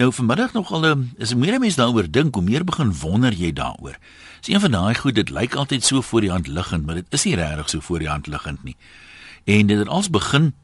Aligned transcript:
Nou 0.00 0.12
vanmiddag 0.12 0.52
nogal 0.52 0.84
ehm, 0.84 1.02
is 1.20 1.34
meer 1.36 1.58
mense 1.60 1.76
daaroor 1.76 2.06
dink, 2.10 2.34
hoe 2.34 2.44
meer 2.44 2.64
begin 2.64 2.94
wonder 3.02 3.34
jy 3.36 3.50
daaroor. 3.52 3.98
Dis 4.40 4.48
een 4.48 4.60
van 4.60 4.72
daai 4.72 4.94
goed, 4.96 5.14
dit 5.14 5.28
lyk 5.30 5.54
altyd 5.60 5.84
so 5.84 6.00
voor 6.00 6.24
die 6.24 6.30
hand 6.30 6.46
liggend, 6.48 6.86
maar 6.86 6.96
dit 6.96 7.06
is 7.10 7.26
nie 7.28 7.34
regtig 7.36 7.68
so 7.68 7.84
voor 7.84 8.00
die 8.00 8.08
hand 8.08 8.26
liggend 8.26 8.62
nie. 8.64 8.76
En 9.44 9.68
dit 9.68 9.78
het 9.78 9.88
als 9.88 10.08
begin 10.10 10.54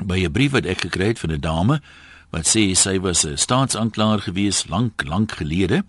by 0.00 0.24
'n 0.24 0.32
brief 0.32 0.50
wat 0.56 0.64
ek 0.64 0.80
gekry 0.88 1.06
het 1.12 1.18
van 1.18 1.32
'n 1.32 1.40
dame 1.40 1.82
wat 2.30 2.48
sê 2.48 2.72
sy 2.72 2.98
was 3.00 3.26
'n 3.26 3.36
staatsanklaer 3.36 4.20
gewees 4.20 4.64
lank 4.68 5.04
lank 5.04 5.32
gelede 5.32 5.84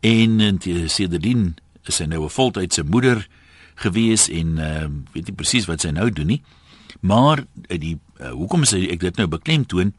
en 0.00 0.60
sedertdien 0.86 1.56
is 1.84 1.96
sy 1.96 2.04
nou 2.04 2.24
'n 2.24 2.30
voltydse 2.30 2.82
moeder 2.82 3.28
gewees 3.74 4.28
en 4.28 4.58
uh, 4.58 4.86
weet 5.12 5.26
nie 5.26 5.34
presies 5.34 5.66
wat 5.66 5.80
sy 5.80 5.88
nou 5.88 6.10
doen 6.10 6.26
nie. 6.26 6.42
Maar 7.00 7.44
die 7.68 7.98
uh, 8.20 8.30
hoekom 8.30 8.64
sê 8.64 8.90
ek 8.90 9.00
dit 9.00 9.16
nou 9.16 9.28
beklemtoon? 9.28 9.94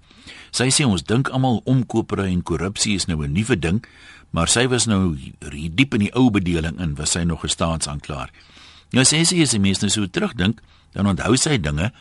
Sy 0.51 0.69
sê 0.73 0.85
ons 0.85 1.03
dink 1.03 1.29
almal 1.29 1.61
omkopery 1.65 2.31
en 2.31 2.43
korrupsie 2.43 2.95
is 2.95 3.07
nou 3.07 3.23
'n 3.23 3.33
nuwe 3.33 3.59
ding, 3.59 3.85
maar 4.31 4.47
sy 4.47 4.67
was 4.67 4.85
nou 4.85 5.15
hier 5.15 5.71
diep 5.75 5.93
in 5.93 5.99
die 5.99 6.15
ou 6.15 6.29
bedeling 6.29 6.79
in, 6.79 6.95
was 6.95 7.11
sy 7.11 7.23
nog 7.23 7.43
'n 7.43 7.49
staatsanklaer. 7.49 8.29
Nou 8.91 9.03
sê 9.03 9.25
sy 9.25 9.41
as 9.41 9.53
jy 9.53 9.59
mens 9.59 9.81
nou 9.81 9.89
so 9.89 10.07
terugdink, 10.07 10.61
dan 10.93 11.07
onthou 11.07 11.35
sy 11.35 11.57
dinge 11.57 11.91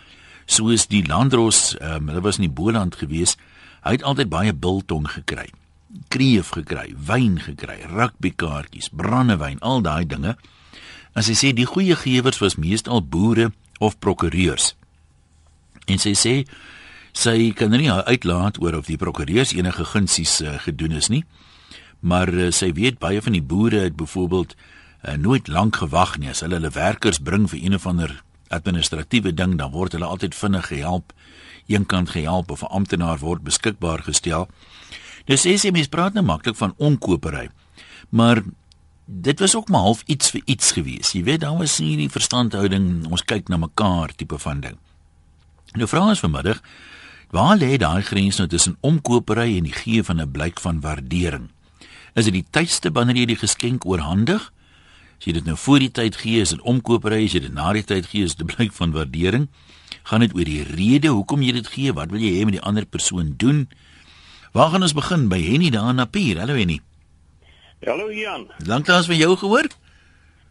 soos 0.47 0.87
die 0.87 1.03
landros, 1.07 1.77
um, 1.81 2.09
hulle 2.09 2.23
was 2.23 2.39
in 2.39 2.47
die 2.47 2.55
Boland 2.55 2.97
gewees, 2.97 3.37
hy 3.83 3.97
het 3.99 4.05
altyd 4.07 4.31
baie 4.31 4.55
biltong 4.55 5.09
gekry. 5.11 5.51
Kreef 6.09 6.53
gekry, 6.55 6.95
wyn 7.07 7.39
gekry, 7.43 7.81
rugbykaartjies, 7.91 8.91
brandewyn, 8.93 9.61
al 9.61 9.83
daai 9.83 10.07
dinge. 10.07 10.37
As 11.15 11.27
sy 11.31 11.35
sê 11.39 11.53
die 11.57 11.67
goeie 11.67 11.97
gewers 11.99 12.41
was 12.43 12.59
meestal 12.61 13.03
boere 13.03 13.51
of 13.79 13.99
prokureurs. 13.99 14.75
En 15.87 15.99
sy 16.03 16.15
sê 16.19 16.35
sy 17.17 17.53
kan 17.57 17.73
nie 17.73 17.91
uitlaat 17.91 18.61
oor 18.61 18.77
of 18.77 18.91
die 18.91 18.99
prokureurs 19.01 19.55
enige 19.57 19.85
gunsies 19.89 20.41
uh, 20.45 20.59
gedoen 20.61 20.97
is 20.99 21.09
nie. 21.09 21.25
Maar 22.01 22.29
uh, 22.29 22.51
sy 22.53 22.73
weet 22.77 23.01
baie 23.01 23.23
van 23.23 23.33
die 23.33 23.43
boere 23.43 23.87
het 23.87 23.97
byvoorbeeld 23.97 24.53
uh, 24.53 25.17
nooit 25.17 25.49
lank 25.49 25.81
gewag 25.81 26.19
nie 26.21 26.31
as 26.31 26.45
hulle 26.45 26.61
hulle 26.61 26.73
werkers 26.75 27.23
bring 27.23 27.49
vir 27.49 27.63
een 27.63 27.79
of 27.79 27.87
ander 27.89 28.13
administratiewe 28.53 29.33
ding 29.35 29.57
dan 29.59 29.73
word 29.73 29.97
hulle 29.97 30.07
altyd 30.07 30.37
vinnig 30.37 30.69
gehelp. 30.69 31.15
Eenkant 31.67 32.13
gehelp 32.13 32.51
of 32.51 32.63
'n 32.63 32.71
amptenaar 32.71 33.19
word 33.19 33.43
beskikbaar 33.43 34.05
gestel. 34.05 34.49
Dis 35.27 35.47
sê 35.47 35.57
sy 35.59 35.71
mens 35.71 35.89
praat 35.89 36.15
nou 36.15 36.25
maklik 36.25 36.57
van 36.57 36.75
onkopery. 36.77 37.49
Maar 38.11 38.43
dit 39.07 39.41
was 39.41 39.57
ook 39.57 39.69
maar 39.69 39.81
half 39.81 40.03
iets 40.07 40.31
vir 40.31 40.43
iets 40.45 40.73
gewees. 40.73 41.13
Jy 41.13 41.23
weet 41.23 41.41
daar 41.41 41.59
was 41.59 41.79
nie 41.79 41.97
die 41.97 42.11
verstandhouding, 42.11 43.07
ons 43.11 43.25
kyk 43.25 43.49
na 43.49 43.57
mekaar 43.57 44.15
tipe 44.15 44.39
van 44.39 44.61
ding. 44.61 44.79
Nou 45.75 45.89
vra 45.89 46.07
ons 46.09 46.21
vanmiddag 46.21 46.61
Waar 47.37 47.59
lê 47.61 47.77
daai 47.77 48.01
grens 48.01 48.39
nou 48.41 48.47
tussen 48.49 48.79
omkopery 48.81 49.59
en 49.59 49.67
die 49.69 49.75
gee 49.77 50.01
van 50.03 50.21
'n 50.21 50.31
blyk 50.33 50.61
van 50.61 50.81
waardering? 50.81 51.51
Is 52.15 52.25
dit 52.25 52.33
die 52.33 52.47
tydste 52.51 52.89
wanneer 52.93 53.17
jy 53.17 53.27
die 53.27 53.37
geskenk 53.45 53.85
oorhandig? 53.85 54.53
As 55.19 55.25
jy 55.25 55.33
dit 55.33 55.45
nou 55.45 55.57
voor 55.57 55.79
die 55.79 55.91
tyd 55.91 56.17
gee, 56.17 56.41
is 56.41 56.49
dit 56.49 56.61
omkopery, 56.61 57.25
as 57.25 57.33
jy 57.33 57.41
dit 57.41 57.53
na 57.53 57.73
die 57.73 57.85
tyd 57.85 58.07
gee, 58.07 58.25
is 58.25 58.35
dit 58.35 58.47
'n 58.47 58.55
blyk 58.57 58.73
van 58.73 58.93
waardering. 58.93 59.49
Gaan 60.03 60.21
dit 60.21 60.35
oor 60.35 60.45
die 60.45 60.63
rede 60.63 61.09
hoekom 61.09 61.43
jy 61.43 61.53
dit 61.53 61.67
gee? 61.67 61.93
Wat 61.93 62.11
wil 62.11 62.21
jy 62.21 62.41
hê 62.41 62.45
met 62.45 62.55
die 62.55 62.63
ander 62.63 62.87
persoon 62.87 63.35
doen? 63.37 63.69
Waar 64.53 64.71
gaan 64.71 64.83
ons 64.83 64.95
begin 64.95 65.29
by 65.29 65.41
Henny 65.43 65.71
daar 65.71 65.91
in 65.91 65.97
Napier? 65.97 66.39
Hallo 66.39 66.55
Henny. 66.55 66.81
Hallo 67.85 68.13
Jan. 68.13 68.49
Lanklaas 68.65 69.07
van 69.07 69.17
jou 69.17 69.37
gehoor? 69.37 69.69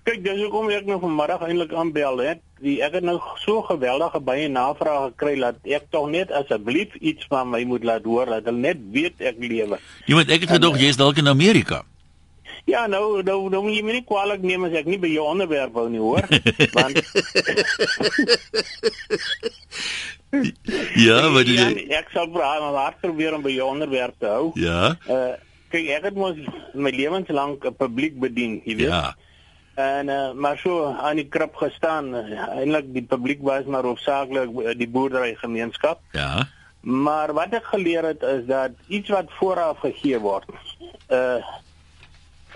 Kyk, 0.03 0.23
dis 0.23 0.41
hoekom 0.41 0.69
ek 0.69 0.85
nou 0.85 0.99
vanmiddag 0.99 1.41
eintlik 1.41 1.73
aanbel 1.73 2.17
het. 2.17 2.44
Die 2.63 2.77
ek 2.85 2.93
het 2.99 3.03
nou 3.03 3.17
so 3.43 3.61
geweldige 3.67 4.19
baie 4.23 4.47
navrae 4.47 5.09
gekry 5.09 5.35
dat 5.41 5.57
ek 5.67 5.89
tog 5.91 6.07
net 6.13 6.31
asseblief 6.31 6.95
iets 7.01 7.27
van 7.31 7.49
my 7.51 7.63
moet 7.67 7.83
laat 7.83 8.07
hoor 8.07 8.31
dat 8.31 8.47
hulle 8.47 8.63
net 8.69 8.79
weet 8.95 9.19
ek 9.19 9.41
lewe. 9.43 9.79
Jy 10.07 10.15
moet 10.15 10.31
ek 10.31 10.47
het 10.47 10.55
gedog 10.55 10.79
jy's 10.79 10.99
dalk 10.99 11.19
in 11.19 11.27
Amerika. 11.27 11.83
Ja, 12.65 12.87
nou, 12.87 13.21
nou, 13.21 13.49
nou 13.49 13.61
moet 13.67 13.75
jy 13.75 13.81
my 13.85 13.93
nie 13.99 14.05
kwaliek 14.07 14.41
neem 14.41 14.63
as 14.65 14.73
ek 14.79 14.87
nie 14.89 14.97
by 14.97 15.11
jou 15.11 15.25
onderwerp 15.29 15.75
wou 15.75 15.85
nie, 15.91 16.01
hoor? 16.01 16.25
Want 16.77 16.97
Ja, 20.97 21.19
wat 21.31 21.47
jy 21.47 21.59
ja, 21.59 21.99
ek 21.99 22.09
sal 22.11 22.31
probeer 22.31 22.63
om 22.65 22.79
hard 22.79 22.97
probeer 23.03 23.35
om 23.37 23.43
by 23.45 23.53
jou 23.53 23.67
onderwerp 23.69 24.17
te 24.19 24.31
hou. 24.31 24.47
Ja. 24.59 24.95
Uh 25.05 25.35
kyk, 25.73 25.87
ek 25.97 26.07
het 26.09 26.17
mos 26.17 26.39
my 26.73 26.91
lewenslank 26.93 27.65
'n 27.65 27.75
publiek 27.75 28.17
bedien, 28.19 28.61
jy 28.65 28.75
weet. 28.79 28.87
Ja. 28.89 29.15
En 29.75 30.07
uh, 30.07 30.31
maar 30.31 30.57
so 30.57 30.85
aan 30.85 31.19
die 31.19 31.27
krib 31.27 31.55
gestaan. 31.59 32.13
Eintlik 32.15 32.93
die 32.95 33.03
publiek 33.03 33.41
was 33.43 33.67
maar 33.67 33.83
hoofsaaklik 33.83 34.77
die 34.79 34.87
boerdery 34.87 35.35
gemeenskap. 35.35 35.99
Ja. 36.15 36.47
Maar 36.79 37.33
wat 37.33 37.53
ek 37.57 37.65
geleer 37.73 38.05
het 38.05 38.23
is 38.23 38.45
dat 38.47 38.71
iets 38.87 39.09
wat 39.09 39.31
vooraf 39.39 39.79
gegee 39.83 40.19
word, 40.19 40.49
uh 41.11 41.43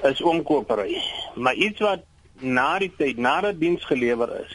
is 0.08 0.22
omkopery. 0.22 1.02
Maar 1.36 1.54
iets 1.54 1.80
wat 1.84 2.06
na 2.40 2.78
die 2.80 2.92
tyd, 2.96 3.18
nadat 3.18 3.60
diens 3.60 3.84
gelewer 3.86 4.32
is, 4.40 4.54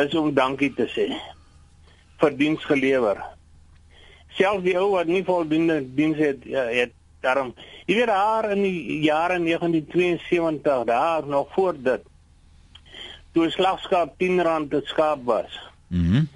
is 0.00 0.14
om 0.16 0.32
dankie 0.34 0.72
te 0.74 0.86
sê 0.88 1.10
vir 2.20 2.36
diens 2.36 2.64
gelewer. 2.64 3.20
Selfs 4.38 4.64
die 4.64 4.76
ou 4.80 4.94
wat 4.94 5.10
nie 5.12 5.24
voldoende 5.24 5.82
diens 5.96 6.16
het, 6.16 6.44
ja, 6.48 6.64
het 6.72 6.94
daarom 7.20 7.52
jy 7.86 7.94
weet 7.94 8.06
daar 8.06 8.50
in 8.50 8.62
die 8.62 9.00
jare 9.00 9.38
1972 9.38 10.84
daar 10.84 11.26
nog 11.26 11.48
voor 11.54 11.74
dit 11.82 12.02
toe 13.32 13.50
slagskaap 13.50 14.18
10 14.18 14.42
rand 14.42 14.68
per 14.68 14.82
skaap 14.84 15.24
was. 15.24 15.60
Mhm. 15.88 16.02
Mm 16.02 16.28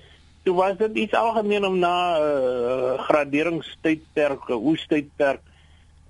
toe 0.43 0.55
was 0.57 0.77
dit 0.77 0.95
iets 0.95 1.15
algemeen 1.15 1.65
om 1.67 1.79
na 1.79 1.97
uh, 2.17 2.99
graderingstydperk, 2.99 4.49
oestydperk 4.49 5.41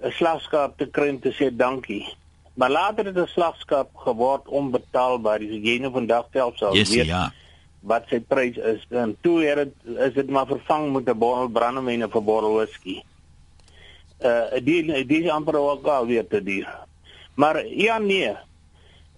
'n 0.00 0.12
slagskaap 0.16 0.78
te 0.78 0.86
kry 0.86 1.08
en 1.08 1.18
te 1.20 1.32
sê 1.34 1.50
dankie. 1.56 2.06
Maar 2.54 2.70
later 2.70 3.04
het 3.04 3.18
'n 3.18 3.26
slagskaap 3.26 3.90
geword 3.96 4.48
onbetaalbaar. 4.48 5.38
Dis 5.38 5.60
jy 5.62 5.78
nou 5.78 5.92
vandag 5.92 6.26
self 6.32 6.56
sal 6.56 6.76
yes, 6.76 6.94
weet 6.94 7.06
ja. 7.06 7.32
wat 7.80 8.04
sy 8.08 8.20
prys 8.20 8.56
is. 8.56 8.86
En 8.88 9.16
toe 9.20 9.42
het 9.44 9.56
dit 9.56 9.98
is 9.98 10.14
dit 10.14 10.30
maar 10.30 10.46
vervang 10.46 10.92
met 10.92 11.08
'n 11.08 11.18
bottel 11.18 11.48
brandewyn 11.48 12.04
of 12.04 12.14
'n 12.14 12.24
bottel 12.24 12.54
whisky 12.54 13.02
uh 14.22 14.60
die 14.64 15.04
die 15.06 15.22
is 15.22 15.30
amper 15.30 15.56
ook 15.58 15.86
al 15.86 16.06
weer 16.06 16.26
te 16.26 16.42
duur. 16.42 16.68
Maar 17.34 17.66
ja 17.66 17.98
nee. 17.98 18.36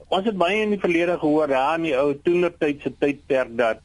Ons 0.09 0.27
het 0.29 0.37
baie 0.37 0.63
in 0.63 0.75
die 0.75 0.81
verlede 0.81 1.19
gehoor 1.19 1.49
ja 1.49 1.75
in 1.75 1.89
die 1.89 1.97
ou 1.97 2.13
toenertydse 2.23 2.93
tydperk 2.99 3.57
dat 3.57 3.81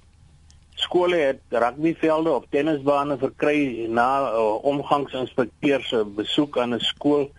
skole 0.78 1.18
het 1.18 1.42
rugbyvelde 1.50 2.32
of 2.32 2.46
tennisbane 2.50 3.18
verkry 3.18 3.88
na 3.90 4.10
uh, 4.30 4.64
omgangsinspekteur 4.64 5.82
se 5.84 6.04
besoek 6.06 6.58
aan 6.58 6.76
'n 6.76 6.80
skool 6.80 7.32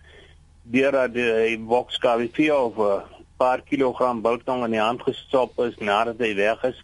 deurdat 0.63 1.13
die 1.13 1.57
boks 1.57 1.97
KWV 1.97 2.49
of 2.51 2.75
'n 2.77 2.81
uh, 2.81 3.19
paar 3.37 3.61
kilogram 3.61 4.21
biltong 4.21 4.65
in 4.65 4.75
die 4.75 4.83
hand 4.83 5.01
gestop 5.01 5.59
is 5.63 5.77
nadat 5.77 6.19
hy 6.19 6.33
weg 6.35 6.63
is. 6.63 6.83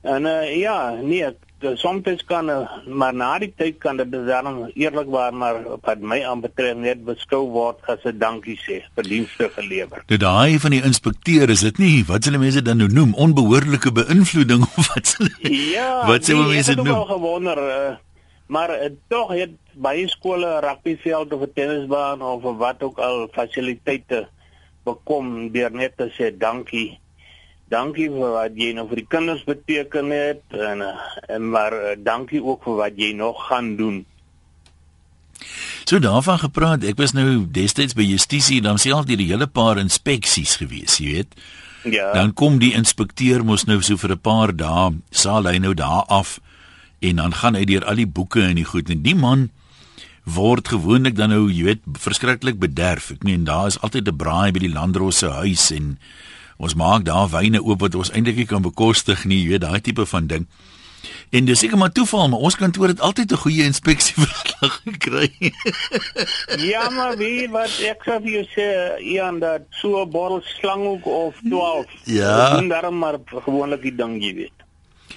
En 0.00 0.24
uh, 0.24 0.56
ja, 0.56 0.94
nee, 1.02 1.28
soms 1.60 2.24
kan 2.28 2.50
maar 2.86 3.14
na 3.14 3.38
die 3.38 3.52
tyd 3.56 3.78
kan 3.78 3.96
dit 3.96 4.10
dan 4.12 4.70
eerlikwaar 4.74 5.34
maar 5.34 5.62
wat 5.82 6.00
my 6.00 6.20
aanbetref 6.24 6.76
net 6.76 7.04
beskou 7.04 7.48
word 7.50 7.76
as 7.88 8.04
'n 8.04 8.18
dankie 8.18 8.58
sê 8.60 8.82
vir 8.94 9.04
dienste 9.04 9.48
gelewer. 9.54 10.02
Dit 10.06 10.20
daai 10.20 10.58
van 10.58 10.70
die 10.70 10.82
inspekteur 10.82 11.48
is 11.50 11.60
dit 11.60 11.78
nie 11.78 12.04
wat 12.04 12.24
hulle 12.24 12.38
mense 12.38 12.62
dan 12.62 12.76
nou 12.76 12.88
noem 12.88 13.14
onbehoorlike 13.14 13.92
beïnvloeding 13.92 14.62
of 14.62 14.94
wat 14.94 15.16
hulle 15.18 15.54
Ja, 15.72 16.06
wat 16.06 16.28
sê 16.28 16.34
nee, 16.34 16.42
mense 16.42 16.70
ek 16.70 16.78
het 16.78 16.78
ook 16.78 16.86
noem? 16.86 17.06
gewonder 17.06 17.58
uh, 17.58 17.96
maar 18.46 18.70
uh, 18.70 18.90
tog 19.08 19.32
het 19.32 19.50
baie 19.74 20.08
skole 20.08 20.60
rugbyveld 20.60 21.32
of 21.32 21.40
'n 21.40 21.52
tennisbaan 21.54 22.22
of 22.22 22.42
wat 22.42 22.82
ook 22.82 22.98
al 22.98 23.28
fasiliteite 23.32 24.28
bekom 24.84 25.52
deur 25.52 25.72
net 25.72 25.96
te 25.96 26.10
sê 26.16 26.36
dankie 26.36 26.98
dankie 27.68 28.08
vir 28.10 28.34
wat 28.34 28.58
jy 28.58 28.72
nou 28.76 28.86
vir 28.88 29.02
die 29.02 29.08
kinders 29.08 29.44
beteken 29.46 30.10
het 30.14 30.42
en 30.54 30.84
en 31.28 31.50
maar 31.50 31.74
uh, 31.74 31.94
dankie 31.98 32.42
ook 32.42 32.64
vir 32.64 32.76
wat 32.82 33.00
jy 33.00 33.12
nog 33.12 33.48
gaan 33.48 33.76
doen. 33.76 34.04
So 35.86 35.98
daarvan 36.02 36.38
gepraat, 36.42 36.82
ek 36.82 36.98
was 36.98 37.12
nou 37.14 37.44
destyds 37.46 37.94
by 37.94 38.02
justisie, 38.02 38.58
dan 38.62 38.80
sê 38.82 38.90
al 38.90 39.04
die 39.06 39.18
hele 39.22 39.46
paar 39.46 39.78
inspeksies 39.78 40.56
gewees, 40.58 40.98
jy 40.98 41.20
weet. 41.20 41.36
Ja. 41.86 42.10
Dan 42.16 42.32
kom 42.34 42.58
die 42.58 42.72
inspekteur 42.74 43.44
mos 43.46 43.66
nou 43.66 43.78
so 43.82 43.96
vir 43.96 44.16
'n 44.16 44.18
paar 44.18 44.56
dae, 44.56 44.98
saal 45.10 45.46
hy 45.46 45.58
nou 45.58 45.74
daar 45.74 46.04
af 46.08 46.40
en 47.00 47.16
dan 47.16 47.32
gaan 47.34 47.54
hy 47.54 47.64
deur 47.64 47.84
al 47.84 47.94
die 47.94 48.06
boeke 48.06 48.42
en 48.42 48.56
die 48.56 48.64
goed 48.64 48.90
en 48.90 49.02
die 49.02 49.14
man 49.14 49.50
word 50.24 50.68
gewoonlik 50.68 51.14
dan 51.14 51.30
nou, 51.30 51.46
jy 51.50 51.64
weet, 51.64 51.82
verskriklik 51.92 52.58
bederf. 52.58 53.10
Ek 53.10 53.22
meen 53.22 53.44
daar 53.44 53.66
is 53.66 53.78
altyd 53.78 54.08
'n 54.08 54.16
braai 54.16 54.52
by 54.52 54.58
die 54.58 54.72
landros 54.72 55.18
se 55.18 55.30
huis 55.30 55.70
en 55.70 55.98
ons 56.56 56.74
maak 56.74 57.04
daar 57.04 57.28
wyne 57.28 57.62
oop 57.62 57.80
wat 57.80 57.94
ons 57.94 58.10
eintlik 58.10 58.36
nie 58.36 58.46
kan 58.46 58.62
bekostig 58.62 59.24
nie, 59.24 59.42
jy 59.42 59.48
weet, 59.48 59.60
daai 59.60 59.80
tipe 59.80 60.06
van 60.06 60.26
ding. 60.26 60.46
En 61.30 61.44
dis 61.44 61.58
seker 61.58 61.78
maar 61.78 61.92
toeval, 61.92 62.28
maar 62.28 62.42
ons 62.48 62.56
kantoor 62.56 62.88
het 62.88 63.00
altyd 63.00 63.32
'n 63.32 63.42
goeie 63.44 63.64
inspeksieverslag 63.64 64.80
gekry. 64.86 65.30
ja, 66.72 66.88
maar 66.90 67.16
wie 67.16 67.48
wat 67.50 67.70
ek 67.90 68.02
sê 68.06 68.18
vir 68.22 68.32
jou 68.36 68.44
sê 68.54 68.66
Ian 69.02 69.38
dat 69.38 69.62
so 69.70 70.02
'n 70.02 70.10
bottel 70.10 70.42
slanghoek 70.58 71.06
of 71.06 71.34
12. 71.48 71.86
Ja. 72.04 72.56
Doen 72.56 72.68
daarom 72.68 72.98
maar 72.98 73.18
gewoonlik 73.26 73.82
die 73.82 73.94
ding 73.94 74.22
jy 74.22 74.34
weet. 74.34 74.55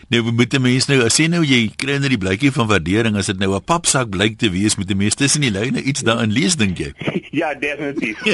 We 0.10 0.32
moet 0.32 0.56
mense 0.58 0.90
nou 0.90 1.04
as 1.06 1.18
jy 1.22 1.28
nou 1.30 1.44
jy 1.46 1.68
kry 1.78 2.00
net 2.02 2.10
die 2.10 2.18
blykie 2.18 2.50
van 2.56 2.66
waardering 2.66 3.18
as 3.20 3.28
dit 3.30 3.38
nou 3.38 3.54
'n 3.54 3.62
papsak 3.62 4.10
blyk 4.10 4.40
te 4.42 4.50
wees 4.50 4.76
met 4.76 4.88
die 4.88 4.98
meeste 4.98 5.24
tussen 5.24 5.42
die 5.42 5.52
lyne 5.52 5.84
iets 5.84 6.02
daarin 6.02 6.34
lees 6.34 6.56
dink 6.56 6.78
jy? 6.78 6.94
Ja, 7.32 7.54
definitief. 7.54 8.18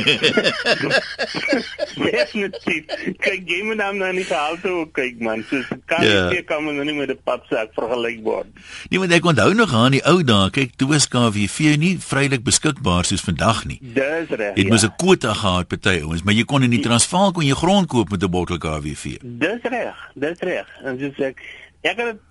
definitief. 2.12 2.86
Kyk, 3.20 3.44
jy 3.44 3.60
moet 3.68 3.78
nou 3.78 4.12
nie 4.16 4.24
gehaal 4.24 4.56
toe 4.64 4.86
kyk 4.96 5.20
man. 5.20 5.44
So 5.50 5.60
kan 5.90 6.06
ja. 6.06 6.30
jy 6.32 6.44
kan 6.48 6.64
men 6.64 6.80
nou 6.80 6.86
nie 6.88 6.96
met 6.96 7.12
'n 7.12 7.20
papsak 7.28 7.74
vergelyk 7.76 8.24
word. 8.24 8.48
Nee, 8.90 9.00
want 9.00 9.12
ek 9.12 9.26
onthou 9.26 9.54
nog 9.54 9.74
aan 9.74 9.92
die 9.92 10.04
ou 10.08 10.24
dae, 10.24 10.50
kyk, 10.50 10.78
toe 10.80 10.88
was 10.88 11.08
KWV 11.08 11.76
nie 11.78 11.98
vrylik 12.00 12.44
beskikbaar 12.44 13.06
soos 13.06 13.22
vandag 13.22 13.66
nie. 13.66 13.80
Dis 13.82 14.32
reg. 14.32 14.56
Dit 14.56 14.66
ja. 14.66 14.72
moes 14.72 14.88
'n 14.88 14.96
kwota 14.96 15.34
gehad 15.34 15.68
party 15.68 16.00
ouens, 16.02 16.24
maar 16.24 16.34
jy 16.34 16.46
kon 16.48 16.64
in 16.64 16.72
die 16.72 16.80
Transvaal 16.80 17.32
kon 17.32 17.46
jy 17.46 17.54
grond 17.54 17.88
koop 17.88 18.10
met 18.10 18.24
'n 18.24 18.32
bottel 18.32 18.58
KWV. 18.58 19.20
Dis 19.22 19.62
reg. 19.64 19.96
Dis 20.16 20.40
reg. 20.40 20.68
En 20.84 21.00
soos 21.00 21.20
ek 21.20 21.44
ek 21.86 22.02
het 22.02 22.22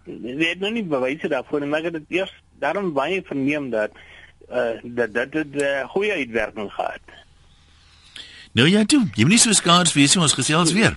weet 0.40 0.60
nog 0.60 0.74
nie 0.74 0.84
bewyse 0.84 1.28
daarvoor 1.30 1.62
nie, 1.62 1.70
maar 1.70 1.84
ek 1.84 1.92
het 1.92 2.00
dit 2.02 2.18
eers 2.20 2.34
daarom 2.62 2.92
baie 2.96 3.22
verneem 3.26 3.70
dat 3.74 3.94
uh 4.50 4.74
dat 4.82 5.14
dit 5.14 5.54
'n 5.54 5.60
uh, 5.60 5.80
eh, 5.80 5.88
goeie 5.88 6.12
uitwerking 6.12 6.70
gehad. 6.72 7.06
Nou 8.52 8.68
ja, 8.68 8.84
toe, 8.84 9.02
jy 9.14 9.22
moet 9.22 9.34
nie 9.34 9.38
so 9.38 9.52
skaars 9.52 9.92
wees 9.92 10.14
nie, 10.14 10.22
ons 10.22 10.34
gesels 10.34 10.72
weer. 10.72 10.96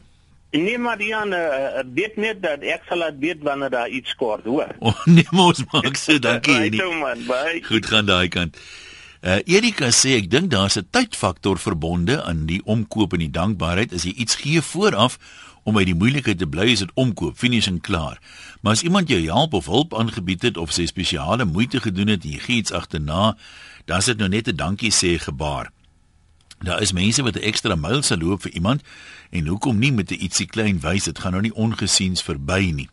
Nee 0.52 0.78
maar 0.78 1.02
Jan, 1.02 1.34
uh, 1.34 1.84
weet 1.94 2.16
net 2.16 2.42
dat 2.42 2.62
ek 2.62 2.84
sal 2.88 2.98
laat 2.98 3.18
weet 3.20 3.42
wanneer 3.44 3.70
daar 3.70 3.90
iets 3.90 4.16
kort, 4.16 4.46
hoor. 4.46 4.76
Oh, 4.80 5.06
nee, 5.06 5.28
mos 5.32 5.64
maak 5.72 5.96
se 5.96 6.20
dankie. 6.28 6.70
Bye, 6.70 6.78
toe, 6.78 6.94
man, 6.96 7.26
bye. 7.28 7.64
Goed 7.64 7.86
gaan 7.86 8.06
daai 8.06 8.28
kant. 8.28 8.58
Uh 9.22 9.42
Erika 9.50 9.90
sê 9.92 10.16
ek 10.22 10.30
dink 10.30 10.52
daar's 10.52 10.78
'n 10.78 10.88
tydfaktor 10.90 11.58
verbonde 11.60 12.24
aan 12.24 12.46
die 12.46 12.62
omkoop 12.64 13.14
en 13.14 13.20
die 13.20 13.34
dankbaarheid 13.34 13.94
as 13.94 14.04
jy 14.04 14.14
iets 14.14 14.36
gee 14.36 14.62
vooraf 14.62 15.18
om 15.64 15.78
uit 15.78 15.90
die 15.90 15.98
moeilikheid 15.98 16.38
te 16.38 16.48
bly 16.48 16.70
is 16.72 16.80
dit 16.80 16.92
omkoop, 16.94 17.38
finishing 17.38 17.82
klaar. 17.82 18.22
Maar 18.62 18.74
as 18.74 18.82
iemand 18.82 19.10
jou 19.10 19.22
help 19.24 19.54
of 19.54 19.66
hulp 19.66 19.96
aangebied 19.98 20.42
het 20.42 20.58
of 20.58 20.72
sy 20.72 20.86
spesiale 20.86 21.46
moeite 21.46 21.80
gedoen 21.80 22.08
het 22.08 22.24
en 22.24 22.32
jy 22.32 22.40
gee 22.40 22.56
iets 22.58 22.72
agterna, 22.72 23.38
dan 23.86 23.98
is 23.98 24.06
dit 24.06 24.18
nou 24.18 24.30
net 24.30 24.48
'n 24.48 24.56
dankie 24.56 24.92
sê 24.92 25.20
gebaar. 25.20 25.72
Daar 26.60 26.82
is 26.82 26.92
mense 26.92 27.24
wat 27.24 27.36
'n 27.36 27.44
ekstra 27.44 27.76
myl 27.76 28.02
sal 28.02 28.18
loop 28.18 28.42
vir 28.42 28.52
iemand 28.52 28.82
en 29.30 29.48
hoekom 29.48 29.80
nie 29.80 29.92
met 29.92 30.12
'n 30.12 30.22
ietsie 30.22 30.48
klein 30.48 30.80
wys, 30.80 31.04
dit 31.04 31.20
gaan 31.20 31.32
nou 31.32 31.42
nie 31.42 31.56
ongesiens 31.56 32.22
verby 32.22 32.72
nie. 32.74 32.90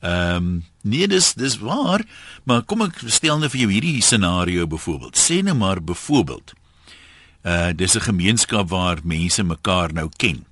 Ehm 0.00 0.36
um, 0.36 0.64
nee, 0.80 1.08
dis 1.08 1.32
dis 1.34 1.58
waar, 1.58 2.04
maar 2.44 2.62
kom 2.62 2.82
ek 2.82 3.00
stel 3.06 3.38
nou 3.38 3.48
vir 3.48 3.60
jou 3.60 3.70
hierdie 3.72 4.02
scenario 4.02 4.66
byvoorbeeld. 4.66 5.16
Sê 5.16 5.42
nou 5.42 5.56
maar 5.56 5.82
byvoorbeeld. 5.82 6.52
Uh 7.42 7.72
dis 7.76 7.94
'n 7.94 8.00
gemeenskap 8.00 8.68
waar 8.68 8.98
mense 9.02 9.42
mekaar 9.42 9.92
nou 9.92 10.08
ken. 10.16 10.44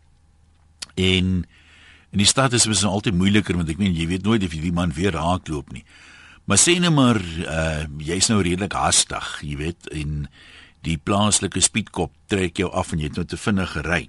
En 0.94 1.44
in 2.12 2.20
die 2.20 2.28
stad 2.28 2.52
is 2.52 2.68
dit 2.68 2.84
altyd 2.84 3.16
moeiliker 3.16 3.56
want 3.56 3.70
ek 3.72 3.80
meen 3.80 3.94
jy 3.96 4.06
weet 4.10 4.26
nooit 4.28 4.44
of 4.44 4.52
jy 4.52 4.60
die 4.66 4.74
man 4.76 4.92
weer 4.92 5.16
raakloop 5.16 5.72
nie. 5.72 5.84
Maar 6.44 6.58
sê 6.58 6.76
net 6.82 6.92
maar 6.92 7.20
uh 7.22 7.84
jy's 8.02 8.28
nou 8.28 8.40
redelik 8.42 8.74
haastig, 8.76 9.38
jy 9.46 9.56
weet, 9.60 9.88
en 9.94 10.26
die 10.82 10.98
plaaslike 10.98 11.62
speedkop 11.62 12.12
trek 12.30 12.58
jou 12.58 12.68
af 12.74 12.92
en 12.92 13.00
jy 13.00 13.08
het 13.08 13.20
nou 13.20 13.26
te 13.28 13.38
vinnig 13.38 13.70
gery. 13.76 14.02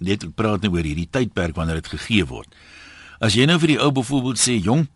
Net 0.00 0.26
praat 0.36 0.62
nou 0.62 0.74
oor 0.76 0.86
hierdie 0.86 1.08
tydperk 1.10 1.56
wanneer 1.56 1.80
dit 1.80 1.92
gegee 1.96 2.26
word. 2.28 2.52
As 3.20 3.36
jy 3.36 3.48
nou 3.48 3.58
vir 3.60 3.74
die 3.74 3.80
ou 3.80 3.90
byvoorbeeld 3.96 4.40
sê, 4.40 4.60
"Jong, 4.60 4.86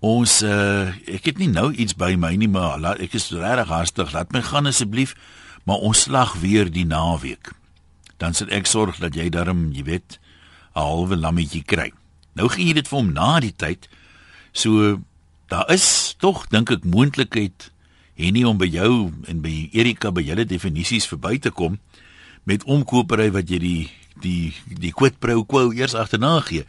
ons 0.00 0.42
uh 0.42 0.92
ek 1.06 1.24
het 1.24 1.38
nie 1.38 1.48
nou 1.48 1.72
iets 1.72 1.94
by 1.94 2.14
my 2.16 2.34
nie, 2.36 2.48
maar 2.48 2.80
laat 2.80 3.00
ek 3.00 3.14
is 3.14 3.30
regtig 3.30 3.68
haastig, 3.68 4.12
laat 4.12 4.32
my 4.32 4.42
gaan 4.42 4.66
asseblief, 4.66 5.14
maar 5.64 5.78
ons 5.78 6.00
slag 6.00 6.34
weer 6.40 6.70
die 6.70 6.84
naweek." 6.84 7.52
Dan 8.18 8.34
sal 8.34 8.48
ek 8.48 8.66
sorg 8.66 8.98
dat 8.98 9.14
jy 9.14 9.28
darm, 9.28 9.72
jy 9.72 9.82
weet, 9.84 10.18
'n 10.74 10.80
halwe 10.80 11.16
lammetjie 11.16 11.62
kry. 11.62 11.92
Nou 12.34 12.48
gee 12.48 12.66
jy 12.66 12.74
dit 12.74 12.88
vir 12.88 12.98
hom 12.98 13.12
na 13.12 13.40
die 13.40 13.54
tyd. 13.56 13.88
So 14.52 15.00
daar 15.48 15.70
is 15.70 16.14
tog 16.18 16.48
dink 16.50 16.70
ek 16.70 16.84
moontlikheid 16.84 17.70
en 18.16 18.32
nie 18.32 18.46
om 18.46 18.58
by 18.58 18.66
jou 18.66 19.12
en 19.26 19.40
by 19.42 19.70
Erika 19.72 20.10
by 20.10 20.22
julle 20.22 20.44
definisies 20.44 21.06
verby 21.06 21.38
te 21.38 21.50
kom 21.50 21.78
met 22.44 22.64
omkopery 22.64 23.30
wat 23.30 23.50
jy 23.50 23.58
die 23.58 23.90
die 24.22 24.54
die 24.66 24.92
quid 24.92 25.18
pro 25.18 25.44
quo 25.44 25.72
eers 25.72 25.94
agterna 25.94 26.40
gee. 26.40 26.64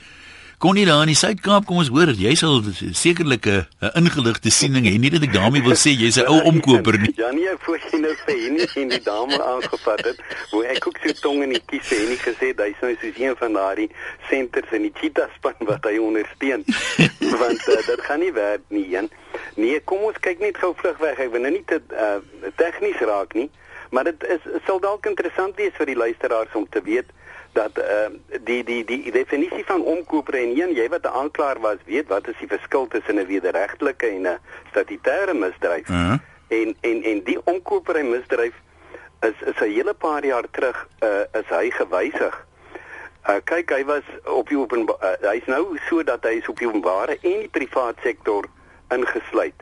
Kon 0.57 0.77
nie 0.77 0.85
daar 0.87 1.01
in 1.03 1.11
die 1.11 1.17
Suid-Kaap 1.19 1.65
kom 1.67 1.81
ons 1.81 1.89
hoor 1.91 2.13
jy 2.15 2.31
sal 2.39 2.61
sekerlik 2.95 3.47
'n 3.47 3.91
ingeligte 3.99 4.49
siening 4.49 4.85
hê 4.87 4.95
nie 4.99 5.11
dat 5.11 5.23
ek 5.27 5.33
daarmee 5.33 5.61
wil 5.61 5.75
sê 5.75 5.91
jy's 5.91 6.15
'n 6.17 6.27
ou 6.31 6.39
omkoper 6.51 6.97
nie. 6.99 7.11
Ja 7.23 7.31
nee, 7.31 7.51
voor 7.59 7.79
jy 7.79 7.99
nou 7.99 8.15
sê 8.23 8.35
nie 8.49 8.67
in 8.81 8.89
die 8.89 9.03
dame 9.03 9.35
aangevat 9.43 10.05
het, 10.05 10.19
hoe 10.51 10.63
ek 10.65 10.87
ook 10.87 10.97
so 11.03 11.11
tong 11.21 11.43
in 11.43 11.49
die 11.49 11.61
kies 11.65 11.83
sê 11.91 11.99
nie 12.07 12.17
gesê 12.17 12.53
hy's 12.55 12.79
nou 12.81 12.95
soos 13.01 13.19
een 13.19 13.35
van 13.35 13.53
daardie 13.53 13.89
senters 14.29 14.71
in 14.71 14.87
die 14.87 14.93
cheetah 14.95 15.27
span 15.35 15.59
wat 15.59 15.83
hy 15.83 15.97
ondersteun. 15.97 16.63
Want 17.41 17.67
uh, 17.67 17.81
dit 17.87 18.01
gaan 18.07 18.19
nie 18.19 18.31
werk 18.31 18.63
nie, 18.69 18.87
een. 18.95 19.09
Nee, 19.55 19.79
kom 19.83 20.07
ons 20.07 20.19
kyk 20.19 20.39
net 20.39 20.57
gou 20.57 20.73
vlug 20.79 20.97
weg. 21.03 21.19
Ek 21.19 21.31
wil 21.31 21.43
nou 21.43 21.51
nie 21.51 21.65
te 21.67 21.81
uh, 21.91 22.19
tegnies 22.55 22.99
raak 23.03 23.35
nie, 23.35 23.49
maar 23.91 24.07
dit 24.07 24.23
is 24.23 24.47
sal 24.65 24.79
dalk 24.79 25.05
interessant 25.05 25.55
wees 25.59 25.75
vir 25.75 25.91
die 25.91 25.99
luisteraars 25.99 26.55
om 26.55 26.67
te 26.69 26.81
weet 26.83 27.11
dat 27.55 27.77
uh, 27.79 28.11
die 28.43 28.63
die 28.63 28.83
die 28.83 29.11
definisie 29.11 29.63
van 29.65 29.83
omkoper 29.83 30.35
en 30.39 30.51
een 30.59 30.73
jy 30.75 30.87
wat 30.91 31.07
'n 31.07 31.17
aanklaer 31.21 31.59
was 31.59 31.79
weet 31.85 32.07
wat 32.07 32.27
is 32.27 32.39
die 32.39 32.51
verskil 32.55 32.87
tussen 32.87 33.15
'n 33.19 33.27
wederregtelike 33.27 34.07
en 34.07 34.27
'n 34.27 34.39
statutêre 34.71 35.33
misdryf 35.33 35.89
uh 35.89 35.95
-huh. 35.95 36.19
en 36.47 36.75
en 36.81 37.03
en 37.03 37.23
die 37.23 37.39
omkoper 37.43 37.95
en 37.95 38.09
misdryf 38.09 38.55
is 39.21 39.37
is 39.51 39.59
'n 39.61 39.71
hele 39.77 39.93
paar 39.93 40.25
jaar 40.25 40.47
terug 40.51 40.87
uh, 40.99 41.39
is 41.41 41.49
hy 41.49 41.71
gewysig. 41.71 42.45
Uh, 43.29 43.35
kyk 43.43 43.69
hy 43.69 43.85
was 43.85 44.05
op 44.23 44.47
die 44.49 44.57
open 44.57 44.81
uh, 44.89 45.31
hy's 45.31 45.45
nou 45.45 45.77
sodat 45.87 46.23
hy 46.23 46.35
is 46.41 46.47
op 46.47 46.59
die 46.59 46.67
openbare 46.67 47.17
en 47.21 47.39
die 47.39 47.53
privaat 47.59 47.95
sektor 48.03 48.45
ingesluit. 48.89 49.59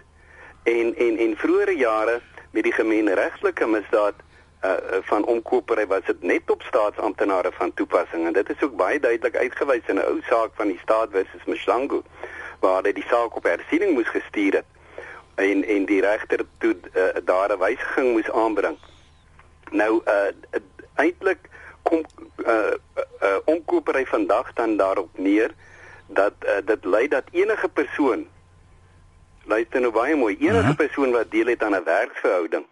En 0.63 0.95
en 0.95 1.17
en 1.17 1.37
vroeëre 1.37 1.75
jare 1.75 2.21
met 2.51 2.63
die 2.63 2.73
gemeenregtelike 2.73 3.67
misdaad 3.67 4.15
uh, 4.63 4.71
van 5.01 5.25
omkopery 5.25 5.87
was 5.87 6.05
dit 6.05 6.21
net 6.21 6.49
op 6.49 6.61
staatsamptenare 6.61 7.51
van 7.51 7.73
toepassing 7.73 8.25
en 8.25 8.33
dit 8.33 8.49
is 8.49 8.61
ook 8.61 8.75
baie 8.75 8.99
duidelik 8.99 9.35
uitgewys 9.35 9.87
in 9.87 9.95
'n 9.95 10.05
ou 10.05 10.21
saak 10.21 10.49
van 10.53 10.67
die 10.67 10.79
staat 10.81 11.09
versus 11.11 11.45
Mshangu 11.45 12.01
waar 12.59 12.75
hulle 12.75 12.93
die 12.93 13.07
saak 13.07 13.35
op 13.35 13.43
hersiening 13.43 13.93
moes 13.93 14.09
gestuur 14.09 14.53
het 14.53 14.65
en 15.35 15.63
en 15.63 15.85
die 15.85 16.01
regter 16.01 16.45
toe 16.57 16.75
uh, 16.93 17.03
daar 17.25 17.51
'n 17.51 17.59
wysiging 17.59 18.11
moes 18.11 18.31
aanbring. 18.31 18.77
Nou 19.71 20.01
uh 20.05 20.31
eintlik 20.95 21.49
kom 21.81 22.05
uh, 22.37 22.73
uh 23.21 23.37
omkopery 23.45 24.05
vandag 24.05 24.53
dan 24.53 24.77
daarop 24.77 25.09
neer 25.17 25.51
dat 26.07 26.33
uh, 26.45 26.51
dit 26.65 26.85
lei 26.85 27.07
dat 27.07 27.23
enige 27.31 27.69
persoon 27.69 28.27
luister 29.43 29.81
nou 29.81 29.91
baie 29.91 30.15
mooi 30.15 30.37
enige 30.39 30.73
mhm. 30.73 30.75
persoon 30.75 31.11
wat 31.11 31.31
deel 31.31 31.45
het 31.45 31.63
aan 31.63 31.75
'n 31.75 31.83
werksverhouding 31.83 32.65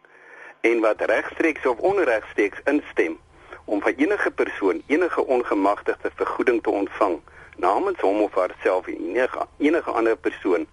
en 0.61 0.79
wat 0.79 1.01
regstreeks 1.01 1.65
of 1.65 1.77
onregstreeks 1.77 2.59
instem 2.63 3.19
om 3.65 3.81
van 3.81 3.93
enige 3.97 4.31
persoon 4.31 4.81
enige 4.87 5.25
ongemagtigde 5.25 6.11
vergoeding 6.15 6.63
te 6.63 6.69
ontvang 6.69 7.19
namens 7.57 7.99
hom 7.99 8.21
of 8.21 8.33
haarself 8.33 8.87
en 8.87 8.97
enige 9.09 9.47
enige 9.57 9.91
ander 9.91 10.17
persoon. 10.17 10.67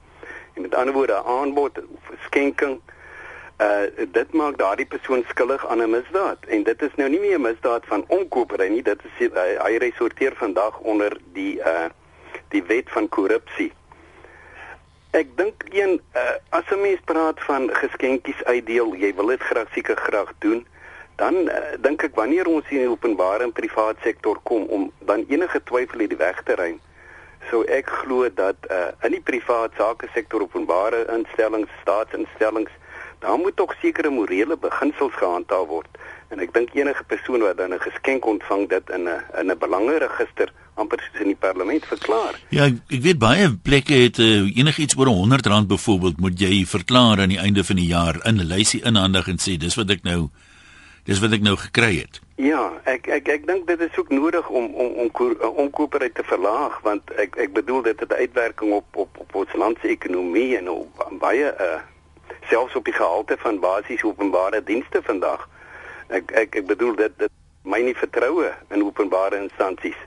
En 0.54 0.62
met 0.62 0.74
ander 0.74 0.94
woorde 0.94 1.12
'n 1.12 1.28
aanbod 1.38 1.78
of 1.78 2.12
skenking 2.24 2.80
uh 3.60 4.10
dit 4.12 4.32
maak 4.32 4.58
daardie 4.58 4.86
persoon 4.86 5.24
skuldig 5.28 5.66
aan 5.66 5.82
'n 5.82 5.90
misdaad. 5.90 6.38
En 6.46 6.62
dit 6.62 6.82
is 6.82 6.94
nou 6.94 7.08
nie 7.10 7.20
meer 7.20 7.38
'n 7.38 7.40
misdaad 7.40 7.84
van 7.86 8.04
omkopery 8.06 8.68
nie 8.68 8.82
dit 8.82 9.00
is 9.04 9.30
hy, 9.34 9.56
hy 9.64 9.76
resorteer 9.76 10.34
vandag 10.36 10.78
onder 10.78 11.16
die 11.32 11.58
uh 11.58 11.88
die 12.48 12.62
wet 12.62 12.90
van 12.90 13.08
korrupsie 13.08 13.72
Ek 15.16 15.30
dink 15.40 15.64
een 15.72 16.00
uh, 16.12 16.36
as 16.48 16.68
'n 16.68 16.80
mens 16.80 17.00
praat 17.04 17.40
van 17.40 17.70
geskenkies 17.72 18.44
uitdeel, 18.44 18.94
jy 18.94 19.14
wil 19.14 19.26
dit 19.26 19.40
graag 19.40 19.72
seker 19.72 19.96
graag 19.96 20.32
doen, 20.38 20.66
dan 21.16 21.34
uh, 21.34 21.54
dink 21.80 22.02
ek 22.02 22.14
wanneer 22.14 22.46
ons 22.46 22.68
in 22.68 22.84
die 22.84 22.90
openbare 22.90 23.42
en 23.42 23.52
privaat 23.52 23.96
sektor 24.04 24.36
kom 24.42 24.66
om 24.68 24.92
dan 24.98 25.24
enige 25.28 25.62
twyfel 25.64 26.00
uit 26.00 26.12
die 26.12 26.20
weg 26.20 26.42
te 26.44 26.54
ruim, 26.54 26.76
sou 27.48 27.64
ek 27.64 27.88
glo 27.88 28.28
dat 28.28 28.56
uh, 28.68 28.92
in 29.08 29.16
die 29.16 29.24
privaat 29.24 29.72
sake 29.80 30.12
sektor 30.12 30.44
openbare 30.44 31.06
instellings, 31.16 31.72
staatsinstellings, 31.80 32.70
daar 33.24 33.38
moet 33.38 33.56
tog 33.56 33.72
sekere 33.80 34.10
morele 34.10 34.56
beginsels 34.56 35.16
gehandhaaf 35.16 35.66
word. 35.66 35.88
En 36.28 36.38
ek 36.44 36.52
dink 36.52 36.76
enige 36.76 37.04
persoon 37.04 37.40
wat 37.40 37.56
dan 37.56 37.72
'n 37.72 37.80
geskenk 37.80 38.26
ontvang 38.26 38.68
dit 38.68 38.90
in 38.90 39.08
'n 39.08 39.24
in 39.40 39.50
'n 39.50 39.58
belangeregister 39.58 40.52
amper 40.78 41.02
soos 41.02 41.22
in 41.24 41.32
die 41.32 41.38
parlement 41.38 41.86
verklaar. 41.86 42.38
Ja, 42.54 42.68
ek 42.70 43.02
weet 43.04 43.18
baie 43.18 43.50
plekke 43.62 43.94
het 44.04 44.20
uh, 44.22 44.46
enigiets 44.56 44.96
oor 44.98 45.10
'n 45.10 45.34
R100 45.38 45.66
byvoorbeeld 45.66 46.20
moet 46.20 46.40
jy 46.40 46.64
verklaar 46.66 47.20
aan 47.20 47.34
die 47.34 47.42
einde 47.42 47.64
van 47.64 47.76
die 47.76 47.90
jaar 47.90 48.20
in 48.24 48.40
'n 48.40 48.48
lysie 48.54 48.82
inhandig 48.82 49.28
en 49.28 49.38
sê 49.38 49.56
dis 49.56 49.74
wat 49.74 49.90
ek 49.90 50.02
nou 50.02 50.30
dis 51.08 51.20
wat 51.20 51.32
ek 51.32 51.42
nou 51.42 51.56
gekry 51.56 51.94
het. 52.04 52.20
Ja, 52.36 52.72
ek 52.84 53.08
ek 53.08 53.28
ek 53.28 53.46
dink 53.46 53.66
dit 53.66 53.80
is 53.80 53.96
ook 53.98 54.10
nodig 54.14 54.48
om 54.48 54.66
om 54.74 54.92
om 55.04 55.10
omkopery 55.64 56.10
te 56.14 56.24
verlaag 56.24 56.80
want 56.84 57.10
ek 57.16 57.36
ek 57.36 57.52
bedoel 57.52 57.82
dit 57.82 58.00
het 58.00 58.10
'n 58.12 58.20
uitwerking 58.24 58.72
op 58.72 58.96
op 58.96 59.18
op 59.18 59.34
ons 59.34 59.52
land 59.54 59.78
se 59.80 59.88
ekonomie 59.88 60.56
en 60.58 60.68
op 60.68 61.06
baie 61.18 61.54
uh 61.68 61.80
selfs 62.48 62.74
op 62.74 62.84
die 62.84 62.96
gehalte 62.96 63.36
van 63.38 63.60
basiese 63.60 64.06
openbare 64.06 64.62
dienste 64.64 65.02
vandag. 65.02 65.48
Ek 66.08 66.30
ek 66.32 66.54
ek 66.54 66.66
bedoel 66.66 66.94
dit 66.96 67.18
dit 67.18 67.32
my 67.62 67.80
nie 67.80 67.96
vertroue 67.96 68.52
in 68.70 68.84
openbare 68.84 69.36
instansies 69.36 69.98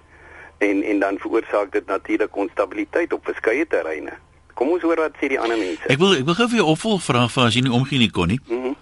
En 0.61 0.83
en 0.83 0.99
dan 0.99 1.17
veroorsaak 1.17 1.71
dit 1.71 1.87
natuurlik 1.89 2.35
onstabiliteit 2.35 3.13
op 3.13 3.25
verskeie 3.25 3.65
terreine. 3.67 4.13
Kom 4.53 4.69
ons 4.75 4.83
hoor 4.85 4.99
wat 5.01 5.17
sê 5.17 5.31
die 5.31 5.39
ander 5.41 5.57
mense. 5.57 5.87
Ek 5.89 5.97
wil 6.01 6.13
ek 6.19 6.25
wil 6.27 6.37
gou 6.37 6.47
vir 6.51 6.61
jou 6.61 6.69
opvolgvraag 6.75 7.31
vra 7.33 7.47
as 7.49 7.57
jy 7.57 7.65
nie 7.65 7.73
omgee 7.73 8.01
nie 8.01 8.13
kon 8.13 8.33
nie. 8.35 8.41
Mm 8.47 8.77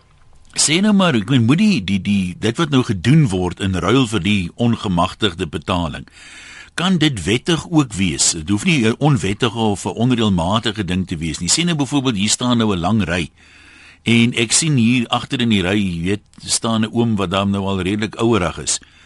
Sê 0.59 0.79
nou 0.81 0.91
maar, 0.97 1.13
ek 1.13 1.29
meen 1.29 1.45
moet 1.45 1.59
die 1.61 1.77
die 1.85 1.99
die 2.01 2.35
dit 2.35 2.57
wat 2.57 2.71
nou 2.73 2.81
gedoen 2.83 3.27
word 3.29 3.61
in 3.63 3.77
ruil 3.77 4.07
vir 4.09 4.23
die 4.25 4.49
ongemagtigde 4.57 5.45
betaling. 5.47 6.07
Kan 6.73 6.97
dit 6.97 7.21
wettig 7.23 7.67
ook 7.69 7.93
wees? 7.93 8.31
Dit 8.33 8.49
hoef 8.49 8.65
nie 8.65 8.83
'n 8.87 8.95
onwettige 8.97 9.57
of 9.57 9.85
'n 9.85 9.95
onreëlmatige 10.03 10.85
ding 10.85 11.07
te 11.07 11.17
wees 11.17 11.39
nie. 11.39 11.49
Sien 11.49 11.65
nou 11.65 11.77
byvoorbeeld 11.77 12.15
hier 12.15 12.29
staan 12.29 12.57
nou 12.57 12.73
'n 12.73 12.79
lang 12.79 13.03
ry. 13.03 13.29
En 14.03 14.33
ek 14.33 14.51
sien 14.51 14.75
hier 14.75 15.07
agter 15.07 15.41
in 15.41 15.49
die 15.49 15.61
ry, 15.61 15.77
jy 15.77 16.01
weet, 16.03 16.23
staan 16.43 16.81
'n 16.81 16.91
oom 16.91 17.15
wat 17.15 17.31
dan 17.31 17.49
nou 17.49 17.65
al 17.65 17.81
redelik 17.81 18.15
ouerig 18.15 18.57
is. 18.57 18.79
Hmm. 18.79 18.98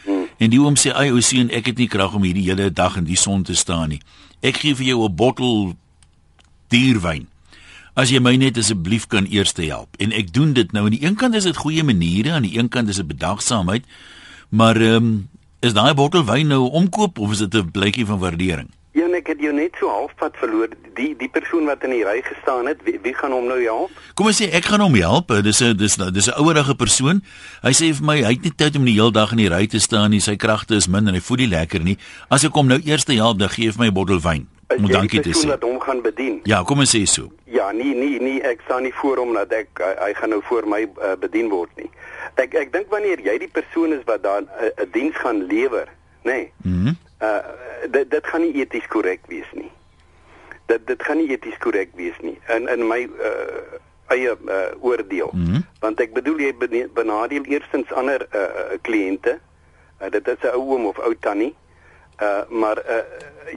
En 0.43 0.51
die 0.51 0.59
oom 0.59 0.75
sê, 0.75 0.91
"Ag, 0.91 1.11
ou 1.11 1.21
seun, 1.21 1.49
ek 1.49 1.65
het 1.65 1.77
nie 1.77 1.87
krag 1.87 2.13
om 2.13 2.23
hierdie 2.23 2.49
hele 2.49 2.71
dag 2.71 2.97
in 2.97 3.05
die 3.05 3.15
son 3.15 3.43
te 3.43 3.55
staan 3.55 3.89
nie. 3.89 4.01
Ek 4.41 4.57
gee 4.57 4.75
vir 4.75 4.85
jou 4.85 5.05
'n 5.05 5.15
bottel 5.15 5.75
dierwyn. 6.67 7.27
As 7.95 8.09
jy 8.09 8.19
my 8.19 8.35
net 8.35 8.57
asseblief 8.57 9.07
kan 9.07 9.25
eers 9.25 9.53
help." 9.55 9.95
En 9.99 10.11
ek 10.11 10.33
doen 10.33 10.53
dit 10.53 10.71
nou. 10.71 10.85
Aan 10.85 10.91
die 10.91 11.05
een 11.05 11.15
kant 11.15 11.35
is 11.35 11.43
dit 11.43 11.57
goeie 11.57 11.83
maniere, 11.83 12.31
aan 12.31 12.41
die 12.41 12.57
een 12.57 12.69
kant 12.69 12.89
is 12.89 12.95
dit 12.95 13.07
bedagsaamheid. 13.07 13.83
Maar 14.49 14.75
ehm 14.75 14.95
um, 14.95 15.29
is 15.59 15.73
daai 15.73 15.93
bottel 15.93 16.25
wyn 16.25 16.47
nou 16.47 16.69
omkoop 16.69 17.19
of 17.19 17.31
is 17.31 17.37
dit 17.37 17.55
'n 17.55 17.71
blikkie 17.71 18.05
van 18.05 18.19
waardering? 18.19 18.69
Ja, 18.93 19.07
en 19.07 19.15
ek 19.17 19.31
het 19.31 19.39
jou 19.41 19.49
net 19.53 19.73
so 19.81 19.89
halfpad 19.89 20.35
verloor. 20.37 20.69
Die 20.93 21.15
die 21.17 21.29
persoon 21.33 21.65
wat 21.65 21.81
in 21.83 21.95
die 21.95 22.03
ry 22.05 22.19
gestaan 22.21 22.67
het, 22.69 22.83
wie, 22.85 22.99
wie 23.01 23.13
gaan 23.17 23.33
hom 23.33 23.47
nou 23.49 23.57
help? 23.63 23.91
Kom 24.13 24.29
ons 24.29 24.37
sê 24.37 24.51
ek 24.53 24.67
gaan 24.69 24.83
hom 24.85 24.93
help. 25.01 25.33
Dis 25.41 25.61
'n 25.65 25.73
dis 25.77 25.97
dis 25.97 26.29
'n 26.29 26.37
ouerige 26.37 26.75
persoon. 26.75 27.23
Hy 27.63 27.73
sê 27.73 27.89
vir 27.89 28.05
my 28.05 28.21
hy 28.21 28.33
het 28.37 28.43
nie 28.43 28.53
tyd 28.55 28.77
om 28.77 28.85
die 28.85 28.93
hele 28.93 29.11
dag 29.11 29.31
in 29.31 29.41
die 29.41 29.49
ry 29.49 29.65
te 29.65 29.79
staan 29.79 30.11
nie. 30.11 30.19
Sy 30.19 30.35
kragte 30.35 30.75
is 30.75 30.87
min 30.87 31.07
en 31.07 31.13
hy 31.13 31.21
voel 31.21 31.37
nie 31.37 31.47
lekker 31.47 31.81
nie. 31.81 31.97
As 32.29 32.43
ek 32.43 32.53
hom 32.53 32.67
nou 32.67 32.79
eers 32.85 33.05
help, 33.07 33.39
dan 33.39 33.49
gee 33.49 33.65
hy 33.65 33.71
vir 33.71 33.79
my 33.81 33.87
'n 33.87 33.93
bottel 33.93 34.21
wyn. 34.21 34.47
Moet 34.77 34.91
dankie 34.91 35.21
te 35.21 35.33
sê. 35.33 35.47
wat 35.47 35.63
hom 35.63 35.79
gaan 35.79 36.01
bedien. 36.01 36.39
Ja, 36.43 36.63
kom 36.63 36.79
ons 36.79 36.95
sê 36.95 37.03
so. 37.05 37.31
Ja, 37.45 37.71
nee, 37.71 37.95
nee, 37.95 38.19
nee, 38.21 38.41
ek 38.41 38.61
staan 38.65 38.83
nie 38.83 38.93
voor 38.93 39.17
hom 39.17 39.33
dat 39.33 39.51
ek 39.51 39.67
hy, 39.77 39.93
hy 40.07 40.13
gaan 40.13 40.29
nou 40.29 40.41
voor 40.43 40.67
my 40.67 40.87
uh, 41.01 41.15
bedien 41.19 41.49
word 41.49 41.69
nie. 41.77 41.89
Ek 42.35 42.53
ek 42.53 42.71
dink 42.73 42.89
wanneer 42.89 43.21
jy 43.21 43.37
die 43.37 43.51
persoon 43.51 43.93
is 43.93 44.05
wat 44.05 44.23
dan 44.23 44.47
'n 44.47 44.71
uh, 44.71 44.85
diens 44.93 45.15
gaan 45.15 45.45
lewer, 45.47 45.89
nê? 46.23 46.31
Nee, 46.31 46.51
Mhm. 46.63 46.83
Mm 46.87 46.95
uh 47.23 47.39
dit 47.91 48.09
dit 48.11 48.25
gaan 48.27 48.41
nie 48.41 48.53
eties 48.61 48.87
korrek 48.87 49.19
wees 49.27 49.47
nie. 49.53 49.71
Dit 50.65 50.87
dit 50.87 51.03
gaan 51.03 51.17
nie 51.17 51.29
eties 51.31 51.57
korrek 51.59 51.89
wees 51.95 52.15
nie 52.21 52.37
in 52.55 52.67
in 52.67 52.87
my 52.87 53.07
uh 53.19 53.79
eie 54.11 54.35
uh, 54.47 54.71
oordeel. 54.81 55.29
Mm 55.33 55.63
Want 55.79 55.99
ek 55.99 56.13
bedoel 56.13 56.39
jy 56.39 56.53
benadeel 56.93 57.43
eerstens 57.43 57.91
ander 57.91 58.27
uh, 58.35 58.39
uh 58.41 58.77
kliënte. 58.81 59.39
Uh, 60.01 60.09
dit 60.11 60.27
is 60.27 60.41
'n 60.43 60.55
ou 60.55 60.73
oom 60.75 60.85
of 60.85 60.97
ou 60.99 61.15
tannie. 61.19 61.55
Uh 62.21 62.43
maar 62.49 62.77
uh 62.77 63.03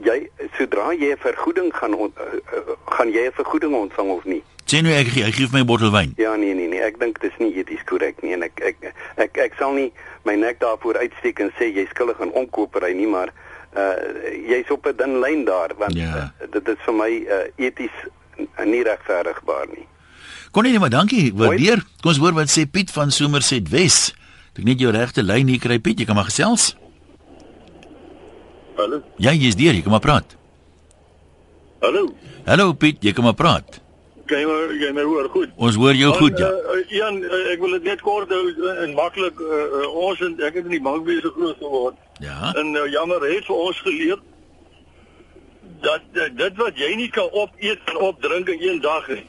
jy 0.03 0.29
sodra 0.59 0.93
jy 0.95 1.11
'n 1.13 1.19
vergoeding 1.19 1.75
gaan 1.75 1.95
on, 1.95 2.13
uh, 2.19 2.23
uh, 2.59 2.75
gaan 2.85 3.11
jy 3.11 3.27
'n 3.27 3.33
vergoeding 3.33 3.75
ontvang 3.75 4.09
of 4.11 4.25
nie? 4.25 4.43
Sê 4.67 4.83
nou 4.83 4.93
ek 4.93 5.07
hy 5.07 5.31
gee 5.31 5.47
vir 5.47 5.59
my 5.59 5.65
bottel 5.65 5.91
wyn. 5.93 6.13
Ja 6.17 6.35
nee 6.37 6.55
nee 6.55 6.67
nee, 6.69 6.81
ek 6.83 6.99
dink 6.99 7.21
dit 7.21 7.31
is 7.31 7.39
nie 7.39 7.55
eties 7.55 7.85
korrek 7.85 8.23
nie 8.23 8.33
en 8.33 8.43
ek 8.43 8.61
ek 8.61 8.77
ek 9.17 9.37
ek 9.39 9.55
sal 9.59 9.73
nie 9.73 9.93
my 10.27 10.35
nek 10.37 10.59
daarvoor 10.61 10.99
uitsteek 10.99 11.39
en 11.45 11.53
sê 11.59 11.71
jy 11.73 11.87
skuldig 11.91 12.21
aan 12.21 12.33
omkopery 12.37 12.93
nie, 12.99 13.07
maar 13.07 13.31
uh 13.77 13.95
jy's 14.51 14.71
op 14.75 14.87
'n 14.87 14.97
dun 14.97 15.21
lyn 15.21 15.45
daar 15.45 15.73
want 15.79 15.95
Ja. 15.95 16.33
uh, 16.43 16.47
dit 16.53 16.69
is 16.69 16.79
vir 16.85 16.95
my 16.95 17.11
uh 17.11 17.67
eties 17.67 17.97
n- 18.39 18.71
nie 18.71 18.83
regverdigbaar 18.83 19.67
nie. 19.77 19.87
Kon 20.53 20.63
nie 20.65 20.79
maar 20.79 20.91
dankie. 20.91 21.33
Waardeer. 21.35 21.83
Kom 22.03 22.11
ons 22.11 22.19
hoor 22.19 22.33
wat 22.33 22.49
sê 22.49 22.65
Piet 22.71 22.91
van 22.91 23.11
Somerset 23.11 23.69
Wes. 23.69 24.15
Ek 24.57 24.65
net 24.65 24.81
jou 24.81 24.91
regte 24.93 25.23
lyn 25.23 25.49
hier 25.49 25.59
kry 25.61 25.79
Piet, 25.79 25.99
jy 26.01 26.07
kan 26.07 26.15
maar 26.17 26.25
gesels. 26.33 26.77
Hallo. 28.77 29.03
Ja, 29.17 29.33
jy's 29.33 29.57
deur, 29.57 29.73
jy 29.75 29.83
kan 29.83 29.91
maar 29.91 30.01
praat. 30.05 30.37
Hallo. 31.81 32.15
Hallo 32.47 32.73
Piet, 32.73 33.03
jy 33.05 33.13
kan 33.13 33.25
maar 33.25 33.35
praat. 33.35 33.81
Kan 34.27 34.41
jy 34.43 34.47
maar 34.47 34.73
jy 34.75 34.93
my 34.93 35.03
hoor 35.07 35.29
goed? 35.31 35.51
Ons 35.57 35.77
hoor 35.79 35.95
jou 35.95 36.13
goed, 36.19 36.39
ja. 36.39 36.49
Uh, 36.51 36.81
Jan, 36.91 37.21
uh, 37.23 37.43
ek 37.53 37.61
wil 37.63 37.77
dit 37.77 37.85
net 37.87 38.01
kort 38.03 38.33
hou 38.35 38.43
uh, 38.51 38.73
en 38.83 38.95
maklik 38.99 39.39
uh, 39.41 39.61
uh, 39.81 39.91
ons 40.07 40.23
en 40.27 40.35
ek 40.49 40.59
het 40.59 40.65
in 40.67 40.75
die 40.75 40.83
bankwese 40.83 41.31
groot 41.37 41.61
geword. 41.63 42.01
Ja. 42.25 42.51
En 42.59 42.75
uh, 42.75 42.89
jammer 42.91 43.23
het 43.23 43.47
vir 43.47 43.63
ons 43.69 43.81
geleer 43.87 44.19
dat 45.87 46.19
uh, 46.19 46.29
dit 46.43 46.59
wat 46.59 46.79
jy 46.81 46.91
nie 46.99 47.09
kan 47.15 47.31
opeet 47.31 47.91
en 47.93 48.03
opdrink 48.09 48.51
in 48.57 48.63
een 48.69 48.83
dag 48.83 49.09
nie. 49.13 49.23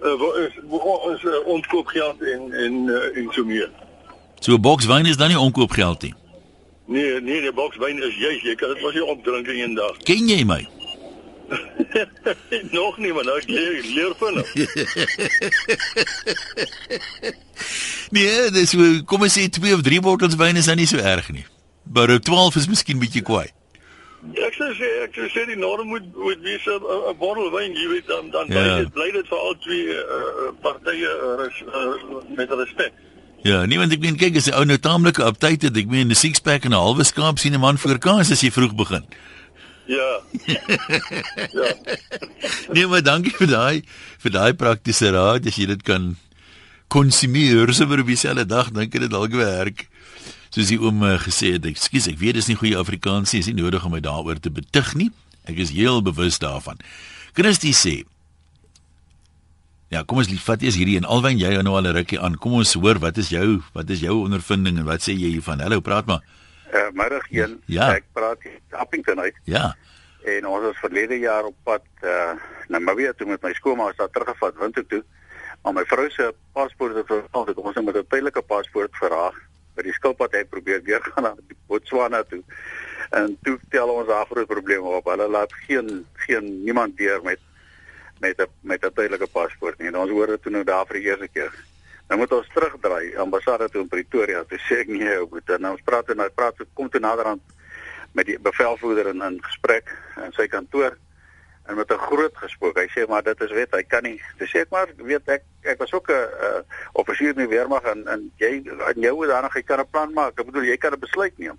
Uh, 0.00 0.30
is 0.46 0.56
ons 0.68 1.22
uh, 1.26 1.40
omkoopgeld 1.50 2.22
en 2.22 2.52
en 2.52 2.82
uh, 2.86 3.16
en 3.16 3.28
so 3.34 3.44
meer. 3.44 3.70
So 4.40 4.54
'n 4.54 4.60
boks 4.60 4.86
wyn 4.86 5.06
is 5.06 5.16
dan 5.16 5.28
nie 5.28 5.38
omkoopgeld 5.38 6.02
nie. 6.02 6.14
Nee, 6.86 7.20
nee, 7.20 7.40
die 7.40 7.52
boks 7.52 7.76
wyn 7.76 8.02
is 8.02 8.16
juis, 8.16 8.42
jy 8.42 8.54
kan 8.54 8.72
dit 8.74 8.80
mos 8.82 8.94
nie 8.94 9.04
opdrink 9.04 9.46
in 9.46 9.58
een 9.58 9.74
dag. 9.74 9.96
Ken 10.02 10.28
jy 10.28 10.44
my? 10.44 10.66
Nog 12.78 12.98
nie, 12.98 13.12
maar 13.12 13.24
nou 13.24 13.36
ek 13.38 13.48
leer, 13.48 13.82
leer 13.94 14.14
vinnig. 14.20 14.48
Nee, 18.10 18.50
dis 18.50 18.72
kom 19.06 19.22
ons 19.22 19.34
sê 19.38 19.46
2 19.52 19.74
of 19.76 19.82
3 19.86 20.00
bottels 20.02 20.34
wyn 20.40 20.56
is 20.58 20.66
dan 20.66 20.76
nie 20.80 20.88
so 20.90 20.98
erg 20.98 21.28
nie. 21.30 21.44
Maar 21.94 22.10
op 22.16 22.24
12 22.26 22.56
is 22.56 22.66
miskien 22.72 22.98
bietjie 22.98 23.22
kwaai. 23.22 23.46
Ek 24.36 24.56
sê 24.56 24.66
sê 24.76 24.88
ek 25.06 25.14
sê 25.32 25.44
die 25.48 25.56
norm 25.60 25.88
moet 25.88 26.04
moet 26.16 26.40
wees 26.44 26.66
'n 26.66 26.80
bottel 27.20 27.50
wyn, 27.54 27.72
jy 27.76 27.86
weet 27.88 28.06
dan 28.08 28.30
dan 28.30 28.46
Ja. 28.48 28.54
bly 28.64 28.82
dit 28.82 28.92
bly 28.92 29.10
dit 29.12 29.26
vir 29.28 29.38
al 29.38 29.54
twee 29.64 29.86
uh, 29.94 30.50
partye 30.60 31.08
uh, 31.08 31.36
res, 31.40 31.56
uh, 31.68 32.20
met 32.36 32.50
respek. 32.50 32.92
Ja, 33.42 33.64
nee, 33.64 33.78
want 33.78 33.92
ek 33.92 34.00
meen 34.00 34.16
kyk 34.20 34.36
as 34.36 34.50
'n 34.50 34.54
ou 34.58 34.64
nou 34.64 34.76
taamlike 34.78 35.22
aptyd 35.22 35.62
het, 35.62 35.76
ek 35.76 35.86
meen 35.88 36.10
'n 36.10 36.14
six 36.14 36.40
pack 36.40 36.64
en 36.64 36.72
'n 36.74 36.82
halwe 36.82 37.04
skaap 37.04 37.38
sien 37.38 37.54
'n 37.54 37.60
man 37.60 37.78
voor 37.78 37.98
kans 37.98 38.30
as 38.30 38.40
jy 38.42 38.50
vroeg 38.50 38.74
begin. 38.74 39.04
Ja. 39.08 39.16
ja. 39.96 40.10
Nee, 42.72 42.86
maar 42.86 43.02
dankie 43.02 43.34
vir 43.34 43.50
daai 43.50 43.76
vir 44.22 44.34
daai 44.34 44.52
praktiese 44.54 45.10
raad 45.14 45.46
as 45.50 45.56
jy 45.58 45.66
dit 45.72 45.82
kan 45.86 46.12
konsumeer 46.90 47.72
sommer 47.74 48.02
op 48.02 48.10
dieselfde 48.10 48.46
dag, 48.50 48.70
dink 48.74 48.94
ek 48.94 49.06
dit 49.06 49.12
dalk 49.12 49.34
werk. 49.38 49.86
Soos 50.50 50.70
die 50.72 50.80
oom 50.82 51.04
uh, 51.06 51.14
gesê 51.22 51.54
het, 51.54 51.66
ekskuus, 51.70 52.08
ek 52.10 52.18
weet 52.18 52.40
dis 52.40 52.50
nie 52.50 52.58
goeie 52.58 52.78
Afrikaans 52.78 53.30
nie, 53.32 53.42
is 53.44 53.50
nie 53.50 53.60
nodig 53.60 53.84
om 53.86 53.94
my 53.94 54.02
daaroor 54.02 54.40
te 54.42 54.50
betug 54.50 54.96
nie. 54.98 55.10
Ek 55.46 55.60
is 55.62 55.70
heel 55.74 56.02
bewus 56.02 56.40
daarvan. 56.42 56.80
Christie 57.38 57.74
sê 57.76 58.00
Ja, 59.90 60.04
kom 60.06 60.20
ons 60.22 60.28
lief, 60.30 60.44
vat 60.46 60.62
eers 60.62 60.76
hierdie 60.78 61.00
en 61.00 61.06
alwen 61.10 61.38
jy 61.38 61.48
nou 61.66 61.74
al 61.74 61.88
'n 61.90 61.96
rukkie 61.96 62.18
aan. 62.22 62.36
Kom 62.38 62.52
ons 62.54 62.74
hoor 62.78 63.00
wat 63.02 63.18
is 63.18 63.30
jou 63.34 63.62
wat 63.74 63.90
is 63.90 63.98
jou 64.06 64.22
ondervinding 64.22 64.78
en 64.78 64.86
wat 64.86 65.02
sê 65.02 65.18
jy 65.18 65.34
hiervan? 65.34 65.58
Hallo, 65.58 65.80
praat 65.80 66.06
maar. 66.06 66.22
Uh, 66.74 66.88
middag 66.92 67.26
een. 67.30 67.62
Ja. 67.66 67.94
Ek 67.94 68.04
praat 68.12 68.42
hier 68.42 68.58
Appington 68.70 69.20
uit 69.20 69.34
Ja. 69.44 69.76
en 70.24 70.46
ons 70.46 70.62
was 70.62 70.78
verlede 70.78 71.18
jaar 71.18 71.44
op 71.44 71.56
pad 71.62 71.82
uh 72.04 72.32
Namibië 72.68 73.12
toe 73.16 73.26
met 73.26 73.42
my 73.42 73.52
skoolma 73.52 73.86
ons 73.86 73.96
daar 73.96 74.10
teruggevat 74.10 74.58
Windhoek 74.58 74.88
toe. 74.88 75.04
Maar 75.62 75.72
my 75.72 75.84
vrou 75.84 76.10
se 76.10 76.34
paspoort 76.52 76.94
het 76.94 77.06
verval. 77.06 77.46
Ons 77.54 77.74
het 77.74 77.84
met 77.84 77.96
'n 77.96 78.06
tydelike 78.08 78.42
paspoort 78.42 78.96
verhaag. 78.96 79.34
By 79.74 79.82
die 79.82 79.92
skilpad 79.92 80.32
het 80.32 80.48
probeer 80.48 80.82
weer 80.82 81.00
gaan 81.02 81.22
na 81.22 81.34
Botswana 81.66 82.22
toe. 82.22 82.42
En 83.10 83.38
toe 83.42 83.58
tel 83.70 83.88
ons 83.88 84.06
daar 84.06 84.26
groot 84.26 84.46
probleme 84.46 84.86
op. 84.86 85.04
Hulle 85.04 85.28
laat 85.28 85.52
geen 85.66 86.06
geen 86.14 86.64
niemand 86.64 86.96
deur 86.96 87.22
met 87.22 87.38
met 88.20 88.38
'n 88.38 88.46
met 88.60 88.84
'n 88.84 88.92
tydelike 88.94 89.26
paspoort 89.26 89.78
nie. 89.78 89.88
En 89.88 89.96
ons 89.96 90.10
hoor 90.10 90.26
dit 90.26 90.42
toe 90.42 90.52
nou 90.52 90.64
daar 90.64 90.86
vir 90.86 90.96
die 90.96 91.04
eerste 91.04 91.28
keer. 91.28 91.52
Nou 92.10 92.18
moet 92.18 92.32
ons 92.34 92.48
terugdraai 92.50 93.14
ambassade 93.22 93.68
toe 93.70 93.84
in 93.84 93.88
Pretoria. 93.88 94.42
Toe 94.50 94.58
sê 94.66 94.80
ek 94.82 94.88
nee, 94.90 95.12
ou 95.20 95.28
boetie. 95.30 95.58
Nou 95.62 95.76
ons 95.76 95.84
praat 95.86 96.08
en 96.10 96.18
hy 96.24 96.26
praat 96.34 96.58
kom 96.74 96.88
toe 96.90 97.02
naderhand 97.02 97.54
met 98.18 98.26
die 98.26 98.34
bevelvoerder 98.42 99.12
in 99.12 99.22
in 99.22 99.36
gesprek 99.44 99.92
in 100.18 100.34
sy 100.34 100.48
kantoor 100.50 100.96
en 101.70 101.78
met 101.78 101.92
'n 101.92 102.02
groot 102.08 102.34
gespook. 102.42 102.80
Hy 102.82 102.88
sê 102.90 103.06
maar 103.06 103.22
dit 103.22 103.40
is 103.40 103.54
wet, 103.54 103.70
hy 103.78 103.82
kan 103.82 104.02
nie. 104.02 104.18
Toe 104.38 104.48
sê 104.50 104.66
ek 104.66 104.74
maar 104.74 104.90
weet 104.96 105.28
ek 105.28 105.44
ek 105.62 105.78
was 105.78 105.92
ook 105.92 106.10
'n 106.10 106.26
uh, 106.46 106.60
offisier 106.92 107.30
in 107.30 107.46
die 107.46 107.54
weermag 107.54 107.82
en 107.82 108.08
en 108.08 108.32
jy 108.42 108.52
in 108.94 109.00
jou 109.06 109.14
hoedanigheid 109.14 109.66
kan 109.66 109.78
'n 109.78 109.90
plan 109.90 110.12
maak. 110.12 110.38
Ek 110.40 110.46
bedoel 110.46 110.66
jy 110.66 110.76
kan 110.76 110.92
'n 110.92 110.98
besluit 110.98 111.38
neem. 111.38 111.58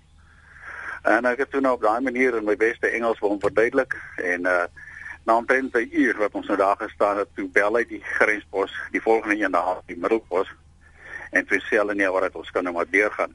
En 1.02 1.24
ek 1.24 1.38
het 1.38 1.50
toe 1.50 1.60
nou 1.60 1.74
op 1.74 1.82
daai 1.82 2.00
manier 2.00 2.36
in 2.36 2.44
my 2.44 2.56
beste 2.56 2.88
Engels 2.88 3.18
hom 3.18 3.40
verduidelik 3.40 3.96
en 4.16 4.46
uh 4.46 4.66
na 5.24 5.36
omtrent 5.36 5.74
'n 5.74 5.88
uur 5.92 6.18
wat 6.18 6.32
ons 6.32 6.46
nou 6.46 6.58
daar 6.58 6.76
gestaan 6.76 7.18
het, 7.18 7.28
toe 7.34 7.48
bel 7.48 7.76
hy 7.76 7.84
die 7.84 8.02
grenspos, 8.02 8.72
die 8.90 9.02
volgende 9.02 9.44
een 9.44 9.50
daar, 9.50 9.80
die 9.86 9.96
middelpos. 9.96 10.48
En 11.30 11.46
toe 11.46 11.60
sê 11.60 11.76
hulle 11.76 11.94
nee, 11.94 12.10
wat 12.10 12.34
ons 12.34 12.50
kan 12.50 12.62
nou 12.62 12.74
maar 12.74 12.90
deurgaan. 12.90 13.34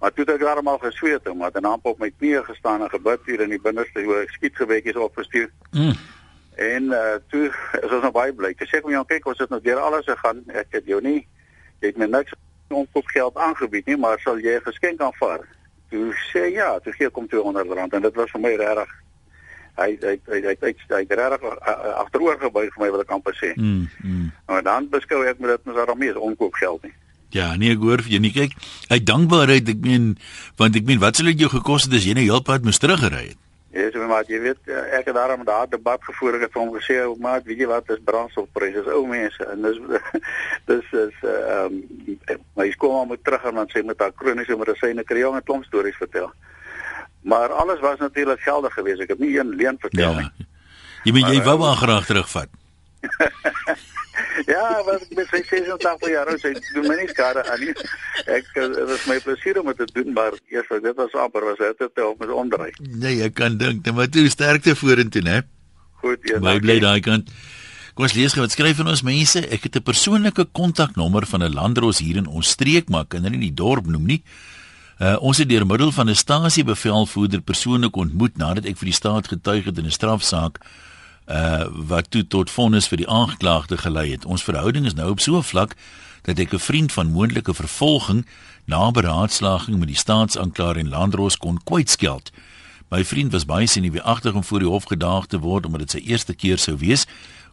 Maar 0.00 0.12
toe 0.12 0.24
het 0.24 0.34
ek 0.34 0.40
daarom 0.40 0.68
al 0.68 0.78
gesweet, 0.78 1.26
hom, 1.26 1.36
maar 1.38 1.52
dan 1.52 1.64
amper 1.64 1.90
op 1.90 1.98
my 1.98 2.10
knieë 2.10 2.44
gestaan 2.44 2.82
en 2.82 2.90
gebid 2.90 3.20
hier 3.26 3.40
in 3.40 3.48
die 3.48 3.60
binneste 3.60 4.02
hoe 4.02 4.22
ek 4.22 4.30
skietgewetjies 4.30 4.96
opgestuur. 4.96 5.50
Mm. 5.70 5.92
En 6.56 6.82
uh 6.82 7.16
toe 7.28 7.52
is 7.82 7.90
ons 7.90 8.02
nou 8.02 8.12
baie 8.12 8.32
bly. 8.32 8.54
Toe 8.54 8.66
sê 8.66 8.80
ek 8.80 8.88
hom 8.88 8.92
ja, 8.92 9.04
kyk, 9.04 9.26
ons 9.26 9.38
het 9.38 9.50
nou 9.50 9.60
deur 9.60 9.78
alles 9.78 10.04
gegaan. 10.04 10.42
Ek 10.48 10.66
het 10.70 10.86
jou 10.86 11.00
nie 11.00 11.26
jy 11.80 11.88
het 11.88 11.96
my 11.96 12.06
niks 12.06 12.32
onkoopgeld 12.68 13.36
aangebied 13.36 13.86
nie, 13.86 13.96
maar 13.96 14.20
sal 14.20 14.38
jy 14.38 14.56
'n 14.56 14.68
geskenk 14.68 15.00
aanvaar? 15.00 15.46
Toe 15.90 16.12
sê 16.32 16.52
ja, 16.52 16.78
toe 16.78 16.92
gee 16.92 17.06
ek 17.06 17.14
hom 17.14 17.26
R200 17.28 17.94
en 17.94 18.02
dit 18.02 18.14
was 18.14 18.30
vir 18.30 18.40
my 18.40 18.54
regtig 18.54 18.90
hy 19.80 19.90
hy 20.00 20.16
hy 20.28 20.40
hy 20.46 20.54
hy 20.60 20.72
hy 20.94 21.02
het 21.02 21.14
regtig 21.20 21.44
uh, 21.48 21.76
agteroor 22.04 22.40
gebuig 22.40 22.72
vir 22.74 22.84
my 22.84 22.90
wil 22.94 23.04
ek 23.04 23.14
amper 23.16 23.36
sê. 23.38 23.52
Mm. 23.56 23.86
mm. 24.04 24.32
Maar 24.50 24.66
dan 24.66 24.88
beskou 24.92 25.22
ek 25.26 25.40
met 25.40 25.56
dit 25.56 25.68
mos 25.68 25.78
daarom 25.80 25.98
nie 25.98 26.12
is 26.12 26.24
onkoopgeld 26.30 26.88
nie. 26.88 26.96
Ja, 27.30 27.52
nee, 27.56 27.76
ek 27.76 27.84
hoor 27.84 28.02
vir 28.02 28.16
jou 28.16 28.22
nie. 28.24 28.32
Kyk, 28.34 28.56
uit 28.90 29.04
dankbaarheid, 29.06 29.68
ek 29.70 29.84
meen, 29.84 30.16
want 30.58 30.74
ek 30.78 30.88
meen, 30.88 30.98
wat 31.02 31.18
sal 31.18 31.30
dit 31.30 31.44
jou 31.44 31.50
gekos 31.52 31.86
het 31.86 31.94
as 31.94 32.08
jy 32.08 32.16
nou 32.18 32.26
heelpad 32.26 32.66
moes 32.66 32.82
teruggery 32.82 33.30
het? 33.30 33.38
Ja, 33.70 33.84
so 33.94 34.02
maar 34.10 34.26
jy 34.26 34.40
weet 34.42 34.66
ek 34.66 35.06
het 35.06 35.14
daarom 35.14 35.44
daar 35.46 35.68
debat 35.70 36.02
gevoer 36.02 36.40
ek 36.40 36.48
het 36.48 36.56
hom 36.58 36.72
gesê 36.74 36.96
maar 37.22 37.44
weet 37.46 37.60
jy 37.62 37.68
wat 37.70 37.92
is 37.94 38.00
brandstofpryse 38.02 38.82
is 38.82 38.88
ou 38.90 39.04
mense 39.06 39.46
en 39.46 39.62
dis 39.62 39.78
dis 40.70 40.88
is 40.98 41.20
ehm 41.22 41.76
um, 41.78 42.16
maar 42.56 42.66
hy 42.66 42.72
kom 42.82 43.06
maar 43.12 43.20
terug 43.22 43.46
en 43.46 43.60
dan 43.60 43.70
sê 43.70 43.84
met 43.86 44.02
haar 44.02 44.10
kroniese 44.10 44.58
medisyne 44.58 45.06
kry 45.06 45.22
jy 45.22 45.30
'n 45.30 45.46
klomp 45.46 45.64
stories 45.70 46.02
vertel. 46.02 46.32
Maar 47.22 47.52
alles 47.52 47.80
was 47.80 47.98
natuurlik 47.98 48.40
geldig 48.40 48.72
geweest. 48.72 49.00
Ek 49.00 49.08
het 49.08 49.18
nie 49.18 49.38
een 49.38 49.54
leuen 49.54 49.76
vertel 49.78 50.12
ja. 50.12 50.20
nie. 50.20 50.48
Jy 51.04 51.12
moet 51.16 51.28
jy 51.32 51.42
wou 51.42 51.58
maar 51.58 51.76
graag 51.80 52.06
terugvat. 52.06 52.48
ja, 54.52 54.64
wat 54.84 55.04
met 55.16 55.28
sy 55.32 55.40
86 55.48 56.10
jaar 56.12 56.28
oud, 56.28 56.40
sy 56.42 56.52
doen 56.74 56.88
my 56.88 56.96
nie 57.00 57.08
skade 57.12 57.44
aan 57.48 57.62
nie. 57.62 57.72
Ek 58.26 58.50
eh, 58.56 58.66
dit 58.74 58.92
is 58.96 59.06
my 59.08 59.16
plesier 59.24 59.60
om 59.60 59.70
dit 59.72 59.80
te 59.80 59.88
doen, 59.96 60.12
maar 60.16 60.36
eers 60.52 60.68
dit 60.68 60.98
was 60.98 61.16
amper 61.24 61.46
was 61.48 61.62
dit 61.62 61.80
te 61.94 62.04
op 62.06 62.20
met 62.20 62.34
omdraai. 62.42 62.70
Nee, 62.80 63.22
ek 63.28 63.38
kan 63.40 63.56
dink, 63.60 63.84
net 63.86 63.96
maar 63.96 64.12
toe 64.12 64.28
sterkte 64.32 64.76
vorentoe, 64.76 65.24
né? 65.24 65.40
Goed, 66.04 66.28
ja. 66.28 66.40
My 66.44 66.58
bly 66.60 66.80
daai 66.84 67.00
kant. 67.04 67.32
Kom 67.94 68.06
ons 68.06 68.16
lees 68.16 68.36
gou 68.36 68.44
wat 68.44 68.54
skryf 68.54 68.78
van 68.80 68.92
ons 68.92 69.04
mense. 69.04 69.40
Ek 69.52 69.66
het 69.66 69.76
'n 69.76 69.84
persoonlike 69.84 70.48
kontaknommer 70.52 71.26
van 71.26 71.42
'n 71.42 71.52
landros 71.52 71.98
hier 71.98 72.16
in 72.16 72.26
ons 72.26 72.48
streek, 72.56 72.88
maar 72.88 73.04
kan 73.04 73.22
hulle 73.22 73.36
nie 73.36 73.50
die 73.50 73.60
dorp 73.64 73.86
noem 73.86 74.06
nie. 74.06 74.22
Uh, 75.00 75.16
ons 75.24 75.38
het 75.40 75.48
deur 75.48 75.64
middel 75.66 75.92
van 75.92 76.08
'n 76.10 76.14
stasiebevelvoerder 76.14 77.40
persoonlik 77.40 77.96
ontmoet 77.96 78.36
nadat 78.36 78.64
ek 78.64 78.76
vir 78.76 78.84
die 78.84 78.94
staat 78.94 79.28
getuig 79.28 79.64
het 79.64 79.78
in 79.78 79.86
'n 79.86 79.90
strafsaak 79.90 80.60
uh 81.26 81.64
wat 81.88 82.10
toe 82.10 82.26
tot 82.26 82.50
vonnis 82.50 82.88
vir 82.88 82.96
die 82.96 83.08
aangeklaagde 83.08 83.78
gelei 83.78 84.10
het. 84.10 84.24
Ons 84.24 84.42
verhouding 84.42 84.86
is 84.86 84.94
nou 84.94 85.10
op 85.10 85.20
so 85.20 85.36
'n 85.36 85.42
vlak 85.42 85.76
dat 86.22 86.38
ek 86.38 86.52
'n 86.52 86.58
vriend 86.58 86.92
van 86.92 87.12
moontlike 87.12 87.54
vervolging 87.54 88.26
na 88.64 88.90
beraadslaging 88.90 89.78
met 89.78 89.88
die 89.88 89.96
staatsanklaer 89.96 90.76
en 90.76 90.88
landros 90.88 91.36
kon 91.36 91.60
kwytskeld. 91.64 92.30
My 92.88 93.04
vriend 93.04 93.32
was 93.32 93.44
baie 93.44 93.66
senuweeagtig 93.66 94.34
om 94.34 94.44
voor 94.44 94.58
die 94.58 94.68
hof 94.68 94.84
gedaag 94.84 95.26
te 95.26 95.38
word 95.38 95.66
omdat 95.66 95.80
dit 95.80 95.90
sy 95.90 95.98
eerste 95.98 96.34
keer 96.34 96.58
sou 96.58 96.76
wees, 96.76 97.06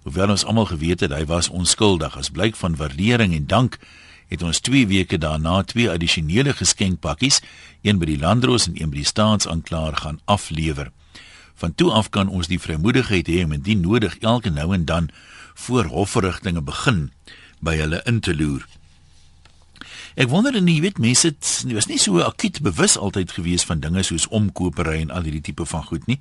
hoewel 0.04 0.30
ons 0.30 0.46
almal 0.46 0.66
geweet 0.66 1.00
het 1.00 1.12
hy 1.12 1.25
was 1.25 1.50
onskuldig. 1.50 2.18
As 2.18 2.30
blyk 2.30 2.56
van 2.56 2.75
waardering 2.75 3.34
en 3.36 3.46
dank 3.46 3.77
het 4.27 4.43
ons 4.43 4.60
2 4.60 4.88
weke 4.88 5.17
daarna 5.17 5.62
twee 5.63 5.89
addisionele 5.89 6.53
geskenkpakkies, 6.53 7.41
een 7.81 8.00
by 8.00 8.10
die 8.12 8.19
landros 8.19 8.67
en 8.67 8.75
een 8.81 8.91
by 8.91 9.01
die 9.01 9.07
staatsanklaer 9.07 9.96
gaan 10.03 10.19
aflewer. 10.25 10.91
Van 11.57 11.75
toe 11.75 11.91
af 11.91 12.10
kan 12.10 12.29
ons 12.29 12.48
die 12.48 12.60
vrymoedigheid 12.62 13.27
hê 13.27 13.43
om 13.43 13.55
indien 13.55 13.81
nodig 13.81 14.17
elke 14.19 14.50
nou 14.50 14.74
en 14.74 14.86
dan 14.86 15.10
voor 15.53 15.89
hofverrigtinge 15.89 16.62
begin 16.62 17.07
by 17.60 17.77
hulle 17.79 18.01
in 18.05 18.19
te 18.19 18.36
loer. 18.36 18.67
Ek 20.17 20.29
wonder 20.29 20.55
en 20.57 20.69
jy 20.69 20.79
weet 20.81 21.01
mense 21.01 21.29
het 21.29 21.50
was 21.74 21.86
nie 21.89 22.00
so 22.01 22.22
akut 22.25 22.62
bewus 22.65 22.98
altyd 22.98 23.36
gewees 23.38 23.65
van 23.69 23.81
dinge 23.81 24.01
soos 24.05 24.25
omkopery 24.34 25.03
en 25.03 25.13
al 25.13 25.27
hierdie 25.29 25.43
tipe 25.50 25.65
van 25.69 25.86
goed 25.86 26.07
nie. 26.10 26.17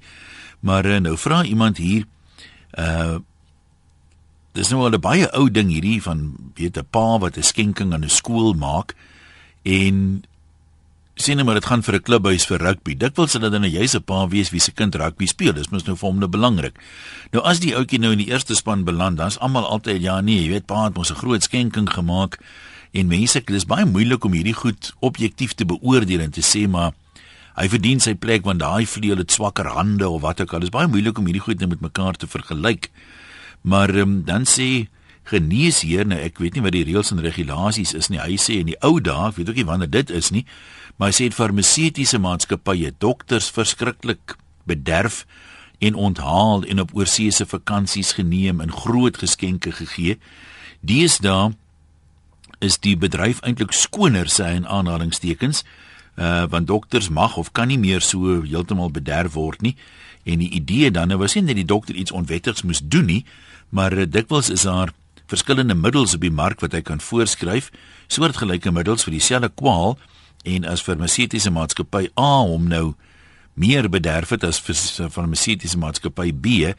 Maar 0.61 0.85
eh, 0.85 1.01
nou 1.01 1.17
vra 1.21 1.45
iemand 1.45 1.81
hier 1.81 2.05
uh 2.79 3.19
Dis 4.57 4.71
nou 4.73 4.87
al 4.87 4.97
'n 4.97 5.01
baie 5.01 5.29
ou 5.37 5.51
ding 5.51 5.69
hierdie 5.69 6.01
van 6.03 6.33
weet 6.57 6.79
'n 6.79 6.89
pa 6.91 7.19
wat 7.19 7.37
'n 7.37 7.43
skenking 7.43 7.93
aan 7.93 8.05
'n 8.05 8.09
skool 8.09 8.55
maak 8.55 8.95
en 9.63 10.25
sien 11.15 11.45
maar 11.45 11.55
dit 11.55 11.65
gaan 11.65 11.83
vir 11.83 11.95
'n 11.95 12.03
klubhuis 12.03 12.47
vir 12.47 12.59
rugby. 12.59 12.95
Dikwels 12.97 13.31
sal 13.31 13.41
dit 13.41 13.53
dan 13.53 13.65
'n 13.65 13.71
jouse 13.71 14.01
pa 14.01 14.29
wees 14.29 14.51
wie 14.51 14.61
se 14.61 14.73
kind 14.73 14.95
rugby 14.95 15.27
speel. 15.27 15.53
Dis 15.53 15.69
mos 15.69 15.85
nou 15.85 15.97
vir 15.97 16.09
hom 16.09 16.19
nou 16.19 16.29
belangrik. 16.29 16.79
Nou 17.33 17.45
as 17.45 17.61
die 17.61 17.75
ouetjie 17.75 17.99
nou 17.99 18.13
in 18.13 18.19
die 18.19 18.31
eerste 18.31 18.55
span 18.55 18.85
beland, 18.85 19.17
dan's 19.17 19.39
almal 19.39 19.67
altyd 19.67 20.03
ja 20.03 20.21
nee, 20.21 20.43
jy 20.43 20.49
weet 20.49 20.67
pa 20.67 20.85
het 20.85 20.97
mos 20.97 21.11
'n 21.11 21.15
groot 21.15 21.43
skenking 21.43 21.89
gemaak 21.91 22.39
en 22.93 23.07
mense, 23.07 23.41
dit 23.45 23.57
is 23.57 23.67
baie 23.67 23.85
moeilik 23.85 24.25
om 24.25 24.33
hierdie 24.33 24.55
goed 24.55 24.95
objektief 25.01 25.53
te 25.55 25.65
beoordeel 25.65 26.21
en 26.21 26.31
te 26.31 26.41
sê 26.41 26.69
maar 26.69 26.93
hy 27.57 27.69
verdien 27.69 28.01
sy 28.01 28.15
plek 28.15 28.45
want 28.45 28.61
daai 28.61 28.87
vleuel 28.87 29.19
het 29.19 29.33
swakker 29.33 29.67
hande 29.67 30.09
of 30.09 30.21
wat 30.21 30.41
ook 30.41 30.53
al. 30.53 30.61
Dit 30.61 30.69
is 30.69 30.79
baie 30.79 30.89
moeilik 30.89 31.19
om 31.19 31.25
hierdie 31.25 31.43
goed 31.43 31.61
net 31.61 31.69
met 31.69 31.81
mekaar 31.81 32.15
te 32.15 32.27
vergelyk. 32.27 32.91
Maar 33.67 33.91
um, 33.99 34.21
dan 34.27 34.47
sê 34.47 34.87
geneesheer 35.27 36.07
nou 36.07 36.19
ek 36.23 36.39
weet 36.39 36.55
nie 36.55 36.63
wat 36.63 36.75
die 36.77 36.85
reëls 36.87 37.11
en 37.11 37.23
regulasies 37.25 37.97
is 37.99 38.09
nie. 38.13 38.21
Hy 38.23 38.39
sê 38.39 38.61
in 38.63 38.71
die 38.71 38.79
ou 38.87 39.01
dae, 39.03 39.33
ek 39.33 39.41
weet 39.41 39.51
ook 39.51 39.59
nie 39.59 39.67
wanneer 39.67 39.91
dit 39.91 40.13
is 40.15 40.31
nie, 40.31 40.45
maar 40.97 41.11
hy 41.11 41.17
sê 41.19 41.27
farmaseutiese 41.35 42.21
maatskappye 42.23 42.93
dokters 43.03 43.51
verskriklik 43.51 44.37
bederf 44.71 45.25
en 45.83 45.99
onthaal 45.99 46.63
en 46.71 46.81
op 46.81 46.95
oorseese 46.95 47.47
vakansies 47.47 48.15
geneem 48.17 48.63
en 48.63 48.73
groot 48.73 49.19
geskenke 49.19 49.75
gegee. 49.75 50.17
Deesdae 50.87 51.57
is 52.65 52.79
die 52.81 52.95
bedryf 52.97 53.43
eintlik 53.43 53.75
skoner 53.77 54.31
sê 54.31 54.55
in 54.57 54.71
aanhalingstekens 54.71 55.65
uh 56.17 56.45
want 56.51 56.67
dokters 56.67 57.09
mag 57.09 57.37
of 57.37 57.53
kan 57.53 57.69
nie 57.69 57.79
meer 57.79 58.01
so 58.01 58.43
heeltemal 58.43 58.91
bederf 58.91 59.33
word 59.33 59.63
nie 59.63 59.77
en 60.25 60.39
die 60.39 60.51
idee 60.51 60.91
dan 60.91 61.09
nou 61.09 61.19
was 61.19 61.35
nie 61.35 61.45
dat 61.45 61.57
die 61.57 61.65
dokter 61.65 61.95
iets 61.95 62.13
onwettigs 62.13 62.63
moes 62.63 62.81
doen 62.83 63.07
nie 63.07 63.25
maar 63.69 63.93
uh, 63.93 64.07
dikwels 64.09 64.51
is 64.51 64.63
daar 64.63 64.93
verskillende 65.27 65.75
middels 65.75 66.15
op 66.15 66.21
die 66.21 66.31
mark 66.31 66.61
wat 66.61 66.73
hy 66.73 66.83
kan 66.83 67.01
voorskryf 67.01 67.71
soortgelyke 68.07 68.71
middels 68.73 69.05
vir 69.05 69.19
dieselfde 69.19 69.51
kwaal 69.55 69.99
en 70.47 70.65
as 70.65 70.83
farmaseutiese 70.83 71.51
maatskappy 71.51 72.07
A 72.19 72.33
hom 72.47 72.69
nou 72.71 72.95
meer 73.57 73.89
bederf 73.89 74.35
het 74.35 74.45
as 74.45 74.61
farmaseutiese 74.61 75.79
maatskappy 75.81 76.33
B, 76.33 76.73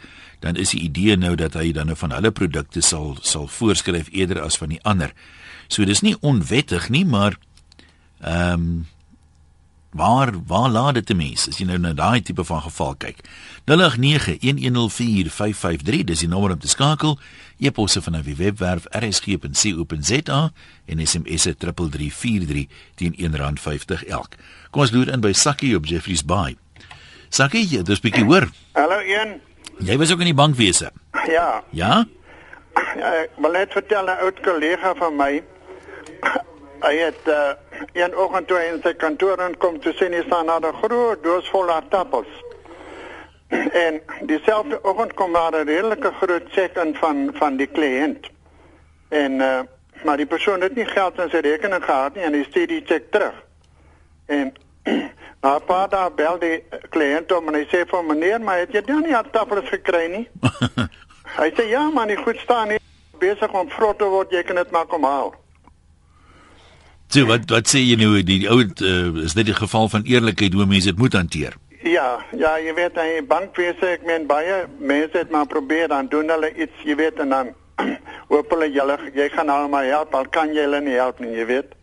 dan 0.46 0.56
is 0.56 0.76
die 0.76 0.84
idee 0.86 1.18
nou 1.18 1.34
dat 1.36 1.58
hy 1.58 1.72
dan 1.74 1.90
nou 1.90 1.98
van 1.98 2.14
hulle 2.14 2.32
produkte 2.32 2.84
sal 2.86 3.16
sal 3.26 3.48
voorskryf 3.50 4.12
eerder 4.14 4.44
as 4.44 4.60
van 4.62 4.76
die 4.76 4.82
ander. 4.86 5.14
So 5.68 5.86
dis 5.90 6.04
nie 6.06 6.16
onwettig 6.22 6.90
nie, 6.94 7.06
maar 7.06 7.40
ehm 8.22 8.54
um, 8.54 8.86
waar 9.98 10.30
waar 10.48 10.70
laat 10.70 10.94
dit 11.00 11.16
mense 11.18 11.50
as 11.50 11.58
jy 11.60 11.66
nou 11.68 11.80
na 11.82 11.94
daai 11.98 12.22
tipe 12.22 12.44
van 12.48 12.62
geval 12.62 12.96
kyk 13.02 13.18
0891104553 13.68 16.06
dis 16.08 16.24
die 16.24 16.32
nommer 16.32 16.52
om 16.56 16.60
te 16.60 16.72
skakel. 16.72 17.20
E-posse 17.60 18.02
van 18.02 18.16
'n 18.16 18.24
webwerf 18.38 18.86
rsg.co.za 18.90 20.52
en 20.86 21.08
SMS 21.08 21.44
3343 21.58 22.66
teen 22.96 23.14
R1.50 23.18 24.08
elk. 24.08 24.36
Kom 24.72 24.82
ons 24.82 24.92
loer 24.92 25.12
in 25.12 25.20
by 25.20 25.34
Sakkie 25.34 25.76
op 25.76 25.86
Jeffrey's 25.86 26.26
Bay. 26.26 26.56
Sakkie 27.30 27.68
jy 27.68 27.84
dis 27.84 28.00
bietjie 28.00 28.24
hoor. 28.24 28.50
Hallo 28.72 29.00
een 29.00 29.42
jy 29.80 29.98
was 29.98 30.12
ook 30.12 30.24
in 30.26 30.32
die 30.32 30.38
bankwese 30.38 30.92
ja. 31.28 31.64
Ja? 31.72 32.06
Ja 32.98 33.14
ek 33.24 33.38
wil 33.42 33.52
net 33.52 33.74
vertel 33.74 34.06
'n 34.06 34.20
oud 34.26 34.40
kollega 34.42 34.94
van 34.96 35.16
my 35.16 35.44
hy 36.80 36.96
het 36.98 37.28
uh, 37.28 37.54
een 37.94 38.18
oggend 38.18 38.48
toe 38.48 38.60
in 38.66 38.82
sy 38.84 38.94
kantoor 38.94 39.42
aankom 39.42 39.80
te 39.82 39.94
sien 39.98 40.14
hy 40.14 40.24
staan 40.26 40.50
daar 40.52 40.66
'n 40.68 40.80
groot 40.84 41.24
doos 41.24 41.50
vol 41.50 41.72
appels. 41.72 42.34
En 43.86 44.02
dieselfde 44.22 44.80
oggend 44.84 45.14
kom 45.14 45.34
daar 45.34 45.52
'n 45.52 45.68
redelike 45.68 46.12
groot 46.22 46.48
cheque 46.50 46.82
in 46.82 46.96
van 46.96 47.30
van 47.34 47.58
die 47.58 47.68
kliënt. 47.68 48.30
En 49.10 49.32
uh, 49.32 49.60
maar 50.04 50.18
die 50.18 50.26
persoon 50.26 50.62
het 50.62 50.76
nie 50.76 50.86
geld 50.86 51.20
in 51.20 51.30
sy 51.30 51.38
rekening 51.38 51.84
gehad 51.84 52.16
nie 52.16 52.24
en 52.24 52.34
hy 52.34 52.44
stuur 52.44 52.68
die 52.68 52.84
cheque 52.86 53.10
terug. 53.10 53.44
En 54.26 54.54
na 55.42 55.56
'n 55.56 55.66
paar 55.66 55.90
dae 55.90 56.12
bel 56.12 56.40
die 56.40 56.64
kliënt 56.90 57.32
hom 57.32 57.48
en 57.48 57.54
hy 57.54 57.66
sê 57.72 57.86
vir 57.86 58.04
meneer, 58.04 58.42
maar 58.42 58.58
het 58.58 58.72
jy 58.72 58.82
dan 58.82 59.02
nie 59.02 59.16
appels 59.16 59.70
gekry 59.70 60.08
nie? 60.08 60.30
hy 61.42 61.50
sê 61.58 61.68
ja, 61.70 61.90
maar 61.90 62.06
nie 62.06 62.18
goed 62.18 62.38
staan 62.38 62.68
nie 62.68 62.80
besig 63.20 63.52
om 63.54 63.70
vrot 63.70 63.98
te 63.98 64.06
word, 64.06 64.32
jy 64.32 64.44
kan 64.44 64.56
dit 64.56 64.72
maar 64.72 64.86
kom 64.86 65.04
haal. 65.04 65.34
So 67.08 67.24
wat 67.30 67.48
wat 67.50 67.70
sê 67.72 67.80
jy 67.80 67.96
nou 68.00 68.18
die 68.26 68.44
ou 68.52 68.60
uh, 68.60 69.24
is 69.24 69.34
dit 69.34 69.48
'n 69.48 69.54
geval 69.56 69.90
van 69.90 70.04
eerlikheid 70.04 70.54
hoe 70.54 70.66
mense 70.66 70.92
dit 70.92 70.98
moet 70.98 71.14
hanteer? 71.14 71.56
Ja, 71.84 72.20
ja, 72.36 72.58
jy 72.60 72.74
weet 72.74 72.96
hy 73.00 73.22
bankwese, 73.24 73.86
ek 73.96 74.04
meen 74.04 74.28
baie 74.28 74.66
mense 74.80 75.18
het 75.18 75.32
maar 75.32 75.46
probeer 75.48 75.88
dan 75.88 76.08
doen 76.12 76.28
hulle 76.30 76.52
iets, 76.56 76.76
jy 76.84 76.96
weet 76.96 77.20
en 77.20 77.30
dan 77.30 77.48
hoop 78.32 78.50
hulle 78.52 78.68
julle 78.72 78.98
jy 79.16 79.30
gaan 79.30 79.46
nou 79.46 79.70
maar 79.70 79.86
help, 79.86 80.16
al 80.16 80.28
kan 80.28 80.52
jy 80.52 80.66
hulle 80.68 80.82
nie 80.82 80.98
help 81.00 81.20
nie, 81.20 81.32
jy 81.38 81.46
weet. 81.46 81.76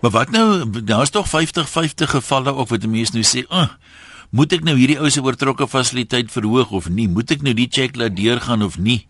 Maar 0.00 0.10
wat 0.10 0.30
nou, 0.30 0.64
daar's 0.80 1.10
tog 1.10 1.28
50 1.28 1.68
50 1.68 2.10
gevalle 2.10 2.54
ook 2.54 2.68
wat 2.68 2.86
mense 2.86 3.12
nou 3.12 3.24
sê, 3.24 3.44
"Ag, 3.48 3.68
oh, 3.68 3.76
moet 4.30 4.52
ek 4.52 4.64
nou 4.64 4.76
hierdie 4.76 5.00
ou 5.00 5.10
se 5.10 5.20
oortrokke 5.20 5.68
fasiliteit 5.68 6.32
verhoog 6.32 6.70
of 6.70 6.88
nie? 6.88 7.08
Moet 7.08 7.30
ek 7.30 7.42
nou 7.42 7.54
die 7.54 7.68
cheque 7.68 7.98
laat 7.98 8.16
deurgaan 8.16 8.62
of 8.62 8.78
nie?" 8.78 9.06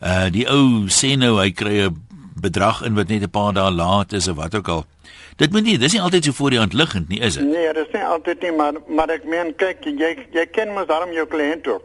Uh 0.00 0.30
die 0.30 0.46
ou 0.48 0.86
sê 0.86 1.16
nou 1.18 1.40
hy 1.40 1.50
kry 1.50 1.88
'n 1.88 1.96
bedrag 2.40 2.82
in 2.82 2.94
wat 2.94 3.08
net 3.08 3.22
'n 3.22 3.30
paar 3.30 3.52
dae 3.52 3.70
laat 3.70 4.12
is 4.12 4.28
of 4.28 4.36
wat 4.36 4.54
ook 4.54 4.68
al. 4.68 4.86
Dit 5.36 5.52
moet 5.52 5.62
nie, 5.62 5.78
dis 5.78 5.92
nie 5.92 6.00
altyd 6.02 6.24
so 6.24 6.32
voor 6.32 6.50
die 6.50 6.58
hand 6.58 6.72
liggend 6.72 7.08
nie, 7.08 7.20
is 7.20 7.34
dit? 7.36 7.44
Nee, 7.46 7.72
dis 7.72 7.88
nie 7.92 8.02
altyd 8.04 8.42
nie, 8.42 8.52
maar 8.52 8.72
maar 8.88 9.08
ek 9.10 9.24
meen 9.24 9.54
kyk, 9.56 9.84
jy 9.84 10.26
jy 10.32 10.46
ken 10.50 10.72
mos 10.74 10.86
daarom 10.86 11.12
jou 11.12 11.26
kliënt 11.26 11.66
ook. 11.68 11.82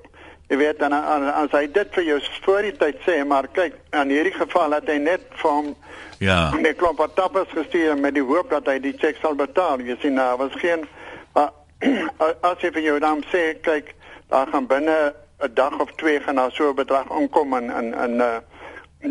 Jy 0.49 0.57
weet 0.57 0.79
dan 0.79 0.93
as 0.93 1.51
hy 1.51 1.67
dit 1.73 1.87
vir 1.95 2.03
jou 2.03 2.19
voor 2.45 2.61
die 2.61 2.71
tyd 2.77 2.95
sê, 3.07 3.25
maar 3.25 3.47
kyk, 3.47 3.73
in 3.93 4.09
hierdie 4.09 4.33
geval 4.33 4.71
het 4.71 4.87
hy 4.87 4.97
net 4.97 5.21
vir 5.41 5.51
hom 5.51 5.75
Ja. 6.19 6.51
net 6.55 6.77
klomp 6.77 7.01
tappers 7.15 7.49
gestuur 7.51 7.97
met 7.97 8.13
die 8.13 8.23
hoop 8.23 8.49
dat 8.49 8.65
hy 8.67 8.79
die 8.79 8.93
cheque 8.97 9.19
sal 9.21 9.35
betaal. 9.35 9.79
Jy 9.81 9.97
sien, 10.01 10.15
daar 10.15 10.37
was 10.37 10.51
geen 10.61 10.85
maar 11.33 11.49
as 12.41 12.61
jy 12.61 12.71
vir 12.71 12.81
jou 12.81 12.99
dan 12.99 13.23
sê, 13.31 13.55
kyk, 13.61 13.95
daar 14.29 14.47
gaan 14.47 14.67
binne 14.67 15.13
'n 15.43 15.53
dag 15.53 15.79
of 15.79 15.91
twee 15.97 16.19
gaan 16.19 16.35
daar 16.35 16.51
so 16.51 16.69
'n 16.71 16.75
bedrag 16.75 17.11
aankom 17.11 17.53
en 17.53 17.69
en 17.69 17.93
en 17.93 18.11
uh, 18.19 18.37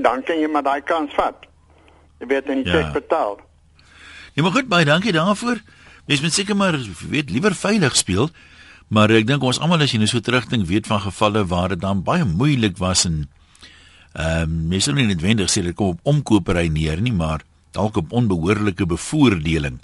dan 0.03 0.23
kan 0.23 0.39
jy 0.41 0.47
maar 0.49 0.63
daai 0.63 0.81
kans 0.81 1.13
vat. 1.15 1.37
Jy 2.21 2.27
weet 2.27 2.47
en 2.49 2.63
die 2.63 2.73
Ja. 2.73 2.91
betaal. 2.93 3.39
Ja, 4.35 4.43
maar 4.43 4.53
goed, 4.53 4.69
baie 4.69 4.85
dankie 4.85 5.13
daarvoor. 5.13 5.61
Mens 6.07 6.21
moet 6.21 6.33
seker 6.33 6.57
maar 6.57 6.79
weet 7.09 7.31
liewer 7.31 7.55
veilig 7.55 7.97
speel. 7.97 8.31
Maar 8.89 9.11
ek 9.11 9.27
dink 9.27 9.43
ons 9.47 9.61
almal 9.63 9.85
as 9.87 9.95
jy 9.95 10.01
nou 10.03 10.09
so 10.11 10.21
terugdink 10.21 10.67
weet 10.69 10.89
van 10.91 11.01
gevalle 11.01 11.45
waar 11.49 11.73
dit 11.73 11.81
dan 11.81 12.03
baie 12.05 12.27
moeilik 12.27 12.77
was 12.83 13.07
en 13.09 13.25
ehm 14.15 14.43
um, 14.43 14.53
mense 14.71 14.93
nie 14.95 15.09
noodwendig 15.09 15.51
sê 15.51 15.65
dit 15.65 15.75
kom 15.75 15.97
op 15.97 16.01
omkopery 16.07 16.69
neer 16.71 17.01
nie, 17.03 17.13
maar 17.13 17.43
dalk 17.75 17.97
op 17.99 18.13
onbehoorlike 18.13 18.87
bevoordeling. 18.87 19.81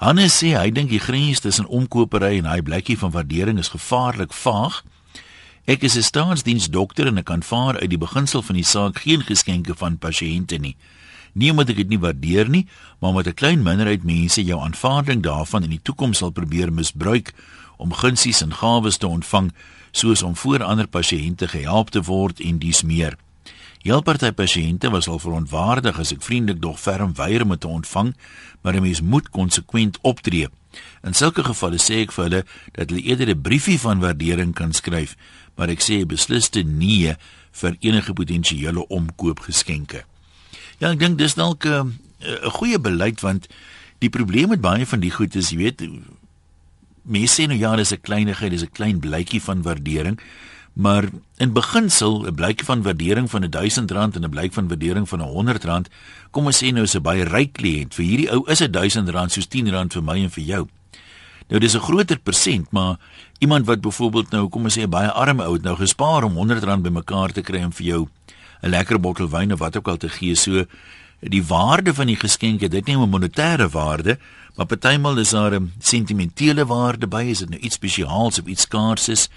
Hannes 0.00 0.38
sê 0.40 0.54
hy 0.56 0.70
dink 0.72 0.88
die 0.90 1.02
grens 1.02 1.42
tussen 1.44 1.66
omkopery 1.66 2.38
en 2.38 2.48
hy 2.48 2.62
blikkie 2.64 2.96
van 2.98 3.12
waardering 3.12 3.60
is 3.60 3.72
gevaarlik 3.74 4.32
vaag. 4.32 4.82
Ek 5.66 5.82
is 5.82 5.96
'n 5.96 6.02
staatsdiensdokter 6.02 7.06
en 7.06 7.18
ek 7.18 7.24
kan 7.24 7.42
vaar 7.42 7.80
uit 7.80 7.90
die 7.90 8.00
beginsel 8.00 8.42
van 8.42 8.56
die 8.56 8.64
saak 8.64 8.98
geen 9.04 9.22
geskenke 9.22 9.74
van 9.74 9.98
pasiënte 9.98 10.56
nie. 10.58 10.76
Nie 11.34 11.50
omdat 11.50 11.72
ek 11.74 11.82
dit 11.82 11.88
nie 11.88 11.98
waardeer 11.98 12.48
nie, 12.48 12.66
maar 12.98 13.10
omdat 13.10 13.26
'n 13.26 13.34
klein 13.34 13.62
minderheid 13.62 14.04
mense 14.04 14.44
jou 14.44 14.60
aanvaarding 14.60 15.22
daarvan 15.22 15.62
in 15.62 15.70
die 15.70 15.82
toekoms 15.82 16.18
sal 16.18 16.30
probeer 16.30 16.72
misbruik 16.72 17.34
om 17.76 17.92
gunsies 17.92 18.42
en 18.42 18.54
gawes 18.54 18.96
te 18.96 19.06
ontvang, 19.06 19.52
soos 19.90 20.22
om 20.22 20.36
voor 20.36 20.62
ander 20.62 20.86
pasiënte 20.86 21.48
gehelp 21.48 21.90
te 21.90 22.02
word 22.02 22.40
en 22.40 22.58
dies 22.58 22.82
meer. 22.82 23.16
Heel 23.84 24.00
party 24.02 24.30
pasiënte 24.32 24.88
was 24.90 25.08
al 25.08 25.18
verontwaardig 25.18 25.98
as 25.98 26.12
ek 26.12 26.22
vriendelik 26.22 26.62
dog 26.62 26.78
ferm 26.80 27.12
weier 27.18 27.42
om 27.42 27.58
te 27.58 27.68
ontvang, 27.68 28.14
maar 28.62 28.74
'n 28.74 28.82
mens 28.82 29.00
moet 29.00 29.28
konsekwent 29.28 29.98
optree. 30.00 30.48
In 31.02 31.14
sulke 31.14 31.44
gevalle 31.44 31.78
sê 31.78 32.00
ek 32.02 32.12
vir 32.12 32.24
hulle 32.24 32.44
dat 32.72 32.90
hulle 32.90 33.02
eerder 33.02 33.28
'n 33.28 33.42
briefie 33.42 33.80
van 33.80 34.00
waardering 34.00 34.54
kan 34.54 34.72
skryf, 34.72 35.16
maar 35.56 35.68
ek 35.68 35.82
sê 35.82 36.06
besliste 36.06 36.62
nee 36.62 37.16
vir 37.52 37.76
enige 37.80 38.12
potensiële 38.12 38.86
omkoopgeskenke. 38.88 40.04
Ja, 40.78 40.90
ek 40.90 40.98
dink 40.98 41.18
dis 41.18 41.34
dalk 41.34 41.66
'n 41.66 41.98
'n 42.20 42.50
goeie 42.50 42.78
beleid 42.78 43.20
want 43.20 43.48
die 43.98 44.10
probleem 44.10 44.48
met 44.48 44.60
baie 44.60 44.86
van 44.86 45.00
die 45.00 45.10
goed 45.10 45.34
is, 45.36 45.50
jy 45.50 45.56
weet, 45.56 45.82
mense 47.02 47.42
sê 47.42 47.46
nou 47.46 47.58
ja, 47.58 47.76
dis 47.76 47.92
'n 47.92 48.00
kleinigheid, 48.00 48.50
dis 48.50 48.62
'n 48.62 48.72
klein 48.72 49.00
blytjie 49.00 49.40
van 49.42 49.62
waardering, 49.62 50.18
Maar 50.74 51.04
in 51.36 51.52
beginsel 51.52 52.26
'n 52.26 52.34
blyk 52.34 52.64
van 52.64 52.82
waardering 52.82 53.30
van 53.30 53.44
R1000 53.44 54.14
en 54.14 54.22
'n 54.22 54.30
blyk 54.30 54.52
van 54.52 54.68
waardering 54.68 55.08
van 55.08 55.20
R100, 55.20 55.88
kom 56.30 56.46
ons 56.46 56.64
sê 56.64 56.72
nou 56.72 56.82
is 56.82 56.94
'n 56.94 57.02
baie 57.02 57.24
ryk 57.24 57.52
kliënt. 57.52 57.94
Vir 57.94 58.04
hierdie 58.04 58.30
ou 58.30 58.42
is 58.50 58.60
R1000 58.60 59.30
soos 59.30 59.46
R10 59.46 59.92
vir 59.92 60.02
my 60.02 60.22
en 60.22 60.30
vir 60.30 60.44
jou. 60.44 60.68
Nou 61.48 61.60
dis 61.60 61.74
'n 61.74 61.80
groter 61.80 62.18
persent, 62.18 62.70
maar 62.70 62.96
iemand 63.38 63.66
wat 63.66 63.80
byvoorbeeld 63.80 64.30
nou 64.30 64.48
kom 64.48 64.64
ons 64.64 64.78
sê 64.78 64.82
'n 64.82 64.90
baie 64.90 65.10
arm 65.10 65.40
ou 65.40 65.52
het 65.52 65.62
nou 65.62 65.76
gespaar 65.76 66.24
om 66.24 66.36
R100 66.36 66.82
bymekaar 66.82 67.32
te 67.32 67.42
kry 67.42 67.62
om 67.62 67.72
vir 67.72 67.86
jou 67.86 68.08
'n 68.64 68.70
lekker 68.70 69.00
bottel 69.00 69.28
wyn 69.28 69.52
of 69.52 69.58
wat 69.58 69.76
ook 69.76 69.88
al 69.88 69.96
te 69.96 70.08
gee. 70.08 70.34
So 70.34 70.64
die 71.20 71.44
waarde 71.44 71.94
van 71.94 72.06
die 72.06 72.16
geskenk 72.16 72.60
het 72.60 72.70
dit 72.70 72.86
nie 72.86 72.96
'n 72.96 73.10
monetêre 73.10 73.68
waarde, 73.68 74.18
maar 74.56 74.66
partymal 74.66 75.18
is 75.18 75.30
daar 75.30 75.54
'n 75.54 75.72
sentimentele 75.78 76.66
waarde 76.66 77.06
by, 77.06 77.22
is 77.22 77.38
dit 77.38 77.50
nou 77.50 77.60
iets 77.60 77.74
spesiaals 77.74 78.38
of 78.40 78.46
iets 78.46 78.62
skaarses 78.62 79.28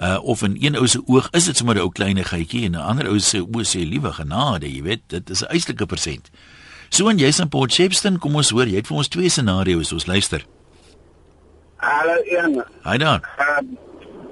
uh 0.00 0.18
of 0.22 0.42
in 0.42 0.56
een 0.60 0.76
ou 0.76 0.86
se 0.86 1.02
oog 1.06 1.28
is 1.30 1.44
dit 1.44 1.56
sommer 1.56 1.74
'n 1.74 1.80
ou 1.80 1.90
kleinigheidjie 1.90 2.64
en 2.64 2.72
'n 2.72 2.88
ander 2.90 3.08
ou 3.08 3.18
se 3.18 3.38
oë 3.38 3.64
sê 3.64 3.88
liewe 3.88 4.12
genade, 4.12 4.74
jy 4.74 4.82
weet, 4.82 5.00
dit 5.06 5.30
is 5.30 5.42
'n 5.42 5.46
eislike 5.46 5.86
persent. 5.86 6.30
So 6.88 7.08
en 7.08 7.18
jy's 7.18 7.38
in 7.38 7.48
Port 7.48 7.72
Shepstone, 7.72 8.18
kom 8.18 8.34
ons 8.34 8.50
hoor, 8.50 8.66
jy 8.66 8.76
het 8.76 8.86
vir 8.86 8.96
ons 8.96 9.08
twee 9.08 9.28
scenario's, 9.28 9.92
ons 9.92 10.06
luister. 10.06 10.44
Hallo 11.76 12.22
Ian. 12.24 12.64
Hi 12.84 12.98
daar. 12.98 13.20
Um, 13.38 13.78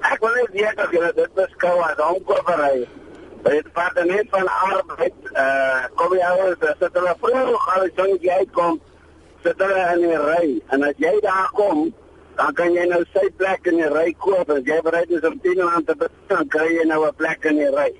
ek 0.01 0.19
wil 0.19 0.33
net 0.33 0.49
weet 0.51 0.77
of 0.85 0.91
jy 0.91 1.11
dit 1.15 1.33
beskou 1.33 1.81
as 1.81 1.97
onkovery. 1.97 2.87
By 3.41 3.55
die 3.57 3.63
departement 3.65 4.29
van 4.29 4.47
arbeid, 4.47 5.17
uh 5.33 5.83
kom 5.95 6.13
jy 6.13 6.31
oor 6.37 6.55
dat 6.59 6.79
dit 6.79 6.99
hulle 6.99 7.15
vroeg 7.23 7.67
al 7.75 7.87
die 7.95 8.17
jy 8.27 8.45
kom 8.57 8.79
sit 9.43 9.57
hulle 9.57 9.85
in 9.95 10.03
die 10.05 10.19
ry 10.21 10.45
en 10.75 10.83
as 10.85 10.97
jy 11.01 11.13
daar 11.25 11.49
kom 11.57 11.89
dan 12.37 12.53
kan 12.57 12.73
jy 12.73 12.85
nou 12.89 13.01
sy 13.13 13.23
plek 13.37 13.65
in 13.69 13.79
die 13.81 13.89
ry 13.91 14.11
koop 14.23 14.49
as 14.53 14.63
jy 14.67 14.77
bereid 14.85 15.09
is 15.13 15.25
om 15.27 15.37
10 15.43 15.61
rand 15.61 15.87
te 15.87 15.95
betaal, 15.97 16.27
dan 16.31 16.51
kry 16.53 16.67
jy 16.75 16.85
nou 16.89 17.05
'n 17.07 17.15
plek 17.17 17.45
in 17.51 17.57
die 17.61 17.71
ry. 17.75 17.91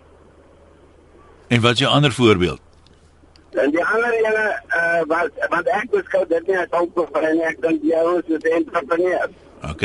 En 1.49 1.61
wat 1.61 1.73
is 1.73 1.79
jou 1.79 1.91
ander 1.91 2.11
voorbeeld? 2.11 2.61
En 3.51 3.71
die 3.71 3.83
ander 3.85 4.13
ene 4.13 4.45
uh 4.81 5.01
wat 5.07 5.31
want 5.49 5.67
ek 5.67 5.89
beskou 5.91 6.25
dit 6.27 6.47
nie 6.47 6.57
as 6.57 6.79
onkoopbrein 6.81 7.35
nie, 7.35 7.45
ek 7.45 7.61
dink 7.61 7.83
jy 7.83 8.01
is 8.17 8.29
'n 8.29 8.53
entrepreneur. 8.61 9.29
OK. 9.71 9.83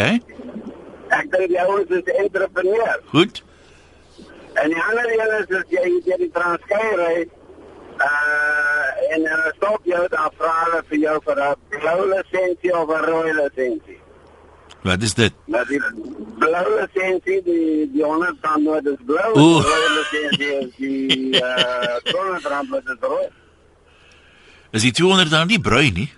Ek 1.09 1.27
dink 1.33 1.51
jy 1.51 1.67
is 1.81 2.05
'n 2.05 2.23
entrepreneur. 2.25 3.01
Goed. 3.11 3.43
En 4.63 4.73
die 4.73 4.83
ander 4.83 5.09
ene 5.11 5.39
is 5.41 5.49
dat 5.53 5.75
jy 5.75 5.85
jy 6.05 6.17
die 6.25 6.31
transkei 6.33 6.89
ry 7.01 7.17
uh 7.97 9.13
en 9.15 9.23
dan 9.23 9.43
stop 9.57 9.85
jy 9.89 10.01
daar 10.13 10.33
vra 10.37 10.53
hulle 10.65 10.81
vir 10.89 10.99
jou 10.99 11.17
vir 11.27 11.39
'n 11.45 11.55
blou 11.75 12.01
lisensie 12.13 12.73
of 12.81 12.91
'n 12.91 13.05
rooi 13.11 13.33
lisensie. 13.33 13.99
Wat 14.83 15.03
is 15.03 15.15
dit? 15.15 15.33
Dat 15.47 15.67
die 15.69 15.81
blou 16.39 16.67
lisensie 16.81 17.43
die 17.43 17.91
die 17.93 18.07
onder 18.07 18.35
dan 18.41 18.63
nou 18.63 18.81
dis 18.83 19.01
blou. 19.07 19.33
Die 19.35 19.63
blou 19.69 19.85
lisensie 19.99 20.53
is 20.61 20.71
die 20.77 21.41
eh 21.43 21.97
groen 22.05 22.41
rand 22.43 22.71
met 22.71 22.87
die 22.87 22.97
rooi. 23.01 23.29
Is 24.71 24.83
die 24.83 24.93
200 24.93 25.31
dan 25.31 25.47
nie 25.47 25.61
bruin 25.61 25.93
nie? 25.95 26.13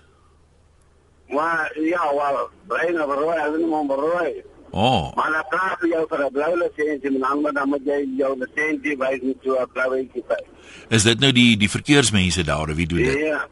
Maar 1.29 1.79
ja, 1.79 2.15
wel, 2.15 2.49
bruin 2.67 3.03
of 3.03 3.15
rooi, 3.15 3.39
as 3.39 3.57
nie 3.57 3.67
maar 3.67 3.99
rooi. 3.99 4.45
Oh. 4.71 5.15
Maar 5.17 5.33
dan 5.33 5.45
praat 5.49 5.81
jy 5.81 5.97
oor 5.97 6.25
'n 6.25 6.33
blou 6.33 6.57
lisensie, 6.57 7.19
maar 7.19 7.37
dan 7.43 7.55
dan 7.55 7.69
moet 7.69 7.85
jy 7.85 8.09
jou 8.17 8.33
lisensie 8.39 8.97
wys 8.97 9.21
met 9.23 9.37
so 9.43 9.57
'n 9.57 9.69
blou 9.73 9.95
lisensie. 9.95 10.45
Is 10.89 11.03
dit 11.03 11.19
nou 11.21 11.33
die 11.33 11.57
die 11.57 11.71
verkeersmense 11.71 12.45
daar 12.45 12.69
of 12.69 12.77
wie 12.77 12.87
doen 12.87 13.03
dit? 13.03 13.19
Ja. 13.19 13.49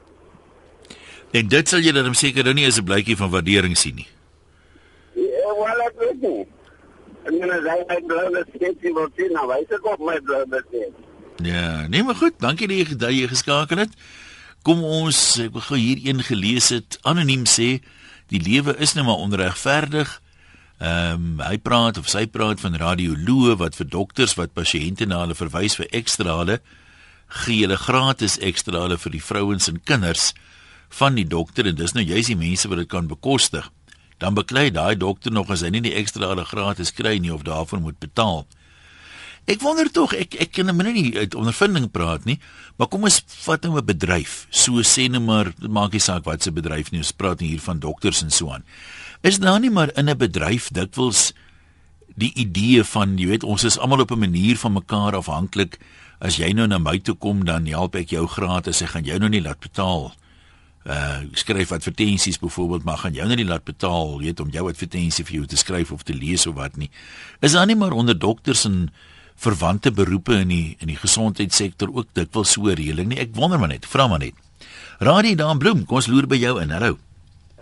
En 1.30 1.48
dit 1.48 1.68
sal 1.68 1.80
jy 1.80 1.92
dan 1.92 2.14
seker 2.14 2.44
nou 2.44 2.54
nie 2.54 2.66
as 2.66 2.78
'n 2.78 2.84
blykie 2.84 3.16
van 3.16 3.30
waardering 3.30 3.76
sien 3.76 3.94
nie. 3.94 4.08
Ja, 5.14 5.54
wel 5.56 5.80
ek 5.86 5.94
weet 5.98 6.20
nie. 6.20 6.46
En 7.24 7.38
dan 7.40 7.62
sê 7.64 7.84
hy 7.88 8.00
blou 8.06 8.30
lisensie 8.30 8.92
wil 8.92 9.08
sien, 9.16 9.32
nou 9.32 9.46
wys 9.46 9.70
ek 9.70 9.84
op 9.84 9.98
my 9.98 10.20
blou 10.20 10.44
lisensie. 10.44 11.04
Ja, 11.42 11.86
nee 11.86 12.02
maar 12.02 12.14
goed, 12.14 12.38
dankie 12.38 12.68
dat 12.68 12.76
jy 12.76 12.96
dat 12.96 13.10
jy 13.10 13.28
geskakel 13.28 13.78
het. 13.78 13.92
Kom 14.62 14.84
ons 14.84 15.38
ek 15.38 15.52
wil 15.52 15.60
gou 15.60 15.78
hier 15.78 15.98
een 16.02 16.22
gelees 16.22 16.68
het 16.68 16.98
anoniem 17.02 17.44
sê 17.46 17.80
die 18.28 18.40
lewe 18.42 18.76
is 18.78 18.94
nou 18.94 19.04
maar 19.06 19.22
onregverdig. 19.22 20.20
Ehm 20.78 21.14
um, 21.14 21.38
hy 21.40 21.56
praat 21.56 21.96
of 21.96 22.08
sy 22.08 22.26
praat 22.28 22.60
van 22.60 22.76
radioloë 22.76 23.56
wat 23.56 23.78
vir 23.78 23.88
dokters 23.88 24.34
wat 24.36 24.52
pasiënte 24.52 25.06
na 25.08 25.22
hulle 25.22 25.36
verwys 25.38 25.78
vir 25.80 25.88
ekstrale 25.96 26.58
gee 27.28 27.62
hulle 27.62 27.78
gratis 27.80 28.36
ekstrale 28.44 28.98
vir 28.98 29.12
die 29.16 29.22
vrouens 29.22 29.68
en 29.72 29.80
kinders 29.80 30.34
van 30.98 31.16
die 31.16 31.24
dokter 31.24 31.66
en 31.66 31.78
dis 31.78 31.94
nou 31.96 32.04
juist 32.04 32.28
die 32.28 32.38
mense 32.38 32.68
wat 32.68 32.78
dit 32.78 32.90
kan 32.92 33.08
bekostig. 33.08 33.70
Dan 34.18 34.36
beklei 34.36 34.70
daai 34.70 34.96
dokter 34.96 35.32
nog 35.32 35.50
as 35.50 35.64
hy 35.64 35.72
nie 35.72 35.84
die 35.88 35.96
ekstrale 35.96 36.44
gratis 36.44 36.92
kry 36.92 37.16
nie 37.18 37.32
of 37.32 37.44
daarvoor 37.48 37.80
moet 37.80 37.98
betaal. 38.00 38.46
Ek 39.46 39.62
wonder 39.62 39.86
tog 39.94 40.12
ek 40.12 40.34
ek 40.42 40.56
kan 40.58 40.66
nou 40.66 40.90
nie 40.90 41.14
uit 41.14 41.34
ondervinding 41.38 41.90
praat 41.94 42.24
nie, 42.26 42.40
maar 42.76 42.88
kom 42.90 43.04
ons 43.06 43.20
vat 43.46 43.62
nou 43.62 43.78
'n 43.78 43.86
bedryf. 43.86 44.46
So 44.50 44.82
sê 44.82 45.08
net 45.08 45.22
maar, 45.22 45.52
dit 45.54 45.70
maak 45.70 45.92
nie 45.92 46.00
saak 46.00 46.24
wat 46.24 46.42
se 46.42 46.50
bedryf 46.50 46.90
nie, 46.90 46.98
ons 46.98 47.12
praat 47.12 47.40
nie 47.40 47.48
hier 47.48 47.60
van 47.60 47.78
dokters 47.78 48.22
en 48.22 48.30
so 48.30 48.50
aan. 48.50 48.64
Is 49.26 49.40
daar 49.42 49.58
nie 49.58 49.70
maar 49.74 49.90
in 49.98 50.08
'n 50.08 50.16
bedryf 50.16 50.68
dikwels 50.70 51.32
die 52.14 52.32
idee 52.34 52.84
van, 52.84 53.18
jy 53.18 53.26
weet, 53.26 53.42
ons 53.42 53.64
is 53.64 53.78
almal 53.78 54.00
op 54.00 54.10
'n 54.10 54.18
manier 54.18 54.56
van 54.56 54.72
mekaar 54.72 55.16
afhanklik. 55.16 55.78
As 56.20 56.36
jy 56.36 56.52
nou 56.52 56.66
na 56.66 56.78
my 56.78 56.98
toe 56.98 57.14
kom, 57.14 57.44
dan 57.44 57.66
help 57.66 57.94
ek 57.94 58.08
jou 58.08 58.26
gratis. 58.26 58.82
Ek 58.82 58.88
gaan 58.88 59.04
jou 59.04 59.18
nou 59.18 59.28
nie 59.28 59.42
laat 59.42 59.58
betaal. 59.58 60.14
Uh 60.84 61.18
skryf 61.32 61.72
advertensies 61.72 62.38
byvoorbeeld, 62.38 62.84
maar 62.84 62.98
gaan 62.98 63.12
jou 63.12 63.26
nou 63.26 63.36
nie 63.36 63.44
laat 63.44 63.64
betaal, 63.64 64.18
weet 64.18 64.40
om 64.40 64.50
jou 64.50 64.68
advertensie 64.68 65.24
vir 65.24 65.34
jou 65.34 65.46
te 65.46 65.56
skryf 65.56 65.92
of 65.92 66.02
te 66.02 66.14
lees 66.14 66.46
of 66.46 66.54
wat 66.54 66.76
nie. 66.76 66.90
Is 67.40 67.52
daar 67.52 67.66
nie 67.66 67.76
maar 67.76 67.92
onder 67.92 68.18
dokters 68.18 68.64
en 68.64 68.90
verwante 69.34 69.90
beroepe 69.90 70.34
in 70.34 70.48
die 70.48 70.76
in 70.78 70.86
die 70.86 70.96
gesondheidssektor 70.96 71.88
ook 71.94 72.06
dikwels 72.12 72.52
so 72.52 72.62
reëling 72.62 73.08
nie. 73.08 73.18
Ek 73.18 73.34
wonder 73.34 73.58
maar 73.58 73.68
net, 73.68 73.86
vra 73.86 74.06
maar 74.06 74.18
net. 74.18 74.34
Radie 74.98 75.36
daan 75.36 75.58
Bloem, 75.58 75.84
kom 75.84 75.96
ons 75.96 76.06
loer 76.06 76.26
by 76.26 76.36
jou 76.36 76.60
in. 76.62 76.70
Hallo. 76.70 76.98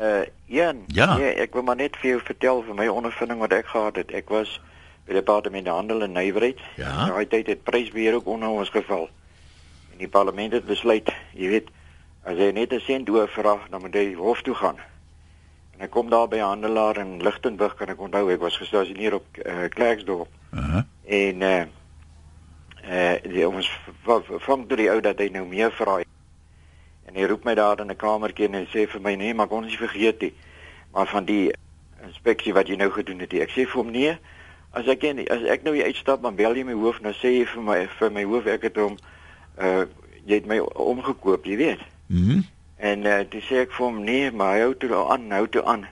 Uh 0.00 0.22
Jan, 0.44 0.84
Ja. 0.86 1.16
nee, 1.16 1.34
ek 1.34 1.52
wil 1.52 1.62
maar 1.62 1.76
net 1.76 1.96
vir 1.96 2.10
jou 2.10 2.20
vertel 2.20 2.62
van 2.62 2.76
my 2.76 2.86
ondervinding 2.86 3.38
wat 3.40 3.52
ek 3.52 3.66
gehad 3.66 3.96
het. 3.96 4.10
Ek 4.12 4.28
was 4.28 4.60
by 5.06 5.12
die 5.12 5.20
departement 5.20 5.66
handel 5.68 6.02
en 6.02 6.12
nywerheid. 6.12 6.58
Ja. 6.76 7.06
Daai 7.06 7.26
tyd 7.26 7.46
het 7.46 7.62
prysbeheer 7.62 8.14
ook 8.14 8.26
onder 8.26 8.48
ons 8.48 8.68
geval. 8.68 9.08
En 9.92 9.98
die 9.98 10.08
parlement 10.08 10.52
het 10.52 10.66
besluit, 10.66 11.12
jy 11.32 11.48
weet, 11.48 11.68
as 12.24 12.36
jy 12.36 12.50
net 12.52 12.72
'n 12.72 12.80
sent 12.80 13.10
oorvra, 13.10 13.58
dan 13.70 13.80
moet 13.80 13.94
jy 13.94 14.14
hof 14.14 14.42
toe 14.42 14.54
gaan. 14.54 14.76
En 15.74 15.80
ek 15.80 15.90
kom 15.90 16.10
daar 16.10 16.28
by 16.28 16.36
'n 16.36 16.40
handelaar 16.50 16.96
in 16.96 17.22
Lichtenburg 17.22 17.74
kan 17.74 17.88
ek 17.88 18.00
onthou, 18.00 18.30
ek 18.32 18.40
was 18.40 18.56
gestasioneer 18.56 19.14
op 19.14 19.26
uh, 19.46 19.68
Klerksdorp. 19.68 20.28
Uh 20.52 20.70
-huh. 20.72 20.82
En 21.04 21.42
eh 21.42 21.66
eh 22.82 23.22
die 23.22 23.48
ons 23.48 23.70
vang 24.38 24.68
toe 24.68 24.76
die 24.76 24.90
ou 24.90 25.00
dat 25.00 25.18
hy 25.18 25.28
nou 25.28 25.46
meer 25.46 25.72
vra. 25.72 26.02
En 27.08 27.14
hy 27.14 27.26
roep 27.28 27.44
my 27.44 27.54
daar 27.54 27.80
in 27.80 27.90
'n 27.90 27.96
kamertjie 27.96 28.46
en 28.46 28.54
hy 28.54 28.66
sê 28.72 28.86
vir 28.90 29.00
my 29.00 29.14
nee, 29.14 29.34
maar 29.34 29.46
kon 29.46 29.64
nie 29.64 29.76
vergeet 29.76 30.20
nie. 30.20 30.32
Maar 30.92 31.06
van 31.06 31.24
die 31.24 31.52
inspeksie 32.06 32.52
wat 32.52 32.68
jy 32.68 32.76
nou 32.76 32.90
gedoen 32.90 33.18
het, 33.18 33.32
nie. 33.32 33.40
ek 33.40 33.50
sê 33.50 33.66
vir 33.66 33.82
hom 33.82 33.90
nee. 33.90 34.18
As 34.70 34.86
ek 34.86 35.02
en, 35.04 35.18
as 35.28 35.42
ek 35.42 35.62
nou 35.62 35.74
hier 35.74 35.84
uitstap, 35.84 36.22
dan 36.22 36.34
bel 36.34 36.56
jy 36.56 36.64
my 36.64 36.72
hoof 36.72 37.00
nou 37.00 37.12
sê 37.12 37.28
jy 37.38 37.46
vir 37.46 37.62
my 37.62 37.88
vir 37.98 38.10
my 38.10 38.24
hoof 38.24 38.46
ek 38.46 38.62
het 38.62 38.76
hom 38.76 38.96
uh 39.58 39.86
jy 40.26 40.34
het 40.34 40.46
my 40.46 40.58
omgekoop, 40.58 41.44
jy 41.44 41.56
weet. 41.56 41.80
Mhm. 42.06 42.32
Mm 42.32 42.44
En 42.76 43.04
uh, 43.06 43.20
toe 43.20 43.40
sê 43.40 43.62
ek 43.62 43.72
vir 43.72 43.86
hom 43.86 44.04
nee, 44.04 44.30
maar 44.30 44.54
hy 44.54 44.60
hou 44.60 44.74
toe 44.74 44.92
aan, 45.08 45.30
hou 45.30 45.46
toe 45.48 45.64
aan. 45.64 45.86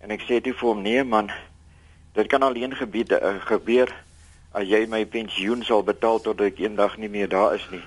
En 0.00 0.10
ek 0.10 0.20
sê 0.20 0.40
toe 0.40 0.52
vir 0.52 0.68
hom 0.68 0.82
nee 0.82 1.04
man, 1.04 1.30
Dit 2.12 2.26
kan 2.26 2.42
alleen 2.42 2.74
gebeur 2.74 3.22
uh, 3.22 3.34
gebeur 3.38 3.94
as 4.50 4.66
jy 4.66 4.86
my 4.90 5.04
pensioen 5.06 5.62
sal 5.62 5.84
betaal 5.86 6.18
totdat 6.18 6.50
ek 6.50 6.58
eendag 6.64 6.96
nie 6.98 7.08
meer 7.08 7.28
daar 7.30 7.54
is 7.54 7.66
nie. 7.70 7.82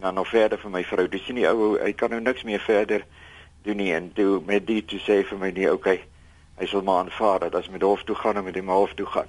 En 0.00 0.06
dan 0.06 0.14
nog 0.14 0.28
verder 0.28 0.58
vir 0.58 0.70
my 0.72 0.80
vrou. 0.88 1.04
Dis 1.12 1.26
nie 1.28 1.44
ou 1.44 1.74
hy 1.76 1.90
kan 1.92 2.08
nou 2.08 2.22
niks 2.24 2.46
meer 2.48 2.62
verder 2.64 3.02
doen 3.68 3.76
nie 3.76 3.90
en 3.92 4.06
toe 4.16 4.38
met 4.46 4.64
dit 4.64 4.86
te 4.88 4.96
sê 4.96 5.18
vir 5.28 5.36
my 5.36 5.50
nee, 5.52 5.68
okay. 5.68 5.98
Hy 6.56 6.68
sal 6.70 6.80
maar 6.86 7.02
aanvaar 7.04 7.42
dat 7.44 7.58
as 7.60 7.68
met 7.68 7.84
hof 7.84 8.06
toe 8.08 8.16
gaan 8.16 8.40
en 8.40 8.46
met 8.46 8.56
die 8.56 8.64
hof 8.64 8.94
toe 8.96 9.04
gaan. 9.06 9.28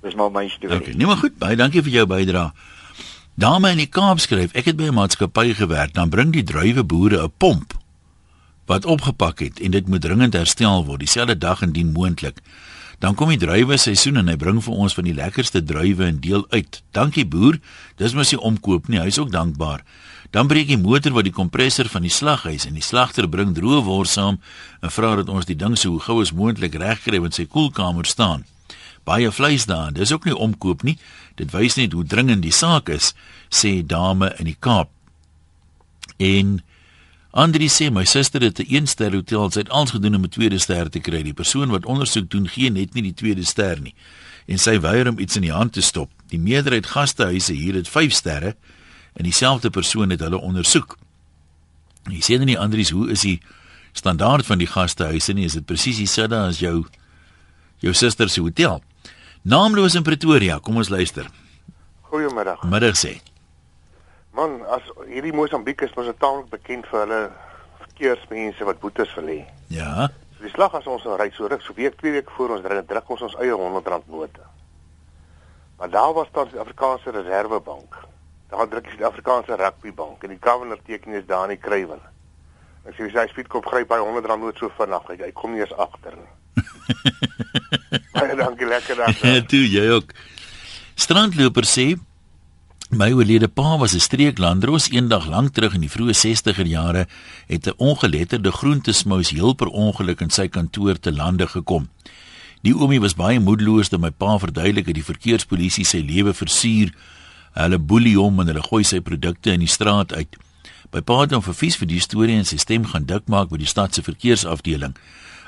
Dis 0.00 0.16
maar 0.16 0.32
my 0.32 0.46
storie. 0.48 0.80
Okay, 0.80 0.96
nee 0.96 1.06
maar 1.06 1.20
goed, 1.20 1.36
baie 1.36 1.58
dankie 1.60 1.82
vir 1.84 1.98
jou 1.98 2.06
bydrae. 2.08 2.48
Dame 3.36 3.74
in 3.76 3.82
die 3.84 3.90
Kaap 3.92 4.24
skryf, 4.24 4.56
ek 4.56 4.72
het 4.72 4.80
by 4.80 4.88
'n 4.88 4.96
maatskappy 4.96 5.52
gewerk, 5.54 5.92
dan 5.92 6.08
bring 6.08 6.32
die 6.32 6.42
druiweboere 6.42 7.20
'n 7.28 7.32
pomp 7.36 7.76
wat 8.64 8.88
opgepak 8.88 9.38
het 9.44 9.60
en 9.60 9.70
dit 9.70 9.88
moet 9.88 10.00
dringend 10.00 10.32
herstel 10.32 10.84
word 10.84 11.04
dieselfde 11.04 11.38
dag 11.38 11.60
indien 11.62 11.92
moontlik. 11.92 12.40
Dan 12.98 13.14
kom 13.14 13.30
die 13.30 13.38
druiwe 13.38 13.78
seisoen 13.78 14.18
en 14.22 14.28
hy 14.30 14.36
bring 14.36 14.58
vir 14.64 14.74
ons 14.74 14.96
van 14.98 15.06
die 15.06 15.14
lekkerste 15.14 15.62
druiwe 15.62 16.08
en 16.08 16.18
deel 16.20 16.44
uit. 16.50 16.80
Dankie 16.96 17.26
boer. 17.26 17.60
Dis 17.96 18.16
mos 18.18 18.32
nie 18.34 18.40
omkoop 18.42 18.90
nie, 18.90 18.98
hy's 18.98 19.20
ook 19.22 19.30
dankbaar. 19.30 19.84
Dan 20.34 20.50
breek 20.50 20.68
die 20.68 20.80
motor 20.80 21.14
wat 21.16 21.24
die 21.24 21.32
kompressor 21.32 21.88
van 21.88 22.04
die 22.04 22.12
slaghuis 22.12 22.66
en 22.68 22.76
die 22.76 22.84
slagter 22.84 23.30
bring 23.30 23.54
droë 23.56 23.80
wors 23.86 24.18
saam 24.18 24.42
en 24.82 24.92
vra 24.92 25.14
dat 25.22 25.30
ons 25.32 25.48
die 25.48 25.56
ding 25.56 25.78
so 25.78 26.02
gou 26.02 26.20
as 26.20 26.34
moontlik 26.36 26.76
regkry 26.76 27.22
want 27.22 27.38
sy 27.38 27.46
koelkamer 27.48 28.06
staan 28.06 28.44
baie 29.08 29.32
vleis 29.32 29.66
daar. 29.68 29.92
Dis 29.92 30.12
ook 30.12 30.28
nie 30.28 30.36
omkoop 30.36 30.84
nie. 30.86 30.96
Dit 31.40 31.52
wys 31.56 31.78
net 31.80 31.94
hoe 31.96 32.04
dringend 32.04 32.44
die 32.44 32.54
saak 32.54 32.90
is, 32.92 33.14
sê 33.48 33.78
dame 33.86 34.32
in 34.38 34.50
die 34.50 34.58
Kaap. 34.58 34.90
En 36.18 36.58
Andri 37.38 37.68
sê 37.70 37.86
my 37.94 38.02
suster 38.02 38.42
het 38.42 38.58
'n 38.58 38.66
een-ster 38.66 39.12
hotel, 39.12 39.50
sy 39.50 39.58
het 39.60 39.70
alles 39.70 39.90
gedoen 39.90 40.14
om 40.14 40.24
'n 40.24 40.28
tweede 40.28 40.58
ster 40.58 40.90
te 40.90 40.98
kry. 40.98 41.22
Die 41.22 41.34
persoon 41.34 41.70
wat 41.70 41.86
ondersoek 41.86 42.30
doen, 42.30 42.48
gee 42.48 42.70
net 42.70 42.94
nie 42.94 43.02
die 43.02 43.14
tweede 43.14 43.44
ster 43.44 43.80
nie. 43.80 43.94
En 44.46 44.58
sy 44.58 44.80
weier 44.80 45.08
om 45.08 45.18
iets 45.18 45.36
in 45.36 45.42
die 45.42 45.52
hand 45.52 45.72
te 45.72 45.80
stop. 45.80 46.10
Die 46.28 46.38
meerderheid 46.38 46.86
gastehuise 46.86 47.52
hier 47.52 47.74
het 47.74 47.88
5 47.88 48.12
sterre 48.12 48.56
en 49.12 49.22
dieselfde 49.22 49.70
persoon 49.70 50.10
het 50.10 50.20
hulle 50.20 50.40
ondersoek. 50.40 50.98
Jy 52.10 52.20
sê 52.20 52.36
dan 52.38 52.46
nie 52.46 52.58
Andries, 52.58 52.90
hoe 52.90 53.10
is 53.10 53.20
die 53.20 53.40
standaard 53.92 54.46
van 54.46 54.58
die 54.58 54.66
gastehuise 54.66 55.32
nie? 55.32 55.44
Is 55.44 55.52
dit 55.52 55.64
presies 55.64 55.96
dieselfde 55.96 56.36
as 56.36 56.58
jou 56.58 56.86
jou 57.78 57.94
suster 57.94 58.28
se 58.28 58.40
hotel? 58.40 58.82
Naamloos 59.42 59.94
in 59.94 60.02
Pretoria, 60.02 60.58
kom 60.58 60.76
ons 60.76 60.88
luister. 60.88 61.30
Goeiemiddag. 62.00 62.62
Middag 62.62 62.96
sê. 62.96 63.20
Man, 64.38 64.60
as 64.70 64.86
hierdie 65.08 65.34
Mosambiek 65.34 65.80
is 65.82 65.94
mos 65.98 66.08
taamlik 66.22 66.52
bekend 66.52 66.86
vir 66.86 67.00
hulle 67.02 67.22
verkeersmense 67.80 68.66
wat 68.68 68.78
boetes 68.78 69.10
hê. 69.16 69.40
Ja. 69.74 70.06
So 70.36 70.46
die 70.46 70.52
slag 70.52 70.76
as 70.78 70.86
ons 70.86 71.06
nou 71.08 71.16
ry 71.18 71.26
so 71.34 71.48
ruk, 71.50 71.64
so 71.66 71.74
week 71.74 71.96
twee 71.98 72.14
weke 72.14 72.30
voor 72.36 72.54
ons 72.56 72.68
ry, 72.70 72.78
druk 72.86 73.10
ons 73.10 73.24
ons 73.26 73.34
eie 73.42 73.56
R100 73.56 74.06
note. 74.12 74.46
Maar 75.80 75.90
daar 75.90 76.14
was 76.14 76.30
dan 76.34 76.52
die 76.52 76.62
Afrikaanse 76.62 77.10
Reservebank. 77.18 77.98
Daar 78.52 78.70
druk 78.70 78.86
die 78.94 79.06
Afrikaanse 79.06 79.58
Rugbybank 79.58 80.22
en 80.22 80.36
die 80.36 80.40
governor 80.40 80.78
teken 80.86 81.18
is 81.18 81.26
daar 81.26 81.50
in 81.50 81.56
die 81.56 81.62
kruiwel. 81.62 82.00
Ek 82.86 82.94
sê 82.94 83.10
sy 83.10 83.26
speedkop 83.32 83.66
gryp 83.66 83.90
by 83.90 83.98
R100 83.98 84.38
noot 84.38 84.62
so 84.62 84.70
vinnig, 84.78 85.10
hy 85.18 85.32
kom 85.34 85.58
nie 85.58 85.66
eens 85.66 85.74
agter 85.74 86.14
nie. 86.14 86.30
Baie 88.14 88.36
dankie, 88.38 88.66
lekker 88.66 89.02
dag. 89.02 89.22
Ja, 89.22 89.42
toe 89.50 89.64
jy 89.66 89.88
ook. 89.98 90.14
Strandloper 90.98 91.66
sê 91.68 91.92
my 92.90 93.12
oorlede 93.12 93.48
pa 93.48 93.76
was 93.76 93.92
'n 93.94 94.00
streeklandros 94.00 94.90
eendag 94.90 95.26
lank 95.26 95.52
terug 95.52 95.74
in 95.74 95.80
die 95.80 95.90
vroeë 95.90 96.14
60er 96.14 96.66
jare 96.66 97.06
het 97.46 97.66
'n 97.66 97.74
ongeletterde 97.76 98.50
groentesmous 98.50 99.30
heel 99.30 99.52
per 99.52 99.66
ongeluk 99.66 100.20
in 100.20 100.30
sy 100.30 100.48
kantoor 100.48 100.98
te 100.98 101.12
lande 101.12 101.46
gekom. 101.46 101.88
Die 102.62 102.74
oomie 102.74 103.00
was 103.00 103.14
baie 103.14 103.40
moedeloos 103.40 103.88
dat 103.88 104.00
my 104.00 104.10
pa 104.10 104.38
verduidelik 104.38 104.86
het 104.86 104.94
die 104.94 105.04
verkeerspolisie 105.04 105.84
sy 105.84 105.98
lewe 105.98 106.34
versuur. 106.34 106.94
Hulle 107.52 107.78
boelie 107.78 108.16
hom 108.16 108.40
en 108.40 108.46
hulle 108.46 108.62
gooi 108.62 108.84
sy 108.84 109.00
produkte 109.00 109.52
in 109.52 109.60
die 109.60 109.68
straat 109.68 110.12
uit. 110.12 110.36
My 110.92 111.00
pa 111.00 111.20
het 111.20 111.30
hom 111.30 111.42
vervies 111.42 111.76
vir 111.76 111.86
die 111.86 112.00
storie 112.00 112.36
en 112.36 112.44
sy 112.44 112.56
stem 112.56 112.84
gaan 112.84 113.04
dik 113.04 113.28
maak 113.28 113.48
by 113.48 113.56
die 113.56 113.66
stad 113.66 113.94
se 113.94 114.02
verkeersafdeling. 114.02 114.96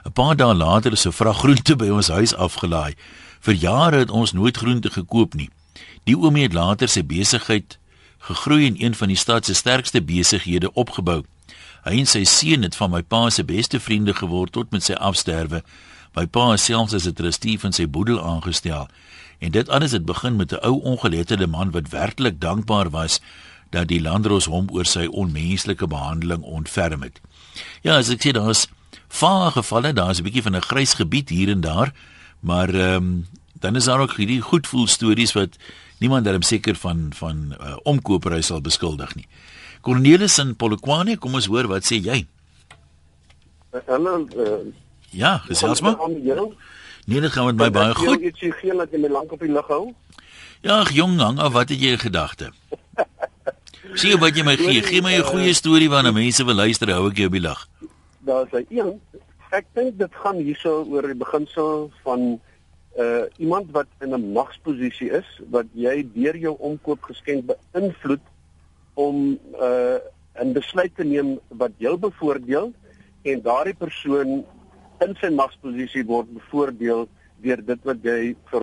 'n 0.05 0.13
Paar 0.13 0.37
dae 0.37 0.55
later 0.55 0.93
is 0.93 1.07
'n 1.07 1.13
vrag 1.13 1.39
groente 1.39 1.77
by 1.77 1.89
ons 1.89 2.09
huis 2.09 2.35
afgelaai. 2.35 2.95
Vir 3.41 3.55
jare 3.55 3.99
het 3.99 4.11
ons 4.11 4.33
nooit 4.33 4.57
groente 4.57 4.91
gekoop 4.91 5.35
nie. 5.35 5.51
Die 6.11 6.19
oomie 6.19 6.49
het 6.49 6.57
later 6.57 6.91
sy 6.91 7.05
besigheid 7.07 7.77
gegroei 8.27 8.65
en 8.67 8.79
een 8.83 8.97
van 8.99 9.13
die 9.13 9.19
stad 9.19 9.47
se 9.47 9.55
sterkste 9.55 10.01
besighede 10.03 10.73
opgebou. 10.75 11.21
Hy 11.85 12.01
en 12.03 12.09
sy 12.11 12.25
seun 12.27 12.67
het 12.67 12.75
van 12.77 12.91
my 12.91 13.03
pa 13.07 13.29
se 13.31 13.45
beste 13.47 13.79
vriende 13.81 14.17
geword 14.19 14.57
tot 14.57 14.75
met 14.75 14.83
sy 14.83 14.97
afsterwe. 14.99 15.63
My 16.19 16.27
pa 16.27 16.49
is 16.57 16.67
selfs 16.67 16.97
as 16.99 17.07
'n 17.07 17.15
trustee 17.15 17.61
van 17.63 17.73
sy 17.73 17.87
boedel 17.87 18.19
aangestel. 18.19 18.89
En 19.39 19.51
dit 19.51 19.69
alles 19.69 19.93
het 19.93 20.05
begin 20.05 20.37
met 20.37 20.53
'n 20.53 20.65
ou 20.67 20.83
ongeletterde 20.83 21.47
man 21.47 21.71
wat 21.71 21.89
werklik 21.89 22.41
dankbaar 22.41 22.91
was 22.91 23.21
dat 23.71 23.89
die 23.89 24.03
landros 24.03 24.45
hom 24.45 24.67
oor 24.73 24.85
sy 24.85 25.07
onmenslike 25.07 25.87
behandeling 25.87 26.43
ontferm 26.43 27.03
het. 27.03 27.21
Ja, 27.83 27.97
as 27.97 28.09
ek 28.09 28.27
sê 28.27 28.33
daar's 28.33 28.67
vaar 29.09 29.53
gevalle, 29.53 29.93
daar's 29.93 30.19
'n 30.19 30.23
bietjie 30.23 30.43
van 30.43 30.57
'n 30.57 30.63
grys 30.63 30.95
gebied 30.95 31.29
hier 31.29 31.49
en 31.49 31.61
daar, 31.61 31.95
maar 32.41 32.69
ehm 32.75 32.97
um, 32.97 33.27
dan 33.61 33.77
is 33.77 33.85
daar 33.85 34.01
ook 34.01 34.17
hierdie 34.17 34.41
goedvoel 34.41 34.87
stories 34.87 35.33
wat 35.33 35.57
niemand 36.01 36.25
darem 36.25 36.43
seker 36.43 36.77
van 36.81 37.11
van 37.17 37.55
uh, 37.61 37.77
omkopery 37.89 38.41
sal 38.43 38.61
beskuldig 38.65 39.15
nie. 39.19 39.27
Cornelis 39.81 40.39
in 40.43 40.57
Polokwane, 40.57 41.17
kom 41.17 41.35
ons 41.39 41.49
hoor 41.49 41.69
wat 41.71 41.87
sê 41.89 42.01
jy? 42.01 42.25
Hallo. 43.87 44.27
Uh, 44.37 44.73
ja, 45.15 45.39
gesels 45.47 45.81
maar. 45.81 45.97
Nee, 47.07 47.21
dit 47.21 47.33
gaan 47.33 47.47
met 47.47 47.57
my 47.57 47.71
baie 47.75 47.95
goed. 47.95 48.21
Jy 48.21 48.33
sê 48.37 48.53
geen 48.61 48.81
dat 48.81 48.93
jy 48.93 49.01
my 49.03 49.09
lank 49.13 49.33
op 49.33 49.41
die 49.41 49.53
lug 49.53 49.69
hou. 49.73 49.85
Ja, 50.61 50.83
jong, 50.93 51.17
hang 51.21 51.39
af, 51.41 51.55
wat 51.57 51.73
het 51.73 51.81
jy 51.81 51.95
in 51.97 52.03
gedagte? 52.03 52.51
Sien 53.95 54.21
wat 54.21 54.37
jy 54.37 54.45
my 54.45 54.57
gee. 54.61 54.83
Gee 54.85 55.01
my 55.03 55.17
'n 55.17 55.25
goeie 55.25 55.55
storie 55.55 55.89
waarna 55.89 56.13
mense 56.13 56.45
wil 56.45 56.55
luister, 56.55 56.93
hou 56.93 57.09
ek 57.09 57.17
jou 57.17 57.27
op 57.27 57.37
die 57.39 57.41
lag. 57.41 57.67
Daar's 58.27 58.53
'n 58.53 58.67
een. 58.69 59.01
Ek 59.51 59.67
dink 59.75 59.99
dit 59.99 60.13
gaan 60.23 60.37
hierso 60.37 60.85
oor 60.85 61.03
die 61.03 61.15
beginsel 61.15 61.91
van 62.05 62.41
uh 62.99 63.25
iemand 63.39 63.71
wat 63.71 63.87
in 64.01 64.15
'n 64.15 64.33
magsposisie 64.33 65.11
is 65.11 65.29
wat 65.51 65.67
jy 65.73 66.07
deur 66.15 66.37
jou 66.37 66.57
omkoopgeskenk 66.59 67.47
beïnvloed 67.47 68.25
om 68.95 69.39
uh 69.61 69.99
'n 70.41 70.53
besluit 70.53 70.95
te 70.97 71.05
neem 71.05 71.39
wat 71.49 71.73
jou 71.79 71.97
bevoordeel 71.97 72.73
en 73.23 73.43
daardie 73.43 73.75
persoon 73.75 74.45
in 75.05 75.15
sy 75.21 75.31
magsposisie 75.31 76.05
word 76.05 76.33
bevoordeel 76.35 77.09
deur 77.43 77.63
dit 77.67 77.85
wat 77.85 78.03
jy 78.05 78.35
vir 78.51 78.63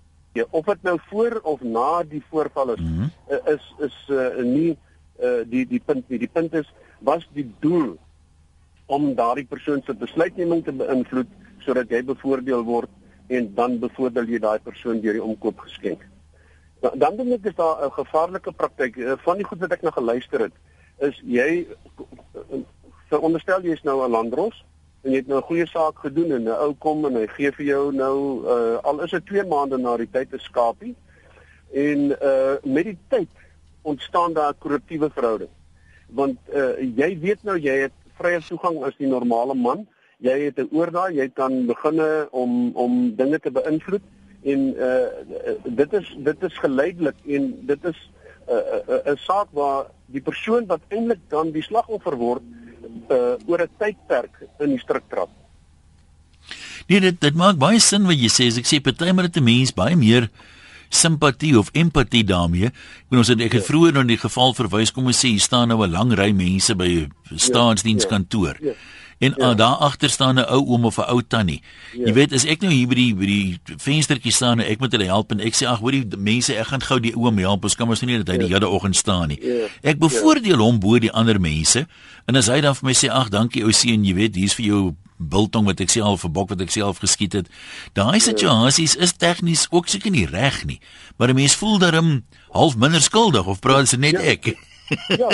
of 0.51 0.65
dit 0.65 0.83
nou 0.83 0.97
voor 1.09 1.39
of 1.43 1.61
na 1.61 2.03
die 2.03 2.23
voorval 2.29 2.73
is 2.73 2.79
mm 2.79 2.97
-hmm. 2.97 3.09
is 3.53 3.63
is 3.79 3.97
uh, 4.09 4.43
nie 4.43 4.77
uh, 5.23 5.41
die 5.45 5.65
die 5.67 5.81
punt 5.85 6.09
nie 6.09 6.19
die 6.19 6.33
punt 6.33 6.53
is 6.53 6.73
was 6.99 7.27
die 7.33 7.47
doel 7.59 7.97
om 8.85 9.15
daardie 9.15 9.45
persoon 9.45 9.81
se 9.85 9.93
besluitneming 9.93 10.63
te 10.63 10.71
beïnvloed 10.71 11.27
sodat 11.59 11.89
jy 11.89 12.03
bevoordeel 12.03 12.63
word 12.63 12.89
en 13.27 13.53
dan 13.55 13.79
bevoordeel 13.79 14.29
jy 14.33 14.39
daai 14.39 14.59
persoon 14.59 15.01
deur 15.01 15.13
die 15.13 15.23
omkoop 15.23 15.59
geskenk. 15.59 16.05
Dan 16.81 16.99
dan 16.99 17.17
dink 17.17 17.31
ek 17.39 17.51
is 17.51 17.55
daar 17.55 17.85
'n 17.85 17.91
gevaarlike 17.91 18.51
praktyk 18.51 18.97
eh, 18.97 19.17
van 19.17 19.37
die 19.37 19.45
goed 19.45 19.59
wat 19.59 19.71
ek 19.71 19.81
nou 19.81 19.93
geluister 19.93 20.39
het 20.39 20.53
is 20.97 21.21
jy 21.25 21.67
veronderstel 23.09 23.61
jy 23.65 23.75
is 23.77 23.83
nou 23.83 24.01
'n 24.03 24.11
landros 24.11 24.63
en 25.03 25.11
jy 25.11 25.17
het 25.17 25.27
nou 25.27 25.39
'n 25.39 25.49
goeie 25.49 25.67
saak 25.67 25.99
gedoen 25.99 26.31
en 26.31 26.43
'n 26.43 26.61
ou 26.65 26.73
kom 26.73 27.05
en 27.05 27.15
hy 27.15 27.27
gee 27.27 27.51
vir 27.51 27.65
jou 27.65 27.91
nou 27.91 28.45
uh, 28.45 28.77
al 28.83 29.03
is 29.03 29.11
dit 29.11 29.25
2 29.25 29.43
maande 29.43 29.77
na 29.77 29.97
die 29.97 30.09
tyd 30.11 30.33
'n 30.33 30.39
skapie 30.39 30.95
en 31.73 32.11
uh, 32.21 32.55
met 32.63 32.83
die 32.83 32.97
tyd 33.09 33.29
ontstaan 33.81 34.33
daar 34.33 34.53
'n 34.53 34.59
korruptiewe 34.59 35.09
verhouding 35.09 35.49
want 36.09 36.37
uh, 36.53 36.79
jy 36.79 37.19
weet 37.19 37.43
nou 37.43 37.57
jy 37.57 37.81
het 37.81 37.93
vrye 38.17 38.39
toegang 38.39 38.83
as 38.83 38.97
die 38.97 39.07
normale 39.07 39.53
man 39.53 39.87
jy 40.23 40.37
het 40.49 40.59
'n 40.59 40.69
oordaai, 40.71 41.15
jy 41.15 41.29
kan 41.29 41.65
beginne 41.65 42.27
om 42.31 42.71
om 42.75 43.15
dinge 43.15 43.39
te 43.39 43.51
beïnvloed 43.51 44.01
en 44.43 44.59
uh 44.77 45.07
dit 45.65 45.93
is 45.93 46.15
dit 46.17 46.43
is 46.43 46.57
geleidelik 46.57 47.15
en 47.25 47.53
dit 47.65 47.85
is 47.85 47.99
'n 48.47 48.53
uh, 48.53 48.57
'n 48.57 48.91
uh, 48.91 49.11
uh, 49.11 49.17
saak 49.17 49.47
waar 49.51 49.85
die 50.05 50.21
persoon 50.21 50.65
wat 50.65 50.81
eintlik 50.89 51.19
dan 51.29 51.51
die 51.51 51.61
slagoffer 51.61 52.15
word 52.15 52.43
uh 53.09 53.35
oor 53.45 53.61
'n 53.61 53.69
tydperk 53.77 54.47
in 54.59 54.69
die 54.69 54.79
struik 54.79 55.03
trap. 55.09 55.29
Nee, 56.87 56.99
dit 56.99 57.21
dit 57.21 57.35
maak 57.35 57.57
baie 57.57 57.79
sin 57.79 58.05
wat 58.07 58.15
jy 58.15 58.29
sê. 58.29 58.47
As 58.47 58.57
ek 58.57 58.65
sê 58.65 58.81
partymal 58.81 59.27
het 59.27 59.37
'n 59.37 59.43
mens 59.43 59.73
baie 59.73 59.95
meer 59.95 60.29
simpatie 60.89 61.57
of 61.59 61.69
empatie 61.73 62.23
daarmee. 62.23 62.65
Ek 62.65 63.07
bedoel 63.09 63.19
ons 63.19 63.27
het 63.27 63.41
ek 63.41 63.51
het 63.51 63.65
ja. 63.65 63.67
vroeër 63.67 63.93
na 63.93 64.03
die 64.03 64.17
geval 64.17 64.53
verwys 64.53 64.91
kom 64.91 65.05
ons 65.05 65.19
sê 65.19 65.27
hier 65.27 65.43
staan 65.43 65.67
nou 65.67 65.83
'n 65.83 65.91
lang 65.91 66.13
ry 66.13 66.31
mense 66.31 66.75
by 66.75 66.87
'n 66.87 67.11
staatsdienskantoor. 67.35 68.55
Ja, 68.59 68.65
ja, 68.65 68.71
ja. 68.71 68.75
En 69.19 69.33
ja. 69.37 69.53
daar 69.53 69.75
agter 69.75 70.09
staan 70.09 70.35
'n 70.35 70.45
ou 70.49 70.65
oom 70.67 70.85
of 70.85 70.97
'n 70.97 71.09
ou 71.09 71.21
tannie. 71.27 71.61
Ja. 71.93 72.05
Jy 72.05 72.13
weet, 72.13 72.33
as 72.33 72.45
ek 72.45 72.61
nou 72.61 72.71
hier 72.71 72.87
by 72.87 72.95
die 72.95 73.15
by 73.15 73.25
die 73.25 73.59
venstertjie 73.77 74.31
staan 74.31 74.59
en 74.59 74.67
ek 74.67 74.79
moet 74.79 74.91
hulle 74.91 75.05
help 75.05 75.31
en 75.31 75.39
ek 75.39 75.55
sê 75.55 75.65
ag, 75.65 75.79
hoor 75.79 75.91
die 75.91 76.05
mense, 76.17 76.55
ek 76.55 76.67
gaan 76.67 76.81
gou 76.81 76.99
die 76.99 77.15
oom 77.15 77.37
help. 77.37 77.63
Ons 77.63 77.75
kan 77.75 77.87
mos 77.87 78.01
nie 78.01 78.17
dat 78.17 78.27
hy 78.27 78.33
ja. 78.33 78.47
die 78.47 78.53
hele 78.53 78.69
oggend 78.69 78.95
staan 78.95 79.27
nie. 79.27 79.39
Ja. 79.41 79.65
Ek 79.81 79.97
ja. 79.97 80.07
bevoordeel 80.07 80.57
ja. 80.57 80.63
hom 80.63 80.79
bo 80.79 80.99
die 80.99 81.11
ander 81.11 81.39
mense. 81.39 81.87
En 82.25 82.35
as 82.35 82.47
hy 82.47 82.61
dan 82.61 82.75
vir 82.75 82.85
my 82.85 82.93
sê 82.93 83.09
ag, 83.09 83.29
dankie 83.29 83.63
ou 83.63 83.71
seun, 83.71 84.05
jy 84.05 84.13
weet, 84.13 84.35
hier's 84.35 84.53
vir 84.53 84.65
jou 84.65 84.95
biltong 85.17 85.65
wat 85.65 85.81
ek 85.81 85.89
self 85.89 86.21
vir 86.21 86.31
bok 86.31 86.51
wat 86.53 86.61
ek 86.61 86.71
self 86.73 87.01
geskiet 87.01 87.33
het. 87.33 87.49
Daai 87.97 88.19
situasies 88.21 88.95
is 88.95 89.15
tegnies 89.17 89.67
ook 89.73 89.89
seker 89.89 90.13
nie 90.13 90.27
reg 90.29 90.63
nie. 90.65 90.79
Maar 91.17 91.29
'n 91.29 91.35
mens 91.35 91.55
voel 91.55 91.79
daarom 91.79 92.23
half 92.51 92.77
minder 92.77 93.01
skuldig 93.01 93.45
of 93.45 93.59
praat 93.59 93.87
se 93.87 93.97
net 93.97 94.11
ja. 94.11 94.19
ek. 94.19 94.55
ja, 95.21 95.29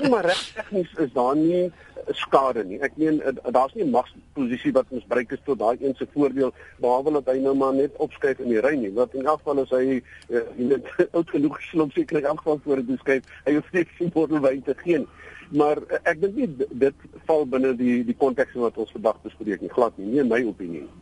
nie 0.00 0.08
maar 0.10 0.24
reg 0.24 0.40
tegnies 0.54 0.88
is 0.98 1.12
daar 1.14 1.36
nie 1.36 1.70
skade 2.18 2.64
nie. 2.64 2.78
Ek 2.80 2.96
meen 2.96 3.20
daar's 3.52 3.74
nie 3.74 3.84
'n 3.84 3.90
magsposisie 3.90 4.72
wat 4.72 4.86
ons 4.88 5.06
bereik 5.06 5.32
is 5.32 5.42
tot 5.44 5.58
daai 5.58 5.76
een 5.80 5.94
se 5.94 6.06
voordeel 6.12 6.52
behalwe 6.80 7.12
dat 7.12 7.34
hy 7.34 7.38
nou 7.40 7.54
maar 7.54 7.74
net 7.74 7.96
opskuif 7.96 8.38
in 8.38 8.48
die 8.48 8.60
ry 8.60 8.74
nie. 8.76 8.92
Wat 8.92 9.14
in 9.14 9.26
elk 9.26 9.38
geval 9.38 9.62
is 9.62 9.70
hy 9.70 10.02
uh, 10.28 10.40
net 10.56 10.84
oud 11.16 11.30
genoeg 11.30 11.56
geslop 11.56 11.92
seker 11.92 12.18
in 12.18 12.24
elk 12.24 12.38
geval 12.38 12.60
voor 12.64 12.82
die 12.86 12.96
skryf. 12.96 13.24
Hy 13.44 13.54
hoef 13.54 13.72
net 13.72 13.88
sy 13.98 14.08
bottel 14.08 14.40
wyn 14.40 14.62
te 14.62 14.74
gee. 14.84 15.06
Maar 15.50 15.76
uh, 15.76 15.98
ek 16.02 16.20
dink 16.20 16.34
nie 16.34 16.50
dit 16.70 16.94
val 17.26 17.46
binne 17.46 17.76
die 17.76 18.04
die 18.04 18.16
konteks 18.16 18.54
wat 18.54 18.76
ons 18.76 18.92
vandag 18.92 19.22
bespreek 19.22 19.60
nie. 19.60 19.70
Glad 19.70 19.98
nie, 19.98 20.06
nie 20.06 20.20
in 20.20 20.28
my 20.28 20.42
opinie 20.44 20.80
nie. 20.80 20.98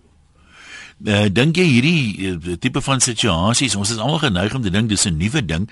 Uh, 0.98 1.28
dink 1.30 1.54
jy 1.54 1.62
hierdie 1.62 2.30
uh, 2.32 2.56
tipe 2.58 2.80
van 2.82 2.98
situasies 2.98 3.76
ons 3.78 3.90
is 3.94 4.00
almal 4.02 4.18
geneig 4.18 4.54
om 4.54 4.62
te 4.62 4.70
dink 4.74 4.88
dis 4.90 5.06
'n 5.06 5.14
nuwe 5.14 5.44
ding 5.46 5.68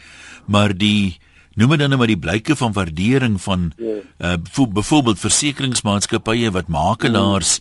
maar 0.47 0.71
die 0.71 1.19
noem 1.57 1.73
dit 1.73 1.81
dan 1.83 1.93
nou 1.93 1.99
maar 1.99 2.11
die 2.13 2.21
blyke 2.21 2.57
van 2.57 2.73
waardering 2.77 3.41
van 3.41 3.73
ja. 3.77 4.37
uh 4.37 4.67
byvoorbeeld 4.73 5.19
versekeringsmaatskappye 5.19 6.51
wat 6.53 6.69
makelaars 6.69 7.61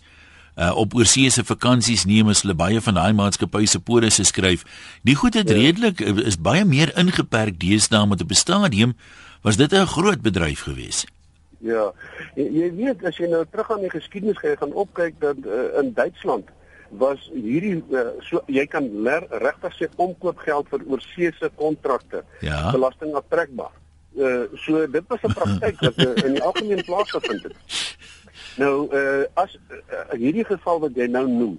uh 0.56 0.72
op 0.76 0.94
oorseese 0.94 1.44
vakansies 1.44 2.04
neem 2.04 2.28
as 2.28 2.42
hulle 2.44 2.56
baie 2.56 2.80
van 2.80 2.96
daai 2.96 3.12
maatskappye 3.12 3.66
se 3.66 3.80
polisse 3.80 4.24
skryf. 4.24 4.64
Die 5.02 5.16
goed 5.16 5.34
het 5.34 5.48
ja. 5.48 5.56
redelik 5.56 6.00
uh, 6.00 6.26
is 6.26 6.40
baie 6.40 6.64
meer 6.64 6.92
ingeperk 6.96 7.60
deesdae 7.60 8.06
met 8.06 8.22
op 8.22 8.30
'n 8.30 8.44
stadium 8.44 8.96
was 9.42 9.56
dit 9.56 9.72
'n 9.72 9.86
groot 9.86 10.20
bedryf 10.20 10.60
geweest. 10.68 11.06
Ja. 11.58 11.92
Jy, 12.34 12.48
jy 12.52 12.74
weet 12.74 13.04
as 13.04 13.16
jy 13.16 13.28
nou 13.28 13.44
terug 13.50 13.70
aan 13.70 13.80
die 13.80 13.90
geskiedenis 13.90 14.38
gaan 14.40 14.72
opkyk 14.72 15.20
dat 15.20 15.36
uh, 15.44 15.80
in 15.80 15.92
Duitsland 15.94 16.48
was 16.90 17.30
hierdie 17.34 17.82
uh, 17.90 18.12
so 18.20 18.42
jy 18.46 18.66
kan 18.66 18.86
regtig 19.30 19.74
sê 19.76 19.88
omkoopgeld 19.96 20.68
vir 20.68 20.84
oorseese 20.86 21.50
kontrakte 21.56 22.24
ja. 22.40 22.70
belasting 22.70 23.14
aftrekbaar. 23.14 23.72
Uh 24.16 24.44
so 24.54 24.90
dit 24.90 25.04
was 25.06 25.22
'n 25.22 25.32
praktyk 25.32 25.80
wat 25.80 25.98
uh, 25.98 26.24
in 26.24 26.32
die 26.32 26.42
algemeen 26.42 26.84
plaasgevind 26.84 27.42
het. 27.42 27.56
Nou 28.56 28.88
uh 28.96 29.24
as 29.34 29.58
uh, 29.70 30.16
hierdie 30.16 30.44
geval 30.44 30.80
wat 30.80 30.94
jy 30.94 31.06
nou 31.06 31.28
noem, 31.28 31.58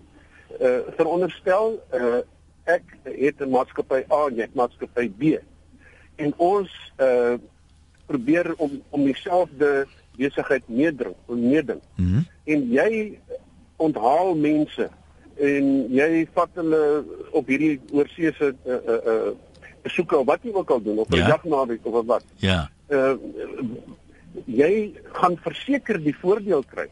uh 0.61 0.79
veronderstel 0.97 1.77
uh 1.93 2.21
ek 2.63 2.83
het 3.03 3.39
'n 3.39 3.49
maatskappy 3.49 4.03
A 4.11 4.25
en 4.27 4.35
jy 4.35 4.41
het 4.41 4.55
maatskappy 4.55 5.09
B. 5.09 5.37
En 6.15 6.33
ons 6.37 6.71
uh 6.97 7.37
probeer 8.05 8.55
om 8.55 8.81
om 8.89 9.03
dieselfde 9.03 9.87
besigheid 10.17 10.63
meedring, 10.67 11.15
meeding. 11.27 11.81
Mm 11.95 12.05
-hmm. 12.05 12.27
En 12.43 12.69
jy 12.71 13.19
onthaal 13.75 14.35
mense 14.35 14.89
en 15.35 15.93
jy 15.93 16.27
vat 16.33 16.49
hulle 16.53 17.03
op 17.31 17.47
hierdie 17.47 17.79
oorseese 17.91 18.55
uh 18.65 18.73
uh, 18.73 18.97
uh 19.05 19.31
besoeke 19.87 20.17
of 20.17 20.27
wat 20.29 20.43
jy 20.43 20.53
ook 20.53 20.73
al 20.75 20.81
doen 20.81 20.99
of 21.03 21.09
'n 21.09 21.23
ja. 21.23 21.27
jagnaweek 21.35 21.85
of 21.85 22.05
wat. 22.05 22.25
Ja. 22.35 22.69
Uh 22.89 23.15
jy 24.45 24.93
gaan 25.17 25.37
verseker 25.41 25.97
die 26.03 26.15
voordeel 26.15 26.63
kry. 26.69 26.85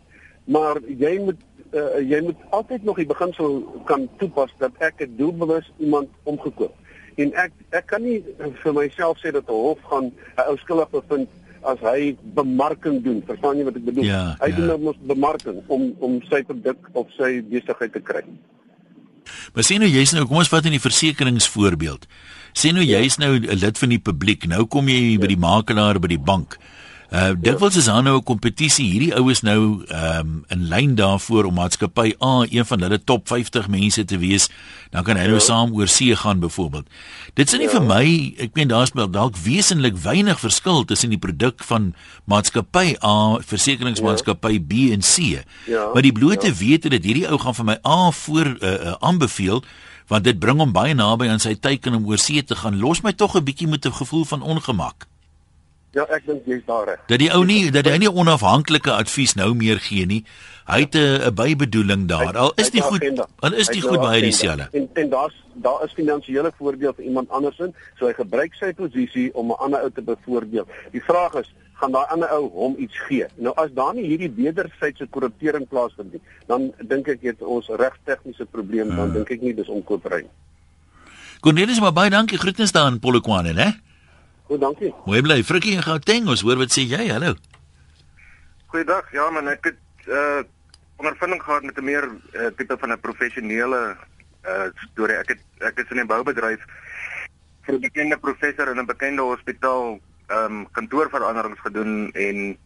Maar 0.46 0.80
jy 0.88 1.20
moet 1.22 1.42
uh, 1.74 2.00
jy 2.02 2.22
moet 2.26 2.42
altyd 2.50 2.84
nog 2.84 2.98
die 3.02 3.06
beginsel 3.06 3.62
kan 3.86 4.10
toepas 4.18 4.52
dat 4.58 4.72
ek 4.80 5.02
'n 5.06 5.16
doelbewus 5.18 5.72
iemand 5.78 6.10
omgekoop. 6.24 6.74
En 7.16 7.34
ek 7.34 7.52
ek 7.70 7.86
kan 7.86 8.02
nie 8.02 8.24
vir 8.64 8.74
myself 8.74 9.18
sê 9.20 9.32
dat 9.32 9.48
'n 9.48 9.52
hof 9.52 9.80
gaan 9.90 10.12
'n 10.38 10.48
ou 10.48 10.58
skuldig 10.58 10.90
bevind 10.90 11.30
as 11.62 11.80
hy 11.82 12.16
bemarking 12.34 13.04
doen. 13.04 13.24
Verstaan 13.26 13.58
jy 13.58 13.64
wat 13.64 13.76
ek 13.76 13.86
bedoel? 13.86 14.04
Ja, 14.04 14.36
hy 14.40 14.50
ja. 14.50 14.56
doen 14.56 14.66
nou 14.66 14.80
mos 14.80 15.00
bemarking 15.02 15.64
om 15.68 15.94
om 16.00 16.22
sy 16.30 16.44
produk 16.44 16.90
of 16.94 17.10
sy 17.18 17.42
besigheid 17.42 17.94
te 17.94 18.02
kry. 18.02 18.24
Maar 19.54 19.64
sien 19.64 19.82
nou 19.82 19.90
jy's 19.90 20.14
nou 20.14 20.26
kom 20.28 20.38
ons 20.38 20.52
vat 20.52 20.66
in 20.66 20.76
die 20.78 20.84
versekeringsvoorbeeld. 20.84 22.06
Sien 22.56 22.78
nou 22.78 22.86
jy's 22.88 23.18
nou 23.20 23.36
'n 23.36 23.60
lid 23.60 23.78
van 23.78 23.90
die 23.90 24.00
publiek. 24.00 24.48
Nou 24.48 24.66
kom 24.66 24.88
jy 24.88 25.18
by 25.20 25.28
die 25.28 25.38
makelaar 25.38 26.00
by 26.00 26.08
die 26.08 26.20
bank. 26.32 26.58
Uh 27.12 27.34
dikwels 27.38 27.76
is 27.76 27.86
daar 27.86 28.04
nou 28.04 28.18
'n 28.18 28.24
kompetisie. 28.24 28.90
Hierdie 28.90 29.16
oues 29.16 29.42
nou 29.42 29.84
ehm 29.88 30.20
um, 30.20 30.44
in 30.48 30.68
lyn 30.68 30.96
daarvoor 30.96 31.46
om 31.46 31.54
maatskappy 31.54 32.16
A 32.22 32.46
een 32.50 32.66
van 32.66 32.82
hulle 32.82 33.04
top 33.04 33.28
50 33.28 33.68
mense 33.68 34.06
te 34.06 34.18
wees. 34.18 34.50
Dan 34.90 35.04
kan 35.04 35.18
hy 35.18 35.24
nou 35.24 35.34
ja. 35.34 35.40
saam 35.40 35.74
oor 35.74 35.88
see 35.88 36.16
gaan 36.16 36.40
byvoorbeeld. 36.40 36.88
Dit 37.34 37.50
sê 37.50 37.58
nie 37.58 37.68
ja. 37.68 37.72
vir 37.72 37.82
my, 37.82 38.34
ek 38.38 38.54
meen 38.54 38.68
daar's 38.68 38.92
dalk 38.92 39.36
wesenlik 39.38 39.98
weinig 39.98 40.40
verskil 40.40 40.86
tussen 40.86 41.10
die 41.10 41.20
produk 41.20 41.64
van 41.64 41.94
maatskappy 42.26 42.96
A, 43.04 43.38
versekeringsmaatskappy 43.40 44.54
ja. 44.54 44.60
B 44.60 44.92
en 44.92 45.02
C. 45.02 45.44
Ja. 45.68 45.90
Maar 45.94 46.02
die 46.02 46.12
blote 46.12 46.48
ja. 46.48 46.54
wete 46.54 46.90
dat 46.90 47.04
hierdie 47.04 47.28
ou 47.30 47.38
gaan 47.38 47.56
vir 47.56 47.66
my 47.66 47.78
A 47.86 48.12
voor 48.12 48.46
uh, 48.46 48.72
uh, 48.72 48.96
aanbeveel 49.00 49.64
want 50.08 50.24
dit 50.24 50.40
bring 50.40 50.60
hom 50.60 50.72
baie 50.72 50.94
naby 50.94 51.28
aan 51.30 51.40
sy 51.40 51.56
teiken 51.56 51.96
om 51.96 52.06
oor 52.06 52.22
see 52.22 52.44
te 52.44 52.56
gaan. 52.56 52.80
Los 52.80 53.02
my 53.02 53.14
tog 53.14 53.36
'n 53.36 53.44
bietjie 53.44 53.68
met 53.68 53.86
'n 53.86 53.94
gevoel 53.94 54.26
van 54.26 54.42
ongemak. 54.42 55.08
Ja, 55.96 56.04
ek 56.12 56.26
dink 56.28 56.44
jy's 56.50 56.66
daar 56.68 56.84
reg. 56.90 57.04
Dat 57.08 57.22
die 57.22 57.32
ou 57.32 57.46
nie 57.48 57.72
dat 57.72 57.88
hy 57.88 57.96
nie 58.04 58.12
onafhanklike 58.12 58.92
advies 58.92 59.38
nou 59.40 59.54
meer 59.56 59.80
gee 59.80 60.04
nie. 60.06 60.26
Hy 60.68 60.80
het 60.84 60.96
'n 60.96 61.34
bybedoeling 61.34 62.08
daar. 62.08 62.38
Al 62.38 62.52
is 62.56 62.70
dit 62.70 62.84
goed. 62.84 63.04
Al 63.40 63.54
is 63.54 63.68
dit 63.68 63.84
goed 63.84 64.02
baie 64.02 64.22
dieselfde. 64.22 64.68
En 64.72 64.90
en 64.94 65.10
daar's 65.10 65.44
daar 65.54 65.84
is 65.84 65.94
finansiële 65.94 66.52
voordeel 66.58 66.94
vir 66.94 67.06
iemand 67.06 67.30
andersin, 67.30 67.74
so 68.00 68.08
hy 68.08 68.14
gebruik 68.14 68.54
sy 68.54 68.74
posisie 68.74 69.34
om 69.34 69.52
'n 69.52 69.58
ander 69.58 69.82
ou 69.82 69.92
te 69.92 70.02
bevoordeel. 70.02 70.68
Die 70.92 71.04
vraag 71.04 71.34
is, 71.34 71.54
gaan 71.74 71.92
daai 71.92 72.06
ander 72.08 72.30
ou 72.30 72.50
hom 72.52 72.76
iets 72.78 72.98
gee? 73.08 73.26
Nou 73.36 73.54
as 73.56 73.72
daar 73.74 73.94
nie 73.94 74.06
hierdie 74.06 74.32
wederwysige 74.36 75.08
korruptering 75.08 75.68
plaasvind 75.68 76.12
nie, 76.12 76.22
dan 76.48 76.74
dink 76.80 77.08
ek 77.08 77.22
het 77.22 77.42
ons 77.42 77.68
regstegniese 77.68 78.46
probleem, 78.46 78.88
dan 78.88 79.06
hmm. 79.06 79.14
dink 79.14 79.30
ek 79.30 79.42
nie 79.42 79.54
dis 79.54 79.68
omkoopry. 79.68 80.26
Cornelis, 81.40 81.80
maar 81.80 81.94
baie 81.94 82.10
dankie. 82.10 82.38
Groetens 82.38 82.72
daar 82.72 82.92
in 82.92 83.00
Polokwane, 83.00 83.54
né? 83.54 83.85
Goed, 84.46 84.62
dankie. 84.62 84.94
Mooi 85.06 85.22
bly. 85.26 85.40
Frikkie 85.44 85.74
en 85.80 85.84
Gauteng, 85.84 86.28
ons 86.30 86.44
hoor 86.46 86.60
wat 86.62 86.74
sê 86.74 86.84
jy? 86.86 87.08
Hallo. 87.10 87.34
Goeiedag. 88.70 89.08
Ja 89.16 89.30
man, 89.34 89.50
ek 89.50 89.72
het 89.72 90.10
uh 90.10 90.44
ondervinding 90.96 91.42
gehad 91.44 91.64
met 91.68 91.78
'n 91.78 91.84
meer 91.84 92.06
uh, 92.08 92.48
tipe 92.56 92.78
van 92.80 92.92
'n 92.92 93.00
professionele 93.00 93.98
uh 94.46 94.68
storie. 94.76 95.18
Ek 95.18 95.34
het 95.34 95.42
ek 95.60 95.80
is 95.82 95.90
in 95.90 96.00
'n 96.00 96.08
boubedryf 96.08 96.62
vir 97.66 97.74
'n 97.74 97.82
bekende 97.82 98.18
professor 98.18 98.70
in 98.70 98.80
'n 98.80 98.86
bekende 98.86 99.22
hospitaal 99.22 100.00
ehm 100.28 100.54
um, 100.54 100.72
kantoorveranderings 100.72 101.60
gedoen 101.60 102.12
en 102.14 102.58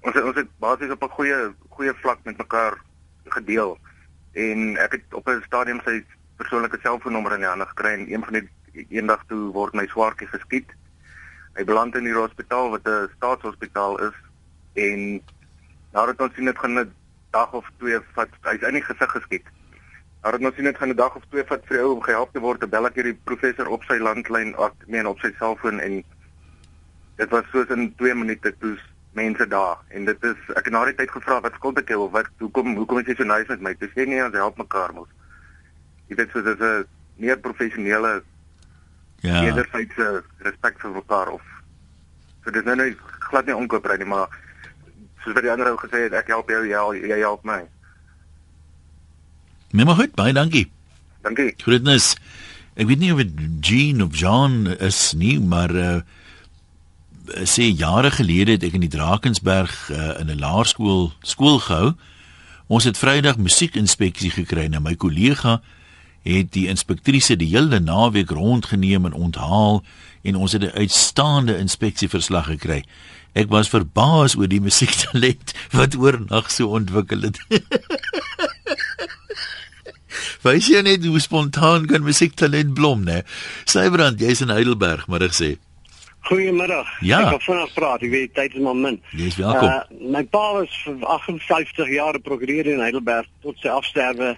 ons 0.00 0.14
het, 0.14 0.24
ons 0.24 0.36
het 0.36 0.48
basies 0.58 0.90
op 0.90 1.02
'n 1.02 1.16
goeie 1.16 1.54
goeie 1.68 1.94
vlak 1.94 2.18
met 2.24 2.36
mekaar 2.36 2.78
gedeel. 3.24 3.78
En 4.32 4.76
ek 4.76 4.92
het 4.92 5.14
op 5.14 5.28
'n 5.28 5.42
stadium 5.46 5.80
sy 5.84 6.04
persoonlike 6.36 6.78
selfoonnommer 6.82 7.32
in 7.32 7.40
die 7.40 7.48
hande 7.48 7.66
gekry 7.66 7.92
en 7.92 8.12
een 8.12 8.24
van 8.24 8.32
die 8.32 8.48
eendag 8.88 9.24
toe 9.26 9.52
word 9.52 9.74
my 9.74 9.86
swaartjie 9.86 10.28
geskiet 10.28 10.70
hy 11.58 11.64
beland 11.66 11.96
in 11.98 12.06
die 12.06 12.14
hospitaal 12.14 12.70
wat 12.70 12.86
'n 12.86 13.10
staatshospitaal 13.16 13.98
is 14.08 14.16
en 14.74 15.20
nadat 15.92 16.20
ons 16.20 16.34
sien 16.34 16.44
dit 16.44 16.58
gaan 16.58 16.78
'n 16.78 16.92
dag 17.30 17.52
of 17.52 17.66
twee 17.78 17.98
vat 18.14 18.30
hy's 18.42 18.62
eintlik 18.62 18.84
gesig 18.84 19.10
geskiet. 19.10 19.46
Nadat 20.22 20.44
ons 20.46 20.54
sien 20.54 20.64
dit 20.64 20.78
gaan 20.78 20.92
'n 20.94 20.96
dag 20.96 21.16
of 21.16 21.24
twee 21.30 21.44
vat 21.44 21.66
vir 21.66 21.76
die 21.76 21.84
ou 21.84 21.94
om 21.94 22.02
gehelp 22.02 22.32
te 22.32 22.40
word, 22.40 22.70
bel 22.70 22.86
ek 22.86 22.94
hierdie 22.94 23.18
professor 23.24 23.66
op 23.68 23.82
sy 23.84 23.98
landlyn 23.98 24.54
af, 24.56 24.72
meen 24.86 25.06
op 25.06 25.18
sy 25.18 25.32
selfoon 25.38 25.80
en 25.80 26.04
dit 27.16 27.30
was 27.30 27.50
soos 27.50 27.68
in 27.74 27.94
2 27.96 28.14
minute 28.14 28.54
toe 28.58 28.78
mense 29.12 29.46
daar 29.46 29.78
en 29.88 30.04
dit 30.04 30.24
is 30.24 30.40
ek 30.54 30.64
het 30.64 30.72
na 30.72 30.84
die 30.84 30.94
tyd 30.94 31.10
gevra 31.10 31.40
wat 31.40 31.54
skuld 31.54 31.78
ek 31.78 31.90
of 31.90 32.12
wat 32.12 32.30
hoekom 32.38 32.76
hoekom 32.76 32.98
is 32.98 33.06
jy 33.06 33.14
so 33.18 33.24
nice 33.24 33.48
met 33.48 33.60
my? 33.60 33.74
Dis 33.74 33.94
nee, 33.94 34.24
ons 34.24 34.34
help 34.34 34.58
mekaar 34.58 34.94
mos. 34.94 35.08
Jy 36.08 36.16
weet 36.16 36.30
so 36.30 36.42
dis 36.42 36.60
'n 36.60 36.86
meer 37.16 37.38
professionele 37.38 38.22
ja. 39.20 39.40
wederwysige 39.40 40.22
respek 40.46 40.80
vir 40.82 40.90
mekaar 40.90 41.32
of 41.36 41.42
so 42.44 42.50
dis 42.54 42.64
nou 42.64 42.76
nie 42.78 42.94
glad 43.30 43.46
nie 43.46 43.56
onkoopry 43.56 43.98
nie 43.98 44.08
maar 44.08 44.28
soos 45.22 45.34
wat 45.34 45.44
die 45.44 45.52
ander 45.52 45.72
ou 45.72 45.78
gesê 45.80 46.06
het 46.06 46.16
ek 46.16 46.30
help 46.32 46.50
jou 46.50 46.62
jy, 46.66 46.82
jy 47.10 47.18
help 47.20 47.44
my. 47.44 47.62
Nee 49.72 49.84
maar 49.84 49.98
goed 49.98 50.14
baie 50.16 50.32
dankie. 50.32 50.68
Dankie. 51.26 51.52
Groetnis. 51.60 52.14
Ek 52.78 52.86
weet 52.86 53.02
nie 53.02 53.12
of 53.12 53.20
dit 53.20 53.42
Jean 53.60 54.02
of 54.04 54.14
John 54.16 54.70
is 54.78 55.12
nie 55.18 55.36
maar 55.42 55.74
uh, 55.74 55.98
sê 57.44 57.68
jare 57.68 58.12
gelede 58.14 58.56
het 58.56 58.64
ek 58.64 58.78
in 58.78 58.86
die 58.86 58.92
Drakensberg 58.92 59.74
uh, 59.90 60.14
in 60.22 60.30
'n 60.30 60.40
laerskool 60.40 61.12
skool 61.22 61.58
gehou. 61.58 61.96
Ons 62.68 62.84
het 62.84 62.98
Vrydag 63.00 63.36
musiekinspeksie 63.36 64.30
gekry 64.30 64.68
na 64.68 64.80
my 64.80 64.94
kollega 64.94 65.60
het 66.28 66.52
die 66.52 66.66
inspektrice 66.68 67.36
die 67.40 67.48
hele 67.54 67.80
naweek 67.80 68.30
rondgeneem 68.36 69.08
en 69.08 69.16
onthaal 69.16 69.82
en 70.22 70.36
ons 70.36 70.52
het 70.52 70.62
'n 70.62 70.76
uitstaande 70.76 71.58
inspeksieverslag 71.58 72.46
gekry. 72.46 72.84
Ek 73.32 73.48
was 73.48 73.68
verbaas 73.68 74.36
oor 74.36 74.48
die 74.48 74.60
musiektalent 74.68 75.54
wat 75.72 75.96
oornag 75.96 76.50
so 76.50 76.68
ontwikkel 76.68 77.22
het. 77.22 77.38
Wys 80.42 80.66
jy 80.66 80.80
net 80.82 81.04
hoe 81.04 81.20
spontaan 81.20 81.86
kan 81.86 82.02
musiektalent 82.02 82.74
blom, 82.74 83.04
né? 83.04 83.22
Sybrand, 83.64 84.20
jy's 84.20 84.40
in 84.40 84.48
Heidelberg, 84.48 85.06
maar 85.06 85.22
ek 85.22 85.34
sê. 85.34 85.56
Goeiemiddag. 86.28 86.88
Ja. 87.00 87.20
Ek 87.24 87.30
wil 87.30 87.40
vinnig 87.40 87.72
praat. 87.74 88.02
Ek 88.04 88.10
weet 88.12 88.34
tyd 88.36 88.54
is 88.54 88.62
maar 88.64 88.76
min. 88.76 88.98
Jy's 89.16 89.36
welkom. 89.40 89.68
Uh, 89.68 90.10
my 90.12 90.24
pa 90.28 90.52
was 90.58 90.74
vir 90.84 90.98
58 91.06 91.92
jaar 91.94 92.18
prokureur 92.20 92.66
in 92.68 92.82
Heidelberg 92.84 93.28
tot 93.42 93.56
sy 93.62 93.72
afsterwe 93.72 94.34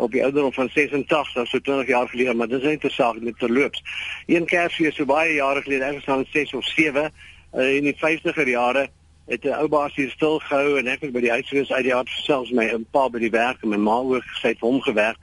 op 0.00 0.12
die 0.12 0.22
ouderdom 0.22 0.52
van 0.52 0.70
86, 0.72 1.48
so 1.48 1.58
20 1.58 1.86
jaar 1.86 2.08
gelede, 2.08 2.34
maar 2.34 2.48
dis 2.48 2.62
net 2.62 2.84
'n 2.84 2.88
saak 2.88 3.20
met 3.20 3.38
terloops. 3.38 3.82
Een 4.26 4.46
Kersfees 4.46 4.94
so 4.94 5.04
baie 5.04 5.34
jare 5.34 5.62
gelede, 5.62 5.84
ek 5.84 5.94
was 5.94 6.04
dan 6.04 6.24
6 6.30 6.54
of 6.54 6.64
7 6.64 7.12
uh, 7.54 7.76
in 7.76 7.84
die 7.84 7.96
50er 7.96 8.48
jare 8.48 8.88
het 9.26 9.44
'n 9.44 9.58
ou 9.62 9.68
baas 9.68 9.94
hier 9.94 10.10
stil 10.10 10.38
gehou 10.38 10.78
en 10.78 10.86
ek 10.86 11.00
het 11.00 11.12
by 11.12 11.20
die 11.20 11.30
huis 11.30 11.48
gewees 11.48 11.72
uit 11.72 11.84
die 11.84 11.94
hart 11.94 12.08
selfs 12.08 12.50
my 12.50 12.64
'n 12.64 12.86
pa 12.90 13.08
by 13.08 13.18
die 13.18 13.30
werk 13.30 13.62
en 13.62 13.68
my 13.68 13.76
ma 13.76 13.98
ook 14.00 14.24
gesê 14.24 14.48
het 14.48 14.60
hom 14.60 14.80
gewerk. 14.80 15.18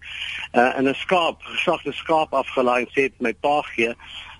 Uh, 0.54 0.78
en 0.78 0.88
'n 0.88 0.96
skaap, 0.96 1.42
gesagte 1.42 1.92
skaap 1.92 2.34
afgelaai 2.34 2.82
en 2.82 2.92
sê 2.96 3.02
het 3.02 3.20
my 3.20 3.34
pa 3.34 3.62
gee 3.62 3.96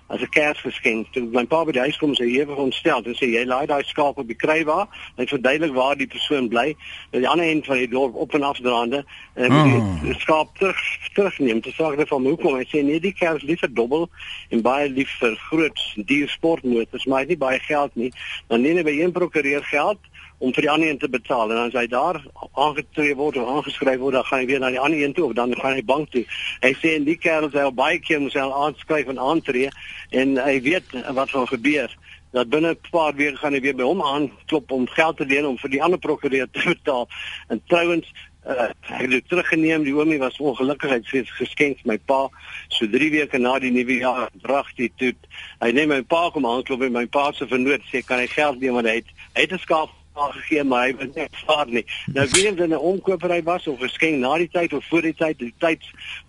as 0.08 0.20
'n 0.20 0.28
kersgeskenk. 0.28 1.12
Toe 1.12 1.22
my 1.32 1.44
pa 1.44 1.64
by 1.64 1.72
die 1.72 1.80
huis 1.80 1.96
kom, 1.96 2.14
sê 2.14 2.24
hy 2.24 2.40
ewig 2.40 2.56
ontstel 2.56 3.04
en 3.04 3.14
sê 3.14 3.28
jy 3.28 3.44
laai 3.44 3.66
daai 3.66 3.84
skaap 3.84 4.18
op 4.18 4.26
die 4.26 4.36
krywa, 4.36 4.88
hy 5.16 5.26
verduidelik 5.26 5.74
waar 5.74 5.96
die 5.96 6.06
persoon 6.06 6.48
bly, 6.48 6.74
aan 7.12 7.20
die 7.20 7.28
ander 7.28 7.44
end 7.44 7.66
van 7.66 7.76
die 7.76 7.88
dorp 7.88 8.14
op 8.14 8.34
en 8.34 8.42
af 8.42 8.60
draande 8.60 9.04
en 9.34 9.52
hy 9.52 9.64
moet 9.68 10.02
die 10.02 10.20
skaap 10.20 10.56
terug 10.58 10.80
terugneem. 11.14 11.60
Toe 11.60 11.72
sê 11.72 11.92
ek 11.92 12.08
van 12.08 12.24
hoekom? 12.24 12.56
Hy 12.56 12.64
sê 12.64 12.82
nee, 12.84 13.00
die 13.00 13.12
kers 13.12 13.42
liever 13.42 13.68
dobbel 13.72 14.08
en 14.50 14.62
baie 14.62 14.88
lief 14.88 15.12
vir 15.20 15.36
groot 15.50 15.80
duur 15.96 16.28
sportmotors, 16.28 17.04
maar 17.06 17.18
hy 17.18 17.26
het 17.26 17.34
nie 17.36 17.44
baie 17.44 17.60
geld 17.60 17.94
nie. 17.94 18.12
Dan 18.48 18.62
neem 18.62 18.80
hy 18.80 18.82
by 18.88 18.96
een 19.02 19.12
prokureur 19.12 19.64
geld 19.64 20.00
om 20.38 20.52
vir 20.54 20.62
die 20.62 20.70
ander 20.70 20.88
een 20.88 20.98
te 20.98 21.08
betaal 21.10 21.50
en 21.50 21.60
as 21.64 21.74
hy 21.74 21.86
daar 21.90 22.20
aangetree 22.54 23.14
word 23.18 23.36
of 23.40 23.48
aangeskryf 23.54 23.98
word 23.98 24.14
dan 24.14 24.26
gaan 24.28 24.42
hy 24.44 24.46
weer 24.50 24.60
na 24.62 24.70
die 24.70 24.80
ander 24.80 25.00
een 25.00 25.14
toe 25.16 25.24
of 25.28 25.34
dan 25.38 25.54
gaan 25.58 25.74
hy 25.74 25.82
bank 25.84 26.12
toe. 26.14 26.24
Hy 26.62 26.72
sê 26.78 26.94
en 26.98 27.08
die 27.08 27.18
kerel 27.18 27.50
sê 27.50 27.64
al 27.64 27.74
baie 27.74 27.98
keer 27.98 28.22
moet 28.22 28.36
hy 28.38 28.44
al 28.44 28.54
aanskryf 28.66 29.10
en 29.10 29.18
aantree 29.18 29.72
en 30.10 30.38
hy 30.38 30.60
weet 30.62 30.94
wat 31.16 31.34
gaan 31.34 31.50
gebeur. 31.50 31.96
Dat 32.36 32.50
binne 32.52 32.76
'n 32.76 32.90
paar 32.90 33.14
weke 33.16 33.36
gaan 33.36 33.52
hy 33.52 33.60
weer 33.60 33.74
by 33.74 33.88
hom 33.88 34.02
aanklop 34.02 34.70
om 34.70 34.86
geld 34.86 35.16
te 35.16 35.26
leen 35.26 35.46
om 35.46 35.58
vir 35.58 35.70
die 35.70 35.82
ander 35.82 35.98
prokureur 35.98 36.46
te 36.50 36.62
betaal. 36.74 37.08
En 37.48 37.62
trouens 37.66 38.06
uh, 38.46 38.70
ek 38.94 39.00
het 39.04 39.10
dit 39.10 39.28
teruggeneem 39.28 39.84
die 39.84 39.94
oomie 39.94 40.18
was 40.18 40.38
ongelukkig 40.38 40.90
hy 40.90 41.00
het 41.02 41.30
geskenk 41.40 41.84
my 41.88 41.98
pa 41.98 42.28
so 42.68 42.86
3 42.86 43.10
weke 43.10 43.38
na 43.38 43.58
die 43.58 43.72
nuwe 43.74 43.98
jaar 44.00 44.30
drag 44.42 44.70
die 44.78 44.90
toe 44.96 45.12
hy 45.60 45.70
neem 45.72 45.92
my 45.92 46.02
pa 46.02 46.28
kom 46.30 46.46
aanklop 46.46 46.82
en 46.86 46.92
my 46.92 47.06
pa 47.06 47.30
se 47.32 47.48
vernoot 47.50 47.84
sê 47.90 48.04
kan 48.06 48.22
hy 48.22 48.28
geld 48.32 48.60
neem 48.60 48.78
want 48.78 48.88
hy 48.88 49.00
het 49.00 49.10
hy 49.34 49.46
het 49.46 49.52
'n 49.52 49.64
skaap 49.66 49.97
aangegee 50.18 50.64
maar 50.64 50.86
hy 50.86 50.96
wil 50.96 51.10
net 51.14 51.42
vaar 51.46 51.66
nie. 51.66 51.84
Nou 52.12 52.26
jy 52.26 52.48
of 52.50 52.56
dit 52.56 52.68
'n 52.70 52.76
omkopery 52.92 53.42
was 53.42 53.66
of 53.66 53.80
'n 53.80 53.88
skenk 53.88 54.18
na 54.18 54.36
die 54.38 54.50
tyd 54.52 54.72
of 54.72 54.84
voor 54.88 55.02
die 55.02 55.14
tyd, 55.14 55.38
die 55.38 55.54
tyd 55.58 55.82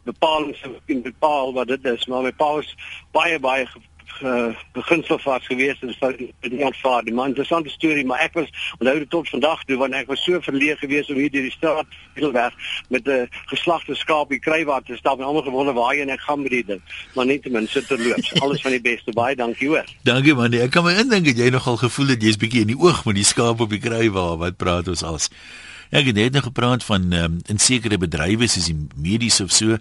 bepaling 0.04 0.56
se 0.56 1.02
bepaal 1.02 1.54
wat 1.54 1.68
dit 1.68 1.86
is, 1.86 2.06
maar 2.06 2.22
my 2.22 2.32
pa 2.32 2.54
was 2.54 2.76
baie 3.12 3.40
baie 3.40 3.68
beginsel 4.74 5.20
vas 5.20 5.46
geweest 5.48 5.84
en 5.84 5.94
sou 5.96 6.12
nie 6.18 6.66
aanvaar 6.66 7.04
die 7.04 7.14
man 7.14 7.32
interessante 7.32 7.70
storie 7.70 8.06
maar 8.06 8.20
ek 8.20 8.34
was 8.34 8.50
onthou 8.80 8.98
dit 9.00 9.10
tot 9.10 9.30
vandag 9.30 9.64
toe 9.64 9.78
want 9.78 9.94
ek 9.94 10.08
was 10.08 10.24
so 10.24 10.42
verleë 10.44 10.78
geweest 10.82 11.10
om 11.10 11.22
hier 11.22 11.32
deur 11.32 11.48
die 11.48 11.56
straat 11.56 11.88
Heidelberg 12.14 12.54
met 12.90 13.08
'n 13.08 13.28
geslagte 13.46 13.96
skaap 13.96 14.30
die 14.30 14.40
krywater 14.40 14.94
te 14.94 14.98
stap 14.98 15.20
en 15.20 15.26
almal 15.26 15.42
gewonder 15.42 15.74
waar 15.74 15.96
jy 15.96 16.02
en 16.02 16.10
ek 16.10 16.20
gaan 16.20 16.42
met 16.42 16.52
die 16.52 16.66
ding? 16.66 16.82
Maar 17.16 17.26
net 17.26 17.44
ten 17.44 17.52
minste 17.52 17.86
terloops 17.86 18.34
alles 18.44 18.62
van 18.62 18.72
die 18.72 18.82
beste. 18.82 19.12
Baie 19.12 19.36
dankie 19.36 19.68
hoor. 19.68 19.86
Dankie 20.04 20.36
man. 20.36 20.54
Ek 20.54 20.72
kan 20.72 20.84
my 20.84 20.94
indink 21.00 21.26
dat 21.26 21.38
jy 21.38 21.50
nogal 21.50 21.78
gevoel 21.78 22.14
het 22.16 22.24
jy's 22.24 22.38
bietjie 22.38 22.62
in 22.62 22.74
die 22.74 22.80
oog 22.80 23.06
met 23.06 23.16
die 23.16 23.28
skaap 23.28 23.60
op 23.60 23.70
die 23.70 23.82
krywa 23.82 24.36
wat 24.38 24.58
praat 24.58 24.88
ons 24.88 25.04
als? 25.04 25.30
Ek 25.90 26.06
het 26.06 26.16
net 26.16 26.34
nog 26.34 26.44
gepraat 26.44 26.84
van 26.84 27.12
um, 27.14 27.40
in 27.48 27.58
sekere 27.58 27.98
bedrywe 27.98 28.48
soos 28.48 28.70
die 28.70 28.78
medies 28.96 29.42
of 29.42 29.52
so 29.52 29.78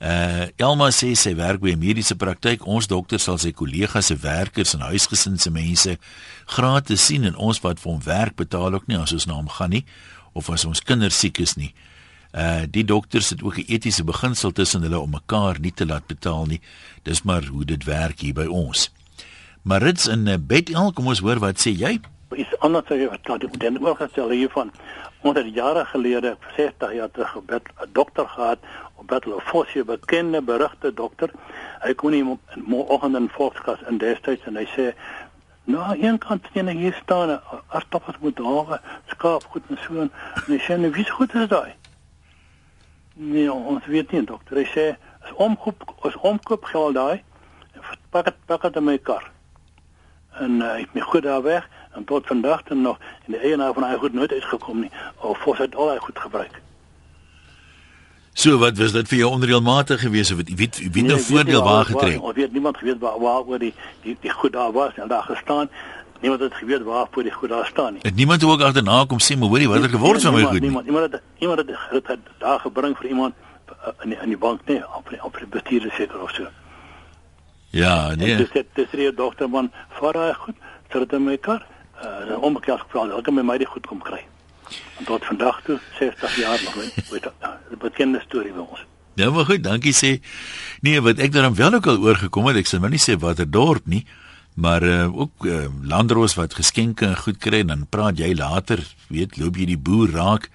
Uh 0.00 0.50
Elma 0.56 0.90
sê 0.90 1.14
sy 1.14 1.34
werk 1.38 1.60
by 1.60 1.72
'n 1.72 1.78
mediese 1.78 2.16
praktyk. 2.16 2.66
Ons 2.66 2.86
dokter 2.86 3.18
sal 3.18 3.38
sy 3.38 3.52
kollegas 3.52 4.06
se 4.06 4.16
werkers 4.16 4.74
en 4.74 4.80
huisgesin 4.80 5.38
se 5.38 5.50
mense 5.50 5.98
gratis 6.46 7.06
sien 7.06 7.24
en 7.24 7.36
ons 7.36 7.60
wat 7.60 7.80
vir 7.80 7.92
hom 7.92 8.02
werk 8.02 8.36
betaal 8.36 8.74
ook 8.74 8.86
nie 8.86 8.98
as 8.98 9.12
ons 9.12 9.26
na 9.26 9.34
hom 9.34 9.48
gaan 9.48 9.70
nie 9.70 9.84
of 10.32 10.50
as 10.50 10.64
ons 10.64 10.80
kinders 10.80 11.18
siek 11.18 11.38
is 11.38 11.56
nie. 11.56 11.74
Uh 12.34 12.66
die 12.66 12.84
dokters 12.84 13.30
het 13.30 13.42
ook 13.42 13.58
'n 13.58 13.64
etiese 13.68 14.04
beginsel 14.04 14.52
tussen 14.52 14.82
hulle 14.82 14.98
om 14.98 15.10
mekaar 15.10 15.60
nie 15.60 15.72
te 15.72 15.86
laat 15.86 16.06
betaal 16.06 16.46
nie. 16.46 16.60
Dis 17.02 17.22
maar 17.22 17.44
hoe 17.44 17.64
dit 17.64 17.84
werk 17.84 18.20
hier 18.20 18.34
by 18.34 18.46
ons. 18.46 18.90
Marits 19.62 20.06
in 20.06 20.26
uh, 20.26 20.34
Bethel, 20.36 20.92
kom 20.92 21.06
ons 21.06 21.22
hoor 21.24 21.38
wat 21.38 21.56
sê 21.56 21.70
jy? 21.72 22.00
Is 22.36 22.58
anders 22.58 22.90
as 22.90 23.08
wat 23.08 23.40
die 23.40 23.58
den 23.58 23.78
oorgestel 23.80 24.28
hiervan. 24.28 24.72
Ons 25.24 25.38
het 25.38 25.54
jare 25.54 25.84
gelede, 25.84 26.36
60 26.56 26.92
jaar 26.92 27.10
terug, 27.10 27.36
'n 27.48 27.88
dokter 27.92 28.28
gehad 28.28 28.58
Battle 29.06 29.34
of 29.34 29.44
Force, 29.50 29.84
bekende 29.84 30.42
berugte 30.42 30.94
dokter. 30.94 31.30
Hy 31.84 31.94
kom 31.94 32.14
nie 32.14 32.24
môreoggend 32.24 33.16
in 33.20 33.28
Volkskas 33.32 33.82
in 33.90 34.00
destyds 34.02 34.46
en 34.48 34.56
hy 34.60 34.66
sê 34.74 34.90
nou 35.64 35.84
een 35.96 36.18
kant 36.20 36.44
sien 36.52 36.68
ek 36.68 36.80
hier 36.80 36.96
staan 37.02 37.38
as 37.68 37.86
toppers 37.88 38.20
moet 38.20 38.36
daar 38.36 38.80
skaap 39.12 39.46
goed 39.52 39.68
en 39.72 39.80
so 39.84 40.06
en 40.06 40.10
hy 40.48 40.60
sê 40.64 40.76
nou 40.80 40.92
wie 40.96 41.06
goed 41.10 41.34
is 41.34 41.48
daai? 41.52 41.74
Nee, 43.14 43.52
ons 43.52 43.86
weet 43.86 44.12
nie 44.12 44.24
dokter. 44.26 44.60
Hy 44.60 44.66
sê 44.72 44.88
as 45.24 45.32
omkoop 45.40 45.86
as 46.04 46.18
omkoop 46.20 46.66
geld 46.72 46.98
daai 46.98 47.22
pak 48.14 48.24
het 48.24 48.36
pak 48.46 48.62
het 48.62 48.80
my 48.80 48.98
kar. 48.98 49.30
En 50.38 50.60
uh, 50.60 50.74
ek 50.78 50.86
het 50.86 50.94
my 50.94 51.00
goed 51.00 51.22
daar 51.22 51.42
weg 51.42 51.68
en 51.92 52.04
tot 52.04 52.26
vandag 52.26 52.62
dan 52.62 52.80
nog 52.80 52.98
in 53.26 53.34
die 53.34 53.40
eienaar 53.40 53.74
van 53.74 53.86
hy 53.88 53.96
goed 53.96 54.12
nooit 54.12 54.32
uitgekom 54.32 54.80
nie. 54.80 54.90
Of 55.16 55.38
Force 55.38 55.62
het 55.62 55.74
al 55.74 55.90
hy 55.90 55.98
goed 55.98 56.18
gebruik. 56.18 56.63
So 58.44 58.58
wat 58.58 58.76
was 58.76 58.92
dit 58.92 59.08
vir 59.08 59.18
jou 59.22 59.28
onreëlmatig 59.32 60.00
geweest 60.04 60.32
of 60.32 60.36
weet 60.36 60.50
weet 60.56 60.78
weet 60.92 61.06
nou 61.08 61.20
voordeel 61.20 61.62
waar 61.64 61.84
getrek? 61.84 62.22
Of 62.22 62.34
weet 62.34 62.52
niemand 62.52 62.76
geweet 62.76 62.98
waar 63.00 63.18
waar 63.20 63.46
oor 63.48 63.58
die 63.58 63.72
die 64.02 64.16
die 64.20 64.30
goed 64.30 64.52
daar 64.52 64.72
was 64.72 64.98
en 65.00 65.08
daar 65.08 65.22
gestaan. 65.22 65.70
Niemand 66.20 66.42
het 66.42 66.54
geweet 66.54 66.82
waar 66.82 67.06
voor 67.10 67.22
die 67.22 67.32
goed 67.32 67.48
daar 67.48 67.66
staan 67.66 67.92
nie. 67.92 68.02
Het 68.02 68.14
niemand 68.14 68.44
ook 68.44 68.60
agterna 68.60 69.04
kom 69.04 69.20
sê 69.20 69.38
maar 69.38 69.48
hoorie 69.48 69.68
wat 69.68 69.82
het 69.82 69.90
geword 69.90 70.22
van 70.22 70.34
my 70.34 70.42
goed? 70.42 70.60
Niemand 70.60 70.84
niemand 70.84 71.12
het 71.12 71.22
iemand 71.38 71.58
het, 71.58 71.70
het, 71.90 72.06
het 72.06 72.20
daar 72.38 72.60
gebring 72.60 72.96
vir 72.96 73.08
iemand 73.08 73.34
uh, 73.70 73.88
in 74.02 74.08
die, 74.08 74.18
in 74.18 74.28
die 74.28 74.38
bank 74.38 74.60
nee 74.66 74.82
op 74.96 75.08
op 75.22 75.38
die 75.38 75.48
bestuurder 75.48 75.92
seker 75.96 76.22
of 76.22 76.30
so. 76.30 76.46
Ja, 77.70 78.14
nee. 78.14 78.36
Dis 78.36 78.52
dit 78.52 78.66
dis 78.74 78.90
die 78.90 79.14
dokter 79.14 79.48
man 79.48 79.72
vir 79.88 80.20
hy 80.20 80.32
goed 80.44 80.60
sodat 80.92 81.16
hy 81.16 81.24
my 81.30 81.36
kar 81.36 81.64
uh 82.04 82.36
onbekend 82.44 82.80
gevra 82.84 83.08
het. 83.08 83.18
Ek 83.18 83.24
kan 83.24 83.40
my 83.40 83.42
my 83.42 83.58
die 83.58 83.72
goed 83.72 83.86
kom 83.86 84.04
kry. 84.04 84.20
En 84.98 85.04
tot 85.04 85.24
vandag 85.24 85.62
toe 85.64 85.78
60 85.98 86.36
jaar 86.36 86.60
nog 86.64 86.74
weet 87.10 87.26
'n 87.26 87.78
bekende 87.78 88.20
storie 88.26 88.52
by 88.52 88.58
ons. 88.58 88.84
Ja, 89.14 89.30
maar 89.30 89.44
goed, 89.44 89.62
dankie 89.62 89.94
sê. 89.94 90.18
Nee, 90.80 91.00
wat 91.00 91.18
ek 91.18 91.32
dan 91.32 91.54
wel 91.54 91.74
ook 91.74 91.86
al 91.86 92.02
oorgekom 92.02 92.46
het, 92.46 92.56
ek 92.56 92.66
sê 92.66 92.80
maar 92.82 92.90
nie 92.90 93.02
sê 93.02 93.14
watter 93.18 93.50
dorp 93.50 93.86
nie, 93.86 94.02
maar 94.54 94.82
uh, 94.82 95.06
ook 95.16 95.46
uh, 95.46 95.66
landroos 95.82 96.34
wat 96.34 96.54
geskenke 96.54 97.06
en 97.06 97.16
goed 97.16 97.38
kry 97.38 97.62
en 97.62 97.66
dan 97.66 97.86
praat 97.90 98.18
jy 98.18 98.34
later, 98.34 98.82
weet, 99.08 99.38
loop 99.38 99.56
jy 99.56 99.66
die 99.66 99.78
boer 99.78 100.10
raak. 100.10 100.50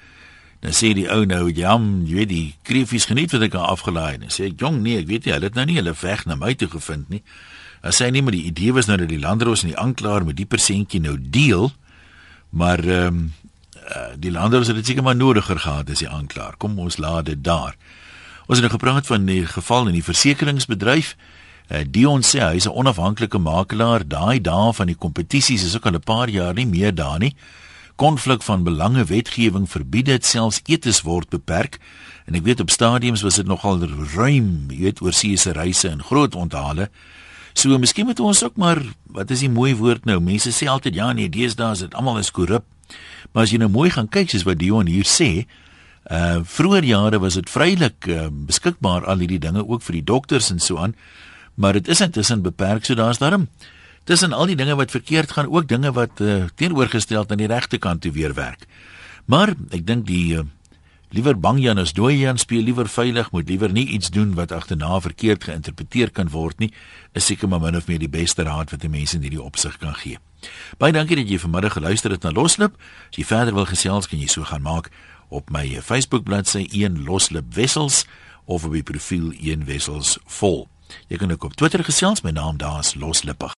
Dan 0.59 0.75
sê 0.75 0.91
die 0.93 1.07
ou 1.07 1.23
nou, 1.25 1.47
"Jam, 1.51 2.03
jy 2.05 2.15
weet 2.15 2.29
die 2.29 2.55
kreefies 2.67 3.05
geniet 3.07 3.31
wat 3.31 3.41
ek 3.41 3.55
aan 3.55 3.71
afgelaai 3.71 4.11
het." 4.11 4.33
Sê 4.35 4.51
ek, 4.51 4.59
"Jong, 4.59 4.81
nee, 4.83 4.97
ek 4.99 5.07
weet 5.07 5.25
nie, 5.25 5.33
hulle 5.33 5.45
het 5.45 5.55
nou 5.55 5.65
nie 5.65 5.75
hulle 5.75 5.95
weg 6.01 6.25
na 6.25 6.35
my 6.35 6.53
toe 6.53 6.67
gevind 6.67 7.09
nie." 7.09 7.23
As 7.81 7.99
hy 7.99 8.09
nie 8.09 8.21
met 8.21 8.33
die 8.33 8.43
idee 8.43 8.73
was 8.73 8.87
nou 8.87 8.97
dat 8.97 9.07
die 9.07 9.19
landroos 9.19 9.63
en 9.63 9.71
die 9.71 9.79
aanklaer 9.79 10.25
met 10.25 10.35
die 10.35 10.45
persentjie 10.45 10.99
nou 10.99 11.15
deel, 11.19 11.71
maar 12.49 12.79
ehm 12.79 13.07
um, 13.07 13.33
uh, 13.89 14.13
die 14.17 14.31
landers 14.31 14.67
het 14.67 14.75
dit 14.75 14.85
seker 14.85 15.03
maar 15.03 15.15
nodiger 15.15 15.59
gehad 15.59 15.89
as 15.89 15.99
die 15.99 16.09
aanklaer. 16.09 16.57
Kom 16.57 16.79
ons 16.79 16.97
laat 16.97 17.25
dit 17.25 17.43
daar. 17.43 17.75
Ons 18.47 18.57
het 18.57 18.65
nou 18.65 18.73
gepraat 18.73 19.05
van 19.07 19.25
die 19.25 19.45
geval 19.45 19.87
in 19.87 19.97
die 19.97 20.03
versekeringsbedryf. 20.03 21.15
Uh, 21.69 21.83
Dion 21.85 22.23
sê 22.25 22.41
hy 22.41 22.55
is 22.55 22.67
'n 22.67 22.73
onafhanklike 22.73 23.37
makelaar. 23.37 24.07
Daai 24.07 24.41
dae 24.41 24.73
van 24.73 24.87
die 24.87 24.97
kompetisies 24.97 25.63
is 25.63 25.75
ook 25.75 25.85
al 25.85 25.97
'n 25.97 26.03
paar 26.03 26.29
jaar 26.29 26.53
nie 26.53 26.67
meer 26.67 26.95
daar 26.95 27.19
nie. 27.19 27.35
Konflik 27.95 28.41
van 28.41 28.63
belange 28.63 29.03
wetgewing 29.03 29.69
verbied 29.69 30.05
dit 30.05 30.25
selfs 30.25 30.61
etes 30.65 31.01
word 31.01 31.29
beperk. 31.29 31.79
En 32.25 32.35
ek 32.35 32.43
weet 32.43 32.59
op 32.59 32.69
stadiums 32.69 33.21
was 33.21 33.35
dit 33.35 33.45
nogal 33.45 33.79
ruim, 34.15 34.65
jy 34.69 34.79
weet 34.79 35.01
oor 35.01 35.13
see 35.13 35.37
se 35.37 35.51
reise 35.51 35.89
en 35.89 36.03
groot 36.03 36.35
onthale. 36.35 36.89
So 37.53 37.77
miskien 37.77 38.05
moet 38.05 38.19
ons 38.19 38.43
ook 38.43 38.55
maar 38.55 38.79
wat 39.03 39.31
is 39.31 39.39
die 39.39 39.49
mooi 39.49 39.75
woord 39.75 40.05
nou? 40.05 40.19
Mense 40.19 40.51
sê 40.53 40.69
altyd 40.69 40.95
ja 40.95 41.13
nee, 41.13 41.29
deesdae 41.29 41.71
is 41.71 41.79
dit 41.79 41.93
almal 41.93 42.17
is 42.17 42.31
korrup. 42.31 42.63
Maar 43.31 43.43
as 43.43 43.51
jy 43.51 43.59
nou 43.61 43.69
mooi 43.69 43.89
gaan 43.89 44.09
kyk 44.09 44.29
soos 44.29 44.45
wat 44.47 44.59
Dion 44.59 44.87
hier 44.87 45.07
sê, 45.07 45.45
uh 46.09 46.39
vroeër 46.43 46.83
jare 46.83 47.19
was 47.19 47.35
dit 47.37 47.49
vrylik 47.49 48.07
uh, 48.07 48.27
beskikbaar 48.31 49.05
al 49.05 49.19
hierdie 49.21 49.41
dinge 49.41 49.67
ook 49.67 49.83
vir 49.85 49.99
die 49.99 50.03
dokters 50.03 50.49
en 50.49 50.59
so 50.59 50.77
aan, 50.77 50.95
maar 51.55 51.73
dit 51.73 51.87
is 51.87 52.01
intussen 52.01 52.41
beperk, 52.41 52.85
so 52.85 52.95
daar's 52.95 53.19
daarom 53.19 53.49
tussen 54.09 54.33
al 54.33 54.49
die 54.49 54.55
dinge 54.55 54.75
wat 54.75 54.91
verkeerd 54.91 55.31
gaan 55.31 55.51
ook 55.51 55.67
dinge 55.67 55.91
wat 55.93 56.21
uh, 56.21 56.47
teenoorgestel 56.55 57.27
aan 57.27 57.37
die 57.37 57.51
regte 57.51 57.77
kant 57.77 58.01
toe 58.01 58.11
weer 58.11 58.33
werk. 58.33 58.65
Maar 59.25 59.53
ek 59.75 59.85
dink 59.85 60.07
die 60.07 60.39
uh, 60.39 60.45
liewer 61.13 61.37
bang 61.37 61.59
Jan 61.61 61.81
as 61.81 61.93
dooi 61.93 62.15
Jan 62.17 62.41
speel 62.41 62.65
liewer 62.65 62.89
veilig, 62.89 63.29
moet 63.31 63.49
liewer 63.49 63.71
nie 63.73 63.85
iets 63.97 64.09
doen 64.09 64.33
wat 64.39 64.51
agterna 64.55 64.97
verkeerd 65.01 65.45
geïnterpreteer 65.49 66.09
kan 66.15 66.31
word 66.33 66.57
nie, 66.63 66.71
is 67.13 67.29
seker 67.29 67.49
maar 67.51 67.61
min 67.61 67.77
of 67.77 67.89
meer 67.89 68.01
die 68.01 68.09
beste 68.09 68.47
raad 68.49 68.71
wat 68.71 68.83
'n 68.83 68.91
mens 68.91 69.13
in 69.13 69.21
hierdie 69.21 69.43
opsig 69.43 69.77
kan 69.77 69.93
gee. 69.93 70.17
Baie 70.77 70.93
dankie 70.95 71.17
dat 71.19 71.29
jy 71.29 71.39
vanmiddag 71.39 71.73
geluister 71.77 72.11
het 72.11 72.23
na 72.23 72.31
Loslip. 72.31 72.75
As 73.09 73.19
jy 73.19 73.25
verder 73.27 73.53
wil 73.53 73.67
gesels, 73.69 74.07
kan 74.07 74.19
jy 74.19 74.27
so 74.31 74.47
gaan 74.47 74.65
maak 74.65 74.91
op 75.29 75.51
my 75.53 75.65
Facebook 75.85 76.23
bladsy 76.23 76.67
een 76.71 77.03
Loslip 77.05 77.53
Wessels 77.53 78.05
of 78.45 78.65
op 78.65 78.73
die 78.73 78.83
profiel 78.83 79.33
een 79.37 79.65
Wessels 79.65 80.17
vol. 80.25 80.67
Jy 81.07 81.17
kan 81.21 81.31
ook 81.31 81.43
op 81.43 81.55
Twitter 81.55 81.83
gesels, 81.85 82.21
my 82.25 82.31
naam 82.33 82.57
daar 82.57 82.79
is 82.79 82.95
Loslip. 82.95 83.49